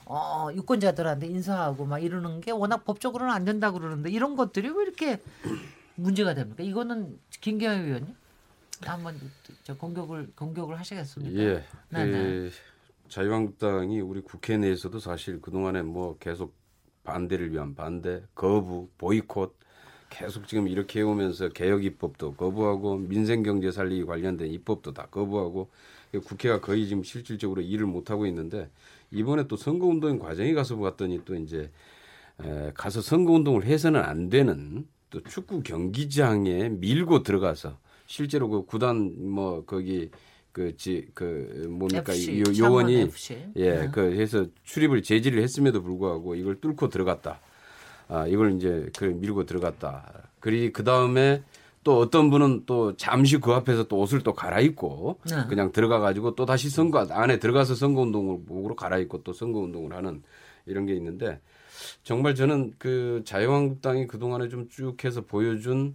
어, 0.05 0.49
유권자들한테 0.55 1.26
인사하고 1.26 1.84
막 1.84 1.99
이러는 1.99 2.40
게 2.40 2.51
워낙 2.51 2.84
법적으로는 2.84 3.32
안 3.32 3.44
된다고 3.44 3.78
그러는데 3.78 4.11
이런 4.11 4.36
것들이 4.36 4.68
왜 4.70 4.82
이렇게 4.82 5.22
문제가 5.96 6.34
됩니까? 6.34 6.62
이거는 6.62 7.18
김경희 7.40 7.80
의원님? 7.80 8.16
한번 8.82 9.18
저 9.69 9.77
공격을 9.77 10.33
공격을 10.35 10.79
하시겠습니까? 10.79 11.43
예. 11.43 11.62
네, 11.91 12.11
그 12.11 12.51
네. 12.51 12.51
자유한국당이 13.11 14.01
우리 14.01 14.23
국회 14.23 14.57
내에서도 14.57 14.99
사실 14.99 15.43
그 15.43 15.51
동안에 15.51 15.83
뭐 15.83 16.16
계속 16.19 16.55
반대를 17.05 17.53
위한 17.53 17.75
반대, 17.75 18.23
거부, 18.35 18.89
보이콧 18.97 19.59
계속 20.09 20.49
지금 20.49 20.69
이렇게 20.69 21.01
해오면서 21.01 21.51
개혁 21.51 21.85
입법도 21.85 22.37
거부하고 22.37 22.97
민생 22.97 23.43
경제 23.43 23.71
살리기 23.71 24.07
관련된 24.07 24.51
입법도 24.53 24.95
다 24.95 25.07
거부하고 25.11 25.69
국회가 26.25 26.62
거의 26.62 26.87
지금 26.87 27.03
실질적으로 27.03 27.61
일을 27.61 27.85
못 27.85 28.11
하고 28.11 28.25
있는데 28.27 28.71
이번에 29.11 29.49
또 29.49 29.59
선거 29.59 29.85
운동 29.85 30.19
과정에 30.19 30.55
가서 30.55 30.79
봤더니 30.79 31.27
또 31.27 31.35
이제 31.35 31.71
에, 32.43 32.73
가서 32.73 33.03
선거 33.03 33.33
운동을 33.33 33.64
해서는 33.64 34.01
안 34.01 34.31
되는 34.31 34.89
또 35.11 35.23
축구 35.25 35.62
경기장에 35.62 36.71
밀고 36.71 37.23
들어가서 37.23 37.77
실제로 38.09 38.48
그 38.48 38.64
구단 38.64 39.14
뭐 39.30 39.64
거기 39.64 40.11
그지그 40.52 41.12
그 41.14 41.66
뭡니까 41.68 42.12
FC, 42.12 42.40
요, 42.40 42.44
요원이 42.59 43.11
예, 43.56 43.70
네. 43.70 43.88
그 43.92 44.18
해서 44.18 44.46
출입을 44.64 45.02
제지를 45.02 45.42
했음에도 45.42 45.82
불구하고 45.82 46.34
이걸 46.34 46.61
뚫고 46.61 46.88
들어갔다. 46.88 47.38
아, 48.09 48.26
이걸 48.26 48.56
이제 48.56 48.88
그 48.96 49.04
밀고 49.04 49.44
들어갔다. 49.44 50.30
그리 50.40 50.72
그 50.72 50.82
다음에 50.82 51.42
또 51.84 51.98
어떤 51.98 52.30
분은 52.30 52.64
또 52.64 52.96
잠시 52.96 53.38
그 53.38 53.52
앞에서 53.52 53.84
또 53.84 53.98
옷을 54.00 54.22
또 54.22 54.32
갈아입고 54.32 55.20
네. 55.30 55.36
그냥 55.48 55.70
들어가 55.70 55.98
가지고 56.00 56.34
또 56.34 56.46
다시 56.46 56.70
선거 56.70 57.06
안에 57.11 57.38
들어가서 57.38 57.74
선거 57.74 58.00
운동을 58.00 58.38
목으로 58.46 58.74
갈아입고 58.74 59.22
또 59.22 59.34
선거 59.34 59.61
운동을 59.61 59.92
하는 59.92 60.22
이런 60.64 60.86
게 60.86 60.94
있는데 60.94 61.40
정말 62.02 62.34
저는 62.34 62.72
그 62.78 63.22
자유한국당이 63.26 64.06
그 64.06 64.18
동안에 64.18 64.48
좀 64.48 64.68
쭉 64.70 65.04
해서 65.04 65.20
보여준 65.20 65.94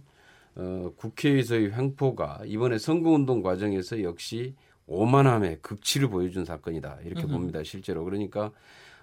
어, 0.56 0.92
국회에서의 0.96 1.72
횡포가 1.72 2.42
이번에 2.46 2.78
선거운동 2.78 3.42
과정에서 3.42 4.02
역시 4.02 4.54
오만함의 4.86 5.58
극치를 5.62 6.08
보여준 6.08 6.44
사건이다. 6.44 6.98
이렇게 7.04 7.26
봅니다 7.26 7.62
실제로. 7.64 8.04
그러니까 8.04 8.52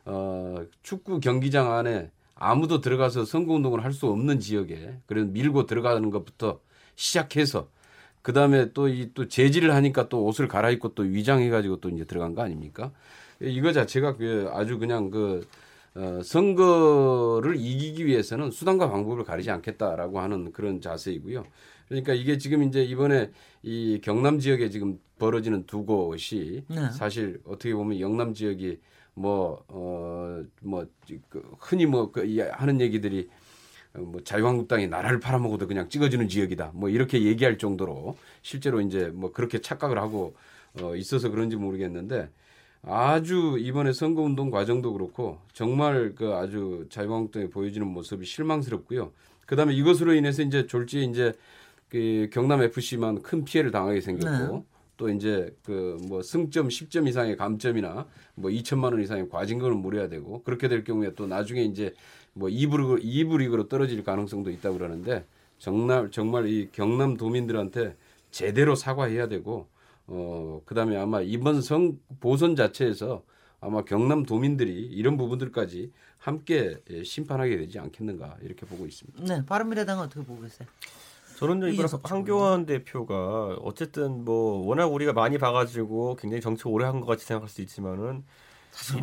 어, 0.06 0.56
축구 0.84 1.20
경기장 1.20 1.74
안에 1.74 2.12
아무도 2.36 2.82
들어가서 2.82 3.26
선거운동을 3.26 3.84
할 3.84 3.94
수 3.94 4.08
없는 4.08 4.40
지역에 4.40 4.98
그래서 5.06 5.28
밀고 5.28 5.66
들어가는 5.68 6.10
것부터 6.10 6.60
시작해서 6.96 7.70
그 8.22 8.34
다음에 8.34 8.72
또 8.74 8.88
이 8.88 9.12
또 9.14 9.28
재질을 9.28 9.74
하니까 9.76 10.10
또 10.10 10.26
옷을 10.26 10.48
갈아입고 10.48 10.94
또 10.96 11.04
위장해가지고 11.04 11.82
또 11.82 11.90
이제 11.90 12.06
들어간 12.06 12.36
거 12.36 12.42
아닙니까? 12.44 12.92
이거 13.40 13.72
자체가 13.74 14.16
그 14.18 14.50
아주 14.54 14.78
그냥 14.80 15.10
그 15.10 15.46
어, 15.96 16.22
선거를 16.24 17.56
이기기 17.58 18.06
위해서는 18.06 18.52
수단과 18.52 18.90
방법을 18.90 19.24
가리지 19.24 19.52
않겠다라고 19.52 20.20
하는 20.20 20.52
그런 20.52 20.80
자세이고요. 20.80 21.46
그러니까 21.88 22.14
이게 22.14 22.38
지금 22.38 22.64
이제 22.64 22.84
이번에 22.84 23.32
이 23.64 24.00
경남 24.02 24.40
지역에 24.40 24.70
지금 24.70 25.00
벌어지는 25.20 25.66
두 25.66 25.86
곳이 25.86 26.64
네. 26.70 26.90
사실 26.92 27.42
어떻게 27.44 27.74
보면 27.74 28.00
영남 28.00 28.34
지역이 28.34 28.80
뭐, 29.14 29.64
어, 29.68 30.42
뭐, 30.62 30.86
그 31.28 31.44
흔히 31.60 31.86
뭐, 31.86 32.12
그, 32.12 32.40
하는 32.52 32.80
얘기들이 32.80 33.30
뭐 33.94 34.22
자유한국당이 34.24 34.88
나라를 34.88 35.20
팔아먹어도 35.20 35.68
그냥 35.68 35.90
찍어주는 35.90 36.30
지역이다. 36.30 36.72
뭐 36.74 36.88
이렇게 36.88 37.24
얘기할 37.24 37.58
정도로 37.58 38.16
실제로 38.42 38.80
이제 38.80 39.12
뭐 39.14 39.34
그렇게 39.34 39.60
착각을 39.60 39.98
하고 39.98 40.36
어, 40.82 40.96
있어서 40.96 41.30
그런지 41.30 41.58
모르겠는데 41.58 42.30
아주 42.84 43.58
이번에 43.60 43.94
선거운동 43.94 44.50
과정도 44.50 44.94
그렇고 44.94 45.38
정말 45.54 46.14
그 46.16 46.34
아주 46.34 46.86
자유한국당이 46.90 47.50
보여지는 47.50 47.88
모습이 47.88 48.26
실망스럽고요. 48.26 49.12
그 49.46 49.56
다음에 49.56 49.74
이것으로 49.74 50.14
인해서 50.14 50.42
이제 50.42 50.66
졸지에 50.66 51.04
이제 51.04 51.34
그 51.90 52.30
경남 52.32 52.62
FC만 52.64 53.22
큰 53.22 53.44
피해를 53.44 53.72
당하게 53.72 54.02
생겼고 54.02 54.56
네. 54.56 54.64
또 54.98 55.10
이제 55.10 55.56
그 55.64 55.98
뭐 56.08 56.22
승점 56.24 56.68
10점 56.70 57.08
이상의 57.08 57.38
감점이나 57.38 58.06
뭐 58.36 58.50
2천만 58.50 58.86
원 58.94 59.02
이상의 59.02 59.30
과징금을 59.30 59.76
물어야 59.76 60.10
되고 60.10 60.42
그렇게 60.44 60.68
될 60.68 60.84
경우에 60.84 61.14
또 61.16 61.28
나중에 61.28 61.64
이제 61.64 61.94
뭐 62.34 62.50
2부 62.50 62.78
리그 62.78 62.96
2부 63.04 63.38
리그로 63.40 63.68
떨어질 63.68 64.04
가능성도 64.04 64.50
있다고 64.52 64.78
그러는데 64.78 65.26
정말 65.60 66.10
정말 66.12 66.48
이 66.48 66.70
경남 66.72 67.18
도민들한테 67.18 67.96
제대로 68.32 68.76
사과해야 68.76 69.28
되고 69.28 69.68
어, 70.14 70.62
그 70.66 70.76
다음에 70.76 70.98
아마 70.98 71.22
이번 71.22 71.62
성, 71.62 71.98
보선 72.20 72.56
자체에서 72.58 73.24
아마 73.62 73.84
경남 73.84 74.24
도민들이 74.26 74.74
이런 74.88 75.16
부분들까지 75.18 75.92
함께 76.18 76.78
예, 76.90 77.04
심판하게 77.04 77.58
되지 77.58 77.80
않겠는가 77.80 78.38
이렇게 78.42 78.66
보고 78.66 78.86
있습니다. 78.86 79.24
네, 79.24 79.46
바른미래당은 79.46 80.04
어떻게 80.04 80.24
보고 80.26 80.42
계세요? 80.42 80.68
저는 81.38 81.74
이번 81.74 81.88
황교안 82.04 82.66
대표가 82.66 83.56
어쨌든 83.62 84.26
뭐 84.26 84.66
워낙 84.68 84.88
우리가 84.88 85.14
많이 85.14 85.38
봐가지고 85.40 86.18
굉장히 86.18 86.42
정치 86.42 86.68
오래 86.68 86.86
한 86.86 87.00
것 87.00 87.08
같이 87.08 87.26
생각할 87.26 87.50
수 87.50 87.62
있지만은 87.62 88.24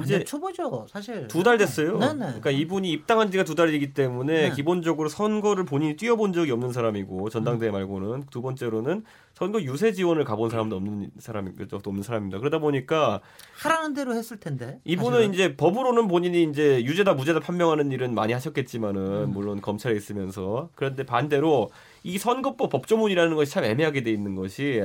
이제 0.02 0.24
초보죠, 0.24 0.86
사실. 0.90 1.28
두 1.28 1.42
달 1.42 1.58
됐어요. 1.58 1.98
네네. 1.98 2.12
네. 2.14 2.26
그러니까 2.26 2.50
이분이 2.50 2.90
입당한 2.90 3.30
지가 3.30 3.44
두 3.44 3.54
달이기 3.54 3.92
때문에 3.92 4.48
네. 4.48 4.54
기본적으로 4.54 5.08
선거를 5.08 5.64
본인이 5.64 5.96
뛰어본 5.96 6.32
적이 6.32 6.52
없는 6.52 6.72
사람이고 6.72 7.28
전당대회 7.28 7.70
음. 7.70 7.72
말고는 7.72 8.24
두 8.30 8.40
번째로는 8.42 9.04
선거 9.34 9.60
유세 9.62 9.92
지원을 9.92 10.24
가본 10.24 10.50
사람도 10.50 10.74
없는 10.76 11.10
사람이 11.18 11.52
적도 11.70 11.90
없는 11.90 12.02
사람입니다. 12.02 12.38
그러다 12.38 12.58
보니까 12.58 13.20
하라는 13.62 13.94
대로 13.94 14.14
했을 14.14 14.38
텐데. 14.40 14.80
이분은 14.84 15.12
사실은. 15.18 15.34
이제 15.34 15.56
법으로는 15.56 16.08
본인이 16.08 16.44
이제 16.44 16.82
유죄다 16.84 17.14
무죄다 17.14 17.40
판명하는 17.40 17.92
일은 17.92 18.14
많이 18.14 18.32
하셨겠지만은 18.32 19.00
음. 19.24 19.30
물론 19.32 19.60
검찰에 19.60 19.94
있으면서 19.94 20.70
그런데 20.74 21.04
반대로 21.04 21.70
이 22.02 22.16
선거법 22.18 22.70
법조문이라는 22.70 23.36
것이 23.36 23.52
참 23.52 23.64
애매하게 23.64 24.02
돼 24.02 24.10
있는 24.10 24.34
것이 24.34 24.82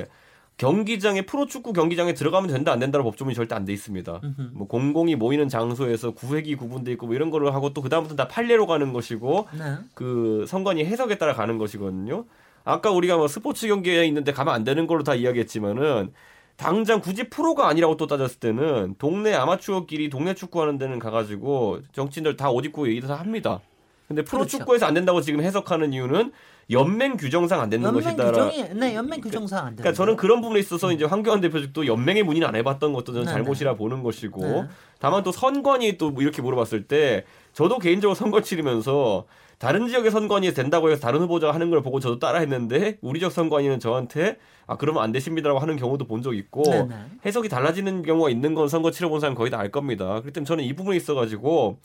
경기장에 0.57 1.23
프로축구 1.23 1.73
경기장에 1.73 2.13
들어가면 2.13 2.49
된다 2.51 2.71
안 2.71 2.79
된다는 2.79 3.03
법조문이 3.03 3.35
절대 3.35 3.55
안 3.55 3.65
돼 3.65 3.73
있습니다. 3.73 4.21
음흠. 4.23 4.49
뭐 4.53 4.67
공공이 4.67 5.15
모이는 5.15 5.49
장소에서 5.49 6.11
구획이 6.11 6.55
구분돼 6.55 6.91
있고 6.93 7.07
뭐 7.07 7.15
이런 7.15 7.31
거를 7.31 7.53
하고 7.53 7.73
또 7.73 7.81
그다음부터 7.81 8.15
다 8.15 8.27
판례로 8.27 8.67
가는 8.67 8.93
것이고 8.93 9.47
네. 9.57 9.77
그 9.95 10.45
선관위 10.47 10.85
해석에 10.85 11.17
따라 11.17 11.33
가는 11.33 11.57
것이거든요. 11.57 12.25
아까 12.65 12.91
우리가 12.91 13.17
뭐 13.17 13.27
스포츠 13.27 13.67
경기에 13.67 14.05
있는데 14.05 14.31
가면 14.31 14.53
안 14.53 14.63
되는 14.63 14.87
걸로 14.87 15.03
다 15.03 15.15
이야기했지만은 15.15 16.13
당장 16.55 17.01
굳이 17.01 17.23
프로가 17.29 17.67
아니라고 17.67 17.97
또 17.97 18.05
따졌을 18.05 18.39
때는 18.39 18.95
동네 18.99 19.33
아마추어끼리 19.33 20.09
동네 20.09 20.33
축구하는 20.35 20.77
데는 20.77 20.99
가가지고 20.99 21.79
정치인들 21.93 22.37
다 22.37 22.51
옷 22.51 22.63
입고 22.65 22.87
얘기를 22.87 23.09
합니다. 23.09 23.59
근데 24.07 24.23
프로축구에서 24.23 24.65
그렇죠. 24.65 24.85
안 24.85 24.93
된다고 24.93 25.21
지금 25.21 25.41
해석하는 25.41 25.93
이유는 25.93 26.31
연맹 26.73 27.17
규정상 27.17 27.61
안 27.61 27.69
되는 27.69 27.85
연맹 27.87 28.03
것이다. 28.03 28.31
규정이, 28.31 28.73
네, 28.73 28.95
연맹 28.95 29.21
규정상 29.21 29.59
안 29.59 29.65
되는. 29.67 29.77
그러니까 29.77 29.93
저는 29.97 30.15
그런 30.17 30.41
부분에 30.41 30.59
있어서 30.59 30.91
이제 30.91 31.05
황교안 31.05 31.39
대표 31.41 31.59
측도 31.61 31.85
연맹의 31.87 32.23
문의는 32.23 32.47
안 32.47 32.55
해봤던 32.55 32.91
것도 32.93 33.13
저는 33.13 33.25
네, 33.25 33.31
잘못이라 33.31 33.71
네. 33.71 33.77
보는 33.77 34.03
것이고, 34.03 34.41
네. 34.41 34.63
다만 34.99 35.23
또 35.23 35.31
선관위 35.31 35.97
또 35.97 36.13
이렇게 36.19 36.41
물어봤을 36.41 36.87
때 36.87 37.23
저도 37.53 37.79
개인적으로 37.79 38.15
선거 38.15 38.41
치르면서 38.41 39.25
다른 39.59 39.87
지역의 39.87 40.11
선관위 40.11 40.53
된다고 40.53 40.89
해서 40.89 40.99
다른 40.99 41.21
후보자가 41.21 41.53
하는 41.53 41.69
걸 41.69 41.81
보고 41.81 41.99
저도 42.01 42.19
따라 42.19 42.39
했는데 42.39 42.97
우리 43.01 43.19
지역 43.19 43.31
선관위는 43.31 43.79
저한테 43.79 44.37
아 44.67 44.75
그러면 44.75 45.03
안 45.03 45.11
되십니다라고 45.13 45.59
하는 45.59 45.77
경우도 45.77 46.05
본 46.05 46.21
적 46.21 46.35
있고 46.35 46.63
네네. 46.63 46.85
네. 46.87 46.95
해석이 47.25 47.47
달라지는 47.49 48.01
경우가 48.03 48.29
있는 48.29 48.55
건 48.55 48.67
선거 48.67 48.91
치러본 48.91 49.19
사람 49.21 49.35
거의 49.35 49.51
다 49.51 49.59
알 49.59 49.71
겁니다. 49.71 50.05
그렇기 50.05 50.31
때문에 50.31 50.45
저는 50.47 50.63
이 50.65 50.73
부분에 50.73 50.97
있어가지고 50.97 51.77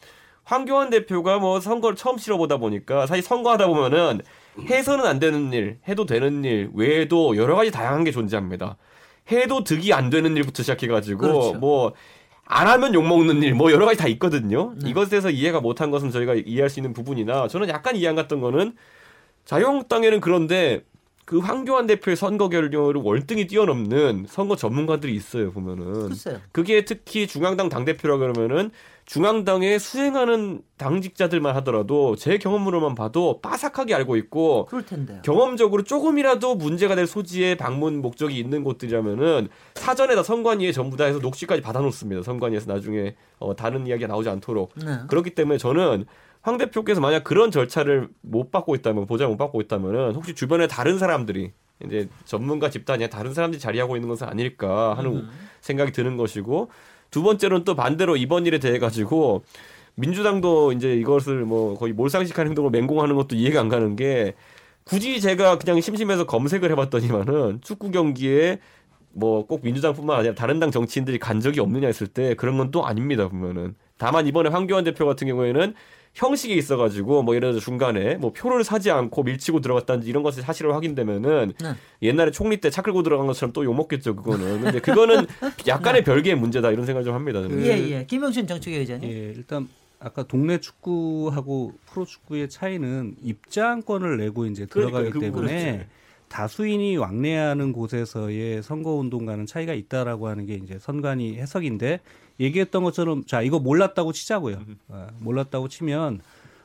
황교안 0.44 0.90
대표가 0.90 1.38
뭐 1.38 1.60
선거를 1.60 1.94
처음 1.96 2.16
치러보다 2.16 2.56
보니까 2.56 3.06
사실 3.06 3.22
선거하다 3.22 3.66
보면은 3.68 4.22
해서는 4.68 5.06
안 5.06 5.18
되는 5.18 5.52
일, 5.52 5.78
해도 5.88 6.06
되는 6.06 6.44
일 6.44 6.70
외에도 6.74 7.36
여러 7.36 7.54
가지 7.54 7.70
다양한 7.70 8.04
게 8.04 8.10
존재합니다. 8.10 8.76
해도 9.30 9.62
득이 9.62 9.92
안 9.92 10.10
되는 10.10 10.36
일부터 10.36 10.62
시작해가지고 10.62 11.18
그렇죠. 11.20 11.54
뭐안 11.54 12.66
하면 12.66 12.94
욕 12.94 13.06
먹는 13.06 13.42
일, 13.42 13.54
뭐 13.54 13.70
여러 13.70 13.86
가지 13.86 13.98
다 13.98 14.08
있거든요. 14.08 14.74
네. 14.82 14.90
이것에 14.90 15.10
대해서 15.10 15.30
이해가 15.30 15.60
못한 15.60 15.90
것은 15.90 16.10
저희가 16.10 16.34
이해할 16.34 16.70
수 16.70 16.80
있는 16.80 16.92
부분이나 16.92 17.48
저는 17.48 17.68
약간 17.68 17.94
이해 17.96 18.08
안 18.08 18.16
갔던 18.16 18.40
거는 18.40 18.74
자유한국당에는 19.44 20.20
그런데 20.20 20.82
그 21.24 21.38
황교안 21.38 21.86
대표의 21.86 22.16
선거 22.16 22.48
결과를 22.48 23.02
월등히 23.02 23.46
뛰어넘는 23.46 24.24
선거 24.28 24.56
전문가들이 24.56 25.14
있어요 25.14 25.52
보면은. 25.52 26.08
글쎄요. 26.08 26.40
그게 26.52 26.86
특히 26.86 27.26
중앙당 27.26 27.68
당 27.68 27.84
대표라 27.84 28.16
그러면은 28.16 28.70
중앙당에 29.08 29.78
수행하는 29.78 30.60
당직자들만 30.76 31.56
하더라도 31.56 32.14
제 32.14 32.36
경험으로만 32.36 32.94
봐도 32.94 33.40
빠삭하게 33.40 33.94
알고 33.94 34.16
있고 34.16 34.66
그럴 34.66 34.84
텐데요. 34.84 35.22
경험적으로 35.22 35.82
조금이라도 35.82 36.56
문제가 36.56 36.94
될 36.94 37.06
소지의 37.06 37.56
방문 37.56 38.02
목적이 38.02 38.38
있는 38.38 38.62
곳들이라면은 38.64 39.48
사전에 39.76 40.14
다 40.14 40.22
선관위에 40.22 40.72
전부 40.72 40.98
다 40.98 41.04
해서 41.04 41.20
녹취까지 41.20 41.62
받아놓습니다. 41.62 42.22
선관위에서 42.22 42.70
나중에 42.70 43.16
어, 43.38 43.56
다른 43.56 43.86
이야기가 43.86 44.08
나오지 44.08 44.28
않도록 44.28 44.74
네. 44.76 44.98
그렇기 45.08 45.30
때문에 45.30 45.56
저는 45.56 46.04
황 46.42 46.58
대표께서 46.58 47.00
만약 47.00 47.24
그런 47.24 47.50
절차를 47.50 48.10
못 48.20 48.50
받고 48.50 48.74
있다면 48.74 49.06
보장 49.06 49.30
못 49.30 49.38
받고 49.38 49.62
있다면은 49.62 50.16
혹시 50.16 50.34
주변에 50.34 50.66
다른 50.66 50.98
사람들이 50.98 51.52
이제 51.82 52.10
전문가 52.26 52.68
집단이 52.68 53.08
다른 53.08 53.32
사람들이 53.32 53.58
자리하고 53.58 53.96
있는 53.96 54.10
것은 54.10 54.28
아닐까 54.28 54.94
하는 54.98 55.12
음. 55.12 55.30
생각이 55.62 55.92
드는 55.92 56.18
것이고 56.18 56.68
두 57.10 57.22
번째로는 57.22 57.64
또 57.64 57.74
반대로 57.74 58.16
이번 58.16 58.46
일에 58.46 58.58
대해 58.58 58.78
가지고 58.78 59.42
민주당도 59.96 60.72
이제 60.72 60.94
이것을 60.94 61.44
뭐 61.44 61.76
거의 61.76 61.92
몰상식한 61.92 62.46
행동을 62.48 62.70
맹공하는 62.70 63.16
것도 63.16 63.34
이해가 63.36 63.60
안 63.60 63.68
가는 63.68 63.96
게 63.96 64.34
굳이 64.84 65.20
제가 65.20 65.58
그냥 65.58 65.80
심심해서 65.80 66.24
검색을 66.26 66.70
해봤더니만은 66.72 67.60
축구 67.62 67.90
경기에 67.90 68.58
뭐 69.12 69.44
꼭 69.46 69.62
민주당뿐만 69.64 70.18
아니라 70.20 70.34
다른 70.34 70.60
당 70.60 70.70
정치인들이 70.70 71.18
간 71.18 71.40
적이 71.40 71.60
없느냐 71.60 71.86
했을 71.88 72.06
때 72.06 72.34
그런 72.34 72.56
건 72.58 72.70
또 72.70 72.86
아닙니다 72.86 73.28
보면은. 73.28 73.74
다만 73.98 74.26
이번에 74.28 74.48
황교안 74.50 74.84
대표 74.84 75.06
같은 75.06 75.26
경우에는 75.26 75.74
형식이 76.18 76.54
있어가지고 76.56 77.22
뭐 77.22 77.36
예를 77.36 77.52
들어 77.52 77.60
중간에 77.60 78.16
뭐 78.16 78.32
표를 78.32 78.64
사지 78.64 78.90
않고 78.90 79.22
밀치고 79.22 79.60
들어갔다든지 79.60 80.08
이런 80.08 80.24
것이 80.24 80.42
사실로 80.42 80.74
확인되면은 80.74 81.52
네. 81.62 81.72
옛날에 82.02 82.30
총리 82.32 82.56
때 82.58 82.70
차 82.70 82.82
끌고 82.82 83.02
들어간 83.04 83.26
것처럼 83.28 83.52
또 83.52 83.64
욕먹겠죠 83.64 84.14
그거는 84.16 84.60
근데 84.62 84.80
그거는 84.80 85.26
약간의 85.66 86.02
네. 86.02 86.04
별개의 86.04 86.36
문제다 86.36 86.70
이런 86.72 86.84
생각 86.86 87.02
좀 87.04 87.14
합니다 87.14 87.40
저는. 87.40 87.64
예예 87.64 87.90
예. 87.90 88.04
김영신 88.06 88.46
정책위 88.46 88.76
의장님. 88.78 89.08
예 89.10 89.32
일단 89.36 89.68
아까 90.00 90.22
동네 90.24 90.58
축구하고 90.58 91.72
프로 91.86 92.04
축구의 92.04 92.48
차이는 92.50 93.16
입장권을 93.22 94.18
내고 94.18 94.46
이제 94.46 94.66
들어가기 94.66 95.10
그러니까, 95.10 95.20
때문에 95.20 95.72
그렇죠. 95.72 95.84
다수인이 96.28 96.96
왕래하는 96.96 97.72
곳에서의 97.72 98.62
선거 98.62 98.94
운동과는 98.94 99.46
차이가 99.46 99.74
있다라고 99.74 100.28
하는 100.28 100.46
게 100.46 100.54
이제 100.54 100.78
선관위 100.78 101.36
해석인데 101.36 102.00
얘기했던 102.40 102.84
것처럼 102.84 103.24
자 103.24 103.42
이거 103.42 103.58
몰랐다고 103.58 104.12
치자고요. 104.12 104.62
아, 104.88 105.08
몰랐다고 105.18 105.68
치면 105.68 106.20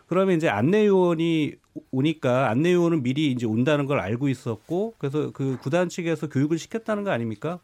그러면 0.07 0.37
이제 0.37 0.47
안내요원이 0.49 1.53
오니까 1.91 2.49
안내요원은 2.49 3.03
미리 3.03 3.31
이제 3.31 3.45
온다는 3.45 3.85
걸 3.85 3.99
알고 3.99 4.29
있었고 4.29 4.95
그래서 4.97 5.31
그 5.31 5.57
구단 5.61 5.89
측에서 5.89 6.29
교육을 6.29 6.59
시켰다는 6.59 7.03
거 7.03 7.11
아닙니까? 7.11 7.59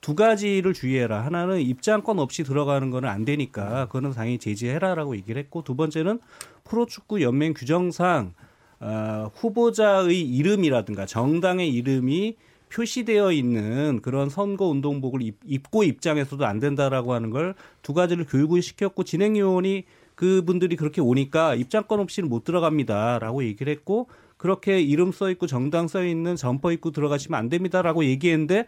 두 0.00 0.16
가지를 0.16 0.74
주의해라. 0.74 1.24
하나는 1.24 1.60
입장권 1.60 2.18
없이 2.18 2.42
들어가는 2.42 2.90
거는 2.90 3.08
안 3.08 3.24
되니까 3.24 3.86
그거는 3.86 4.10
당연히 4.10 4.38
제지해라라고 4.38 5.14
얘기를 5.16 5.40
했고 5.40 5.62
두 5.62 5.76
번째는 5.76 6.18
프로축구 6.64 7.22
연맹 7.22 7.54
규정상 7.54 8.34
어, 8.82 9.30
후보자의 9.34 10.20
이름이라든가 10.20 11.06
정당의 11.06 11.72
이름이 11.72 12.36
표시되어 12.68 13.32
있는 13.32 14.00
그런 14.02 14.28
선거 14.28 14.66
운동복을 14.66 15.20
입, 15.22 15.70
고 15.70 15.84
입장에서도 15.84 16.44
안 16.44 16.58
된다라고 16.58 17.12
하는 17.14 17.30
걸 17.30 17.54
두 17.82 17.94
가지를 17.94 18.26
교육을 18.26 18.62
시켰고 18.62 19.04
진행요원이 19.04 19.84
그분들이 20.14 20.76
그렇게 20.76 21.00
오니까 21.00 21.54
입장권 21.54 22.00
없이는 22.00 22.28
못 22.28 22.44
들어갑니다라고 22.44 23.44
얘기를 23.44 23.72
했고 23.72 24.08
그렇게 24.36 24.80
이름 24.80 25.12
써 25.12 25.30
있고 25.30 25.46
정당 25.46 25.88
써 25.88 26.04
있는 26.04 26.36
점퍼 26.36 26.72
입고 26.72 26.90
들어가시면 26.92 27.38
안 27.38 27.48
됩니다라고 27.48 28.04
얘기했는데 28.04 28.66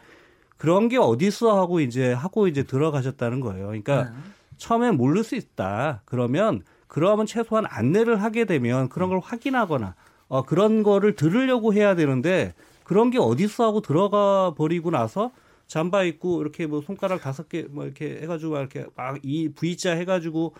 그런 0.56 0.88
게 0.88 0.98
어디서 0.98 1.58
하고 1.58 1.80
이제 1.80 2.12
하고 2.12 2.48
이제 2.48 2.62
들어가셨다는 2.62 3.40
거예요. 3.40 3.66
그러니까 3.66 4.04
네. 4.04 4.10
처음엔 4.56 4.96
모를 4.96 5.24
수 5.24 5.34
있다. 5.34 6.02
그러면 6.04 6.62
그러면 6.86 7.26
최소한 7.26 7.64
안내를 7.68 8.22
하게 8.22 8.44
되면 8.44 8.88
그런 8.88 9.08
걸 9.08 9.18
확인하거나 9.20 9.94
어, 10.34 10.42
그런 10.42 10.82
거를 10.82 11.14
들으려고 11.14 11.72
해야 11.74 11.94
되는데 11.94 12.54
그런 12.82 13.10
게 13.10 13.18
어디서 13.18 13.64
하고 13.64 13.80
들어가 13.80 14.52
버리고 14.56 14.90
나서 14.90 15.30
잠바 15.68 16.02
입고 16.02 16.40
이렇게 16.42 16.66
뭐 16.66 16.80
손가락 16.80 17.20
다섯 17.20 17.48
개 17.48 17.66
뭐 17.70 17.84
이렇게 17.84 18.18
해가지고 18.20 18.58
이렇게 18.58 18.84
막 18.96 19.16
이 19.22 19.48
V자 19.50 19.92
해가지고 19.92 20.52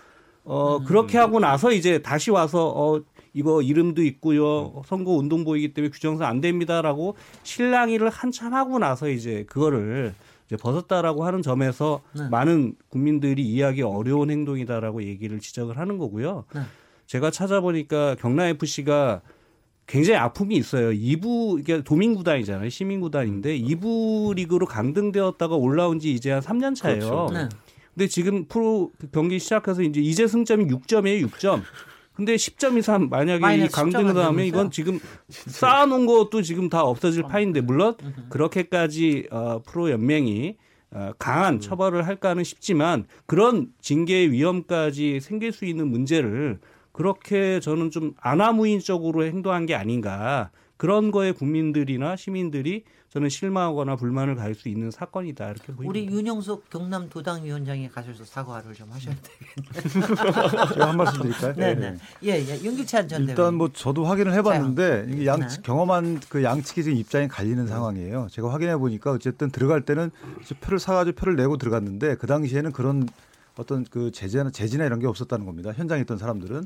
어 0.44 0.76
음. 0.76 0.84
그렇게 0.84 1.18
하고 1.18 1.40
나서 1.40 1.72
이제 1.72 1.98
다시 2.00 2.30
와서 2.30 2.72
어 2.76 3.00
이거 3.32 3.62
이름도 3.62 4.02
있고요 4.04 4.82
선거 4.86 5.10
운동보이기 5.10 5.74
때문에 5.74 5.90
규정상 5.90 6.28
안 6.28 6.40
됩니다라고 6.40 7.16
실랑이를 7.42 8.10
한참 8.10 8.54
하고 8.54 8.78
나서 8.78 9.08
이제 9.08 9.44
그거를 9.48 10.14
이제 10.46 10.56
벗었다라고 10.56 11.24
하는 11.24 11.42
점에서 11.42 12.00
네. 12.16 12.28
많은 12.28 12.76
국민들이 12.90 13.42
이해하기 13.42 13.82
어려운 13.82 14.30
행동이다라고 14.30 15.02
얘기를 15.02 15.40
지적을 15.40 15.78
하는 15.78 15.98
거고요. 15.98 16.44
네. 16.54 16.60
제가 17.06 17.30
찾아보니까 17.32 18.14
경남 18.20 18.46
FC가 18.46 19.20
굉장히 19.86 20.18
아픔이 20.18 20.56
있어요. 20.56 20.90
2부 20.90 21.60
이게 21.60 21.82
도민구단이잖아요. 21.82 22.68
시민구단인데 22.68 23.58
2부 23.60 24.34
리그로 24.34 24.66
강등되었다가 24.66 25.54
올라온 25.56 25.98
지 25.98 26.12
이제 26.12 26.30
한 26.30 26.40
3년 26.40 26.74
차예요. 26.74 26.98
그렇죠. 27.00 27.28
네. 27.32 27.48
근데 27.94 28.08
지금 28.08 28.46
프로 28.46 28.90
경기 29.12 29.38
시작해서 29.38 29.82
이제 29.82 30.00
이제 30.00 30.26
승점이 30.26 30.66
6점이에요. 30.66 31.28
6점. 31.28 31.62
근데 32.14 32.36
10점 32.36 32.78
이상 32.78 33.08
만약에 33.08 33.64
이 33.64 33.68
강등을 33.68 34.16
하면 34.16 34.44
이건 34.44 34.70
지금 34.70 35.00
쌓아놓은 35.28 36.06
것도 36.06 36.42
지금 36.42 36.68
다 36.68 36.82
없어질 36.82 37.24
파인데 37.24 37.60
물론 37.60 37.94
그렇게까지 38.30 39.28
어, 39.30 39.62
프로 39.66 39.90
연맹이 39.90 40.56
어, 40.92 41.10
강한 41.18 41.58
처벌을 41.58 42.06
할까는 42.06 42.44
싶지만 42.44 43.06
그런 43.26 43.68
징계의 43.80 44.30
위험까지 44.30 45.18
생길 45.20 45.50
수 45.50 45.64
있는 45.64 45.88
문제를 45.88 46.60
그렇게 46.94 47.58
저는 47.58 47.90
좀 47.90 48.14
아나무인적으로 48.20 49.24
행동한 49.24 49.66
게 49.66 49.74
아닌가 49.74 50.50
그런 50.76 51.10
거에 51.10 51.32
국민들이나 51.32 52.14
시민들이 52.14 52.84
저는 53.08 53.28
실망하거나 53.28 53.96
불만을 53.96 54.36
가질 54.36 54.54
수 54.54 54.68
있는 54.68 54.92
사건이다 54.92 55.44
이렇게 55.50 55.72
보입니다. 55.72 55.88
우리 55.88 56.06
윤영석 56.06 56.70
경남 56.70 57.08
도당위원장이 57.08 57.88
가셔서 57.88 58.24
사과를 58.24 58.74
좀 58.74 58.90
하셔야 58.90 59.14
되겠네요. 59.14 60.66
제가 60.72 60.88
한 60.88 60.96
말씀 60.96 61.22
드릴까요? 61.22 61.54
네, 61.56 61.74
네. 61.74 61.96
예, 62.24 62.30
예. 62.30 62.60
윤기찬 62.62 63.08
전 63.08 63.28
일단 63.28 63.54
뭐 63.54 63.70
저도 63.72 64.04
확인을 64.04 64.32
해봤는데 64.34 65.06
이게 65.10 65.26
양 65.26 65.40
네. 65.40 65.46
경험한 65.64 66.20
그 66.28 66.44
양측이 66.44 66.84
지금 66.84 66.98
입장이 66.98 67.26
갈리는 67.26 67.66
상황이에요. 67.66 68.28
제가 68.30 68.52
확인해 68.52 68.76
보니까 68.76 69.10
어쨌든 69.12 69.50
들어갈 69.50 69.82
때는 69.82 70.12
표를 70.60 70.78
사가지고 70.78 71.16
표를 71.16 71.36
내고 71.36 71.56
들어갔는데 71.56 72.16
그 72.16 72.28
당시에는 72.28 72.72
그런 72.72 73.08
어떤 73.58 73.84
그 73.84 74.10
제재나 74.10 74.50
제지나 74.50 74.84
이런 74.84 74.98
게 74.98 75.06
없었다는 75.06 75.46
겁니다. 75.46 75.72
현장에 75.72 76.00
있던 76.02 76.18
사람들은 76.18 76.64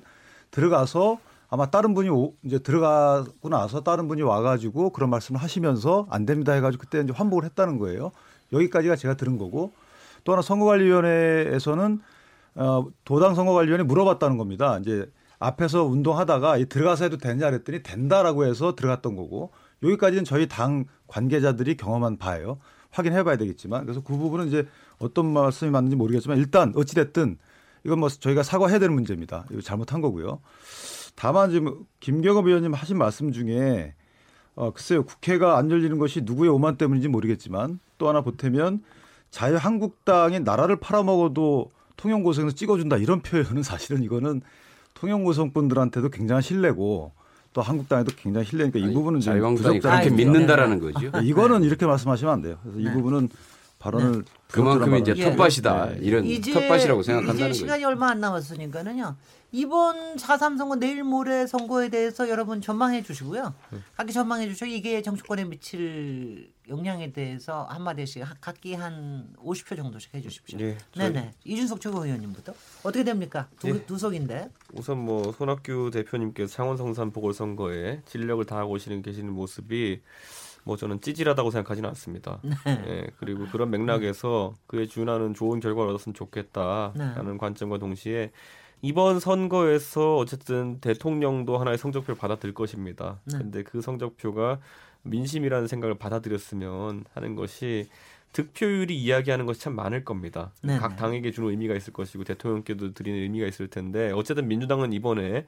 들어가서 0.51 1.18
아마 1.51 1.70
다른 1.70 1.95
분이 1.95 2.11
오, 2.11 2.34
이제 2.43 2.59
들어가고 2.59 3.49
나서 3.49 3.82
다른 3.82 4.09
분이 4.09 4.22
와가지고 4.22 4.91
그런 4.91 5.11
말씀을 5.11 5.41
하시면서 5.41 6.07
안 6.11 6.26
됩니다 6.26 6.53
해가지고 6.53 6.82
그때 6.82 7.01
이제 7.01 7.12
환복을 7.12 7.45
했다는 7.45 7.78
거예요. 7.78 8.12
여기까지가 8.53 8.97
제가 8.97 9.14
들은 9.14 9.39
거고 9.39 9.72
또 10.24 10.32
하나 10.32 10.43
선거관리위원회에서는 10.43 12.01
어, 12.57 12.86
도당 13.05 13.34
선거관리위원회 13.34 13.84
물어봤다는 13.84 14.36
겁니다. 14.36 14.78
이제 14.78 15.11
앞에서 15.39 15.84
운동하다가 15.84 16.59
들어가서 16.68 17.05
해도 17.05 17.16
되냐 17.16 17.51
그랬더니 17.51 17.82
된다라고 17.82 18.45
해서 18.45 18.74
들어갔던 18.74 19.16
거고 19.16 19.53
여기까지는 19.82 20.24
저희 20.24 20.49
당 20.49 20.84
관계자들이 21.07 21.76
경험한 21.76 22.18
바예요. 22.18 22.59
확인해 22.91 23.22
봐야 23.22 23.36
되겠지만 23.36 23.84
그래서 23.84 24.03
그 24.03 24.16
부분은 24.16 24.49
이제 24.49 24.66
어떤 24.99 25.32
말씀이 25.32 25.70
맞는지 25.70 25.96
모르겠지만 25.96 26.38
일단 26.38 26.72
어찌됐든 26.76 27.38
이건 27.84 28.01
뭐 28.01 28.09
저희가 28.09 28.42
사과해야 28.42 28.78
되는 28.78 28.94
문제입니다. 28.94 29.44
이거 29.51 29.61
잘못한 29.61 30.01
거고요. 30.01 30.40
다만 31.14 31.51
지금 31.51 31.84
김경업 32.01 32.46
의원님 32.46 32.74
하신 32.74 32.99
말씀 32.99 33.32
중에 33.32 33.94
어, 34.55 34.72
글쎄요 34.72 35.05
국회가 35.05 35.57
안 35.57 35.70
열리는 35.70 35.99
것이 35.99 36.22
누구의 36.22 36.51
오만 36.51 36.76
때문인지 36.76 37.09
모르겠지만 37.09 37.78
또 37.96 38.09
하나 38.09 38.22
보태면 38.22 38.82
자유한국당이 39.30 40.40
나라를 40.40 40.76
팔아먹어도 40.76 41.70
통영고성에서 41.96 42.55
찍어준다 42.55 42.96
이런 42.96 43.20
표현은 43.20 43.62
사실은 43.62 44.03
이거는 44.03 44.40
통영고성분들한테도 44.94 46.09
굉장한 46.11 46.42
신뢰고 46.42 47.12
또 47.53 47.62
한국당에도 47.62 48.12
굉장히 48.16 48.46
신뢰니까 48.46 48.78
이 48.78 48.92
부분은 48.92 49.20
자유한국당이 49.20 49.80
그렇게 49.80 50.11
믿는다라는 50.11 50.80
거죠. 50.80 51.11
네, 51.11 51.20
이거는 51.24 51.62
이렇게 51.64 51.86
말씀하시면 51.86 52.32
안 52.32 52.42
돼요. 52.42 52.59
그래서 52.62 52.78
이 52.78 52.84
네. 52.84 52.92
부분은 52.92 53.28
발언을 53.79 54.24
네. 54.24 54.33
그만큼 54.51 54.97
이제 54.97 55.14
텃밭이다 55.14 55.91
네. 55.91 55.99
이런 56.01 56.24
텃밭이라고 56.24 57.03
생각한다는 57.03 57.41
거죠. 57.49 57.53
시간이 57.53 57.85
얼마 57.85 58.11
안 58.11 58.20
남았으니까는요. 58.20 59.16
이번 59.51 60.16
4.3 60.16 60.59
선거 60.59 60.76
내일 60.76 61.05
모레 61.05 61.47
선거에 61.47 61.89
대해서 61.89 62.29
여러분 62.29 62.61
전망해 62.61 63.03
주시고요. 63.03 63.55
각기 63.97 64.12
전망해 64.12 64.47
주시고 64.47 64.66
이게 64.66 65.01
정치권에 65.01 65.45
미칠 65.45 66.53
영향에 66.68 67.12
대해서 67.12 67.64
한마디씩 67.64 68.24
각기 68.43 68.74
한 68.74 69.29
50표 69.39 69.76
정도씩 69.76 70.14
해 70.14 70.20
주십시오. 70.20 70.59
네. 70.59 70.76
네네. 70.95 71.33
이준석 71.45 71.81
최고위원님부터 71.81 72.53
어떻게 72.83 73.05
됩니까? 73.05 73.49
두, 73.59 73.68
네. 73.68 73.87
두 73.87 73.97
석인데. 73.97 74.51
우선 74.74 74.99
뭐 74.99 75.33
손학규 75.33 75.91
대표님께서 75.95 76.53
창원 76.53 76.76
성산 76.76 77.11
보궐선거에 77.11 78.03
진력을 78.05 78.45
다하고 78.45 78.72
오시는 78.72 79.01
계시는 79.01 79.33
모습이 79.33 80.03
뭐 80.64 80.76
저는 80.76 81.00
찌질하다고 81.00 81.50
생각하지는 81.50 81.88
않습니다. 81.90 82.40
네. 82.42 82.54
네. 82.64 83.06
그리고 83.18 83.46
그런 83.46 83.70
맥락에서 83.70 84.54
그에 84.66 84.86
준하는 84.86 85.34
좋은 85.34 85.61
결과를 85.61 85.90
얻었으면 85.90 86.14
좋겠다라는 86.14 87.32
네. 87.32 87.38
관점과 87.38 87.78
동시에 87.78 88.30
이번 88.82 89.18
선거에서 89.18 90.16
어쨌든 90.16 90.78
대통령도 90.80 91.59
하나의 91.59 91.78
성적표를 91.78 92.16
받아들 92.16 92.54
것입니다. 92.54 93.18
네. 93.24 93.38
근데 93.38 93.62
그 93.62 93.80
성적표가 93.80 94.61
민심이라는 95.02 95.66
생각을 95.66 95.96
받아들였으면 95.96 97.04
하는 97.14 97.34
것이 97.34 97.88
득표율이 98.32 98.96
이야기하는 98.96 99.46
것이 99.46 99.61
참 99.61 99.74
많을 99.74 100.04
겁니다. 100.04 100.52
네. 100.62 100.78
각 100.78 100.96
당에게 100.96 101.30
주는 101.30 101.48
의미가 101.50 101.74
있을 101.74 101.92
것이고 101.92 102.24
대통령께도 102.24 102.92
드리는 102.92 103.18
의미가 103.20 103.46
있을 103.46 103.68
텐데 103.68 104.12
어쨌든 104.12 104.48
민주당은 104.48 104.92
이번에 104.92 105.46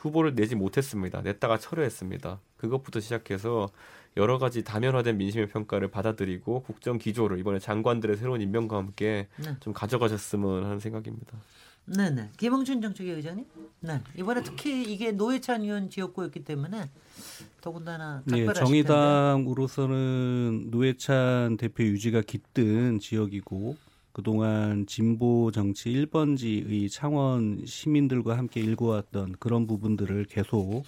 후보를 0.00 0.34
내지 0.34 0.54
못했습니다. 0.54 1.20
냈다가 1.20 1.58
철회했습니다. 1.58 2.40
그것부터 2.56 3.00
시작해서 3.00 3.68
여러 4.16 4.38
가지 4.38 4.64
다면화된 4.64 5.18
민심의 5.18 5.48
평가를 5.48 5.88
받아들이고 5.88 6.62
국정 6.62 6.98
기조를 6.98 7.38
이번에 7.38 7.58
장관들의 7.58 8.16
새로운 8.16 8.40
임명과 8.40 8.76
함께 8.76 9.28
네. 9.36 9.56
좀 9.60 9.72
가져가셨으면 9.72 10.64
하는 10.64 10.80
생각입니다. 10.80 11.38
네네. 11.84 12.30
김홍준 12.38 12.82
정책위 12.82 13.10
의장님. 13.10 13.44
네. 13.80 14.00
이번에 14.16 14.42
특히 14.42 14.82
이게 14.82 15.12
노회찬 15.12 15.62
의원 15.62 15.90
지역구였기 15.90 16.44
때문에 16.44 16.90
더군다나 17.60 18.22
네, 18.24 18.50
정의당으로서는 18.52 20.68
노회찬 20.70 21.58
대표 21.58 21.84
유지가 21.84 22.22
깃든 22.22 23.00
지역이고 23.00 23.76
그동안 24.20 24.84
진보 24.86 25.50
정치 25.50 25.90
1번지의 25.94 26.90
창원 26.90 27.64
시민들과 27.64 28.36
함께 28.36 28.60
일궈왔던 28.60 29.36
그런 29.38 29.66
부분들을 29.66 30.26
계속 30.26 30.82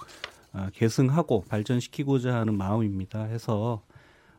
아, 0.53 0.69
계승하고 0.75 1.45
발전시키고자 1.49 2.35
하는 2.35 2.59
마음입니다. 2.59 3.23
해서 3.23 3.85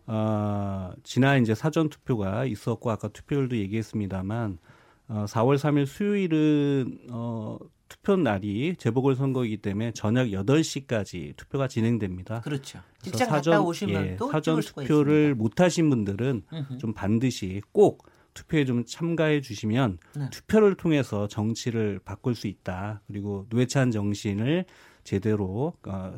아, 0.06 0.94
지난 1.02 1.42
이제 1.42 1.56
사전 1.56 1.90
투표가 1.90 2.46
있었고 2.46 2.92
아까 2.92 3.08
투표율도 3.08 3.58
얘기했습니다만 3.58 4.60
어, 5.08 5.26
4월 5.28 5.56
3일 5.56 5.88
수요일은 5.88 7.00
어, 7.10 7.58
투표 7.90 8.16
날이 8.16 8.76
재보궐 8.78 9.16
선거이기 9.16 9.58
때문에 9.58 9.92
저녁 9.94 10.28
8시까지 10.28 11.36
투표가 11.36 11.68
진행됩니다. 11.68 12.42
그렇죠. 12.42 12.80
직장 13.02 13.28
사전, 13.28 13.54
갔다 13.54 13.66
오시면 13.66 14.06
예, 14.06 14.18
사전 14.32 14.60
투표를 14.62 15.34
못 15.34 15.60
하신 15.62 15.90
분들은 15.90 16.44
으흠. 16.54 16.78
좀 16.78 16.94
반드시 16.94 17.64
꼭 17.72 18.13
투표에 18.34 18.66
좀 18.66 18.86
참가해 18.86 19.42
주시면 19.42 20.00
네. 20.16 20.30
투표를 20.32 20.76
통해서 20.76 21.28
정치를 21.28 22.00
바꿀 22.04 22.36
수 22.36 22.48
있다. 22.48 23.02
그리고 23.08 23.46
노회찬 23.50 23.92
정신을 23.92 24.66
제대로 25.04 25.74
어, 25.86 26.16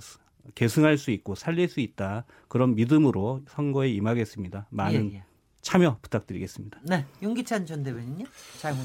계승할 0.53 0.97
수 0.97 1.11
있고 1.11 1.35
살릴 1.35 1.67
수 1.67 1.79
있다. 1.79 2.25
그런 2.47 2.75
믿음으로 2.75 3.41
선거에 3.47 3.89
임하겠습니다. 3.89 4.67
많은 4.69 5.11
예, 5.11 5.15
예. 5.17 5.23
참여 5.61 5.97
부탁드리겠습니다. 6.03 6.79
네, 6.83 7.05
윤기찬 7.23 7.65
전 7.65 7.81
대변인요. 7.81 8.25
잘 8.59 8.75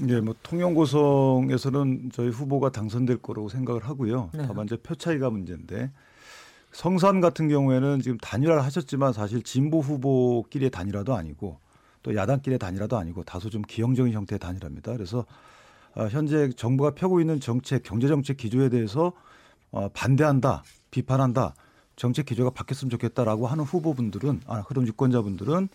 네, 0.00 0.20
뭐 0.22 0.34
통영 0.42 0.72
고성에서는 0.72 2.10
저희 2.14 2.30
후보가 2.30 2.70
당선될 2.70 3.18
거라고 3.18 3.50
생각을 3.50 3.84
하고요. 3.84 4.30
네. 4.32 4.46
다만 4.46 4.64
이제 4.64 4.78
표 4.78 4.94
차이가 4.94 5.28
문제인데 5.28 5.92
성산 6.72 7.20
같은 7.20 7.48
경우에는 7.48 8.00
지금 8.00 8.16
단일화를 8.18 8.64
하셨지만 8.64 9.12
사실 9.12 9.42
진보 9.42 9.80
후보끼리의 9.80 10.70
단일화도 10.70 11.14
아니고 11.14 11.58
또 12.02 12.14
야당끼리의 12.14 12.58
단일화도 12.58 12.96
아니고 12.96 13.24
다소 13.24 13.50
좀 13.50 13.62
기형적인 13.62 14.12
형태의 14.12 14.38
단일화입니다. 14.38 14.92
그래서 14.92 15.26
어, 15.94 16.06
현재 16.06 16.50
정부가 16.50 16.92
펴고 16.92 17.20
있는 17.20 17.40
정책, 17.40 17.82
경제 17.82 18.08
정책 18.08 18.36
기조에 18.36 18.68
대해서 18.68 19.12
어, 19.70 19.88
반대한다, 19.88 20.62
비판한다. 20.90 21.54
정책 21.96 22.26
기조가 22.26 22.50
바뀌었으면 22.50 22.90
좋겠다라고 22.90 23.46
하는 23.46 23.64
후보분들은 23.64 24.42
아, 24.46 24.62
그런 24.64 24.86
유권자분들은 24.86 25.68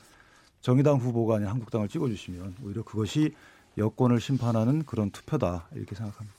정의당 0.62 0.98
후보가 0.98 1.36
아닌 1.36 1.48
한국당을 1.48 1.88
찍어주시면 1.88 2.56
오히려 2.64 2.84
그것이 2.84 3.36
여권을 3.78 4.20
심판하는 4.20 4.84
그런 4.86 5.12
투표다 5.12 5.68
이렇게 5.76 5.96
생각합니다. 5.96 6.36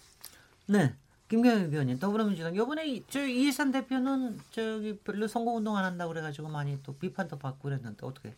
네. 0.67 0.95
김경희 1.29 1.65
의원님 1.65 1.99
더불어민주당 1.99 2.55
이번에 2.55 3.03
저 3.09 3.27
이해산 3.27 3.73
대표는 3.73 4.39
저기 4.53 4.97
별로 4.99 5.27
선거 5.27 5.53
운동 5.53 5.77
안 5.77 5.85
한다고 5.85 6.13
그래가지고 6.13 6.49
많이 6.49 6.81
또 6.85 6.95
비판도 6.95 7.39
받고 7.39 7.63
그랬는데 7.63 8.07
어떻게 8.07 8.35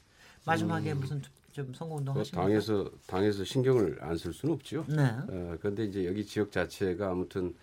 마지막에 0.46 0.92
음, 0.92 1.00
무슨 1.00 1.22
좀 1.64 1.74
선거운동 1.74 2.14
그 2.14 2.20
하십니까? 2.20 2.42
당에서 2.42 2.90
당에서 3.06 3.44
신경을 3.44 3.98
안 4.00 4.16
쓸 4.16 4.32
수는 4.32 4.54
없죠. 4.54 4.84
네. 4.88 5.02
어, 5.02 5.56
그런데 5.60 5.84
이제 5.84 6.04
여기 6.06 6.24
지역 6.24 6.50
자체가 6.52 7.10
아무튼 7.10 7.54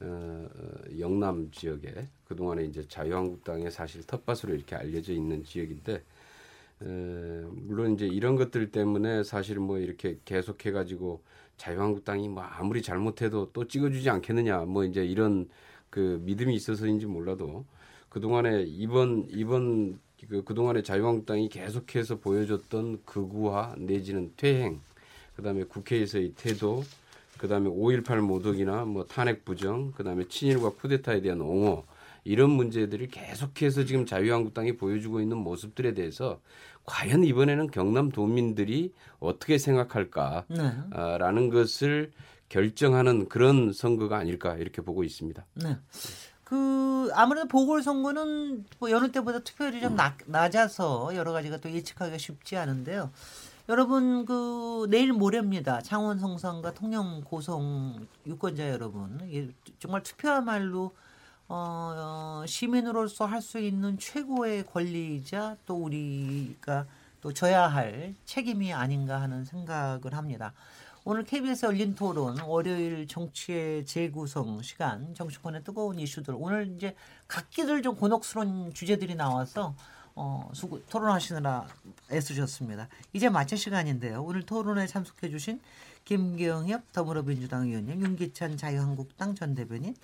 어, 0.00 0.48
영남 0.98 1.50
지역에 1.50 2.08
그 2.26 2.34
동안에 2.36 2.64
이제 2.64 2.86
자유한국당의 2.88 3.70
사실 3.70 4.02
텃밭으로 4.06 4.54
이렇게 4.54 4.74
알려져 4.76 5.12
있는 5.12 5.44
지역인데 5.44 5.94
에, 6.82 6.84
물론 7.52 7.94
이제 7.94 8.06
이런 8.06 8.36
것들 8.36 8.70
때문에 8.70 9.22
사실 9.22 9.58
뭐 9.58 9.78
이렇게 9.78 10.18
계속해 10.24 10.72
가지고 10.72 11.22
자유한국당이 11.56 12.28
뭐 12.28 12.42
아무리 12.42 12.82
잘못해도 12.82 13.50
또 13.52 13.66
찍어주지 13.66 14.10
않겠느냐 14.10 14.64
뭐 14.64 14.84
이제 14.84 15.04
이런 15.04 15.48
그 15.90 16.20
믿음이 16.24 16.54
있어서인지 16.56 17.06
몰라도 17.06 17.64
그 18.08 18.20
동안에 18.20 18.64
이번 18.66 19.26
이번 19.30 20.00
그 20.28 20.42
그동안에 20.42 20.82
자유한국당이 20.82 21.48
계속해서 21.48 22.16
보여줬던 22.16 23.02
극우화 23.04 23.74
내지는 23.78 24.32
퇴행 24.36 24.80
그다음에 25.36 25.64
국회에서의 25.64 26.32
태도 26.36 26.84
그다음에 27.38 27.68
5.18 27.68 28.20
모독이나 28.20 28.84
뭐 28.84 29.04
탄핵 29.04 29.44
부정 29.44 29.92
그다음에 29.92 30.24
친일과 30.28 30.70
쿠데타에 30.70 31.20
대한 31.20 31.40
옹호 31.40 31.84
이런 32.24 32.50
문제들을 32.50 33.08
계속해서 33.08 33.84
지금 33.84 34.06
자유한국당이 34.06 34.76
보여주고 34.76 35.20
있는 35.20 35.36
모습들에 35.38 35.92
대해서 35.94 36.40
과연 36.84 37.24
이번에는 37.24 37.70
경남 37.70 38.10
도민들이 38.10 38.92
어떻게 39.18 39.58
생각할까라는 39.58 41.44
네. 41.44 41.50
것을 41.50 42.12
결정하는 42.48 43.28
그런 43.28 43.72
선거가 43.72 44.18
아닐까 44.18 44.56
이렇게 44.56 44.80
보고 44.82 45.02
있습니다. 45.02 45.44
네. 45.54 45.76
그 46.44 47.10
아무래도 47.14 47.48
보궐선거는 47.48 48.66
뭐 48.78 48.90
여느 48.90 49.10
때보다 49.10 49.38
투표율이 49.40 49.80
좀 49.80 49.96
낮, 49.96 50.16
낮아서 50.26 51.14
여러 51.16 51.32
가지가 51.32 51.58
또 51.58 51.70
예측하기가 51.70 52.18
쉽지 52.18 52.56
않은데요. 52.56 53.10
여러분 53.70 54.26
그 54.26 54.86
내일 54.90 55.12
모레입니다. 55.14 55.80
창원 55.80 56.18
성산과 56.18 56.74
통영 56.74 57.22
고성 57.24 58.06
유권자 58.26 58.68
여러분 58.68 59.18
정말 59.78 60.02
투표야말로 60.02 60.94
어, 61.48 61.94
어, 62.42 62.44
시민으로서 62.46 63.26
할 63.26 63.40
수 63.40 63.58
있는 63.58 63.98
최고의 63.98 64.64
권리이자 64.66 65.56
또 65.66 65.76
우리가 65.76 66.86
또 67.22 67.32
져야 67.32 67.68
할 67.68 68.14
책임이 68.26 68.72
아닌가 68.74 69.20
하는 69.20 69.44
생각을 69.46 70.12
합니다. 70.14 70.52
오늘 71.06 71.22
KBS 71.22 71.66
열린 71.66 71.94
토론 71.94 72.40
월요일 72.40 73.06
정치의 73.06 73.84
재구성 73.84 74.62
시간 74.62 75.14
정치권의 75.14 75.62
뜨거운 75.62 75.98
이슈들 75.98 76.34
오늘 76.34 76.66
이제 76.74 76.96
각기들 77.28 77.82
좀 77.82 77.94
곤혹스러운 77.94 78.72
주제들이 78.72 79.14
나와서 79.14 79.74
어, 80.14 80.48
수고, 80.54 80.80
토론하시느라 80.86 81.66
애쓰셨습니다. 82.10 82.88
이제 83.12 83.28
마칠 83.28 83.58
시간인데요. 83.58 84.22
오늘 84.22 84.46
토론에 84.46 84.86
참석해 84.86 85.28
주신 85.28 85.60
김경협 86.06 86.90
더불어민주당 86.92 87.66
의원님, 87.66 88.00
윤기찬 88.00 88.56
자유한국당 88.56 89.34
전 89.34 89.54
대변인, 89.54 89.94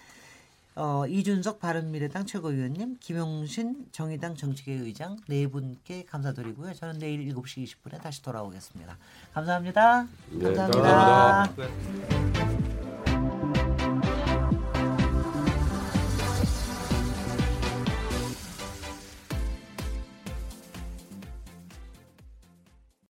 어, 0.76 1.04
이준석 1.06 1.58
바른미래당 1.58 2.26
최고위원님, 2.26 2.98
김용신 3.00 3.88
정의당 3.92 4.36
정치계 4.36 4.72
의장 4.72 5.18
네 5.26 5.46
분께 5.46 6.04
감사드리고요. 6.04 6.74
저는 6.74 6.98
내일 6.98 7.28
7시 7.34 7.64
20분에 7.64 8.00
다시 8.00 8.22
돌아오겠습니다. 8.22 8.96
감사합니다. 9.34 10.06
네, 10.30 10.54
감사합니다. 10.54 11.52
감사합니다. 11.52 12.79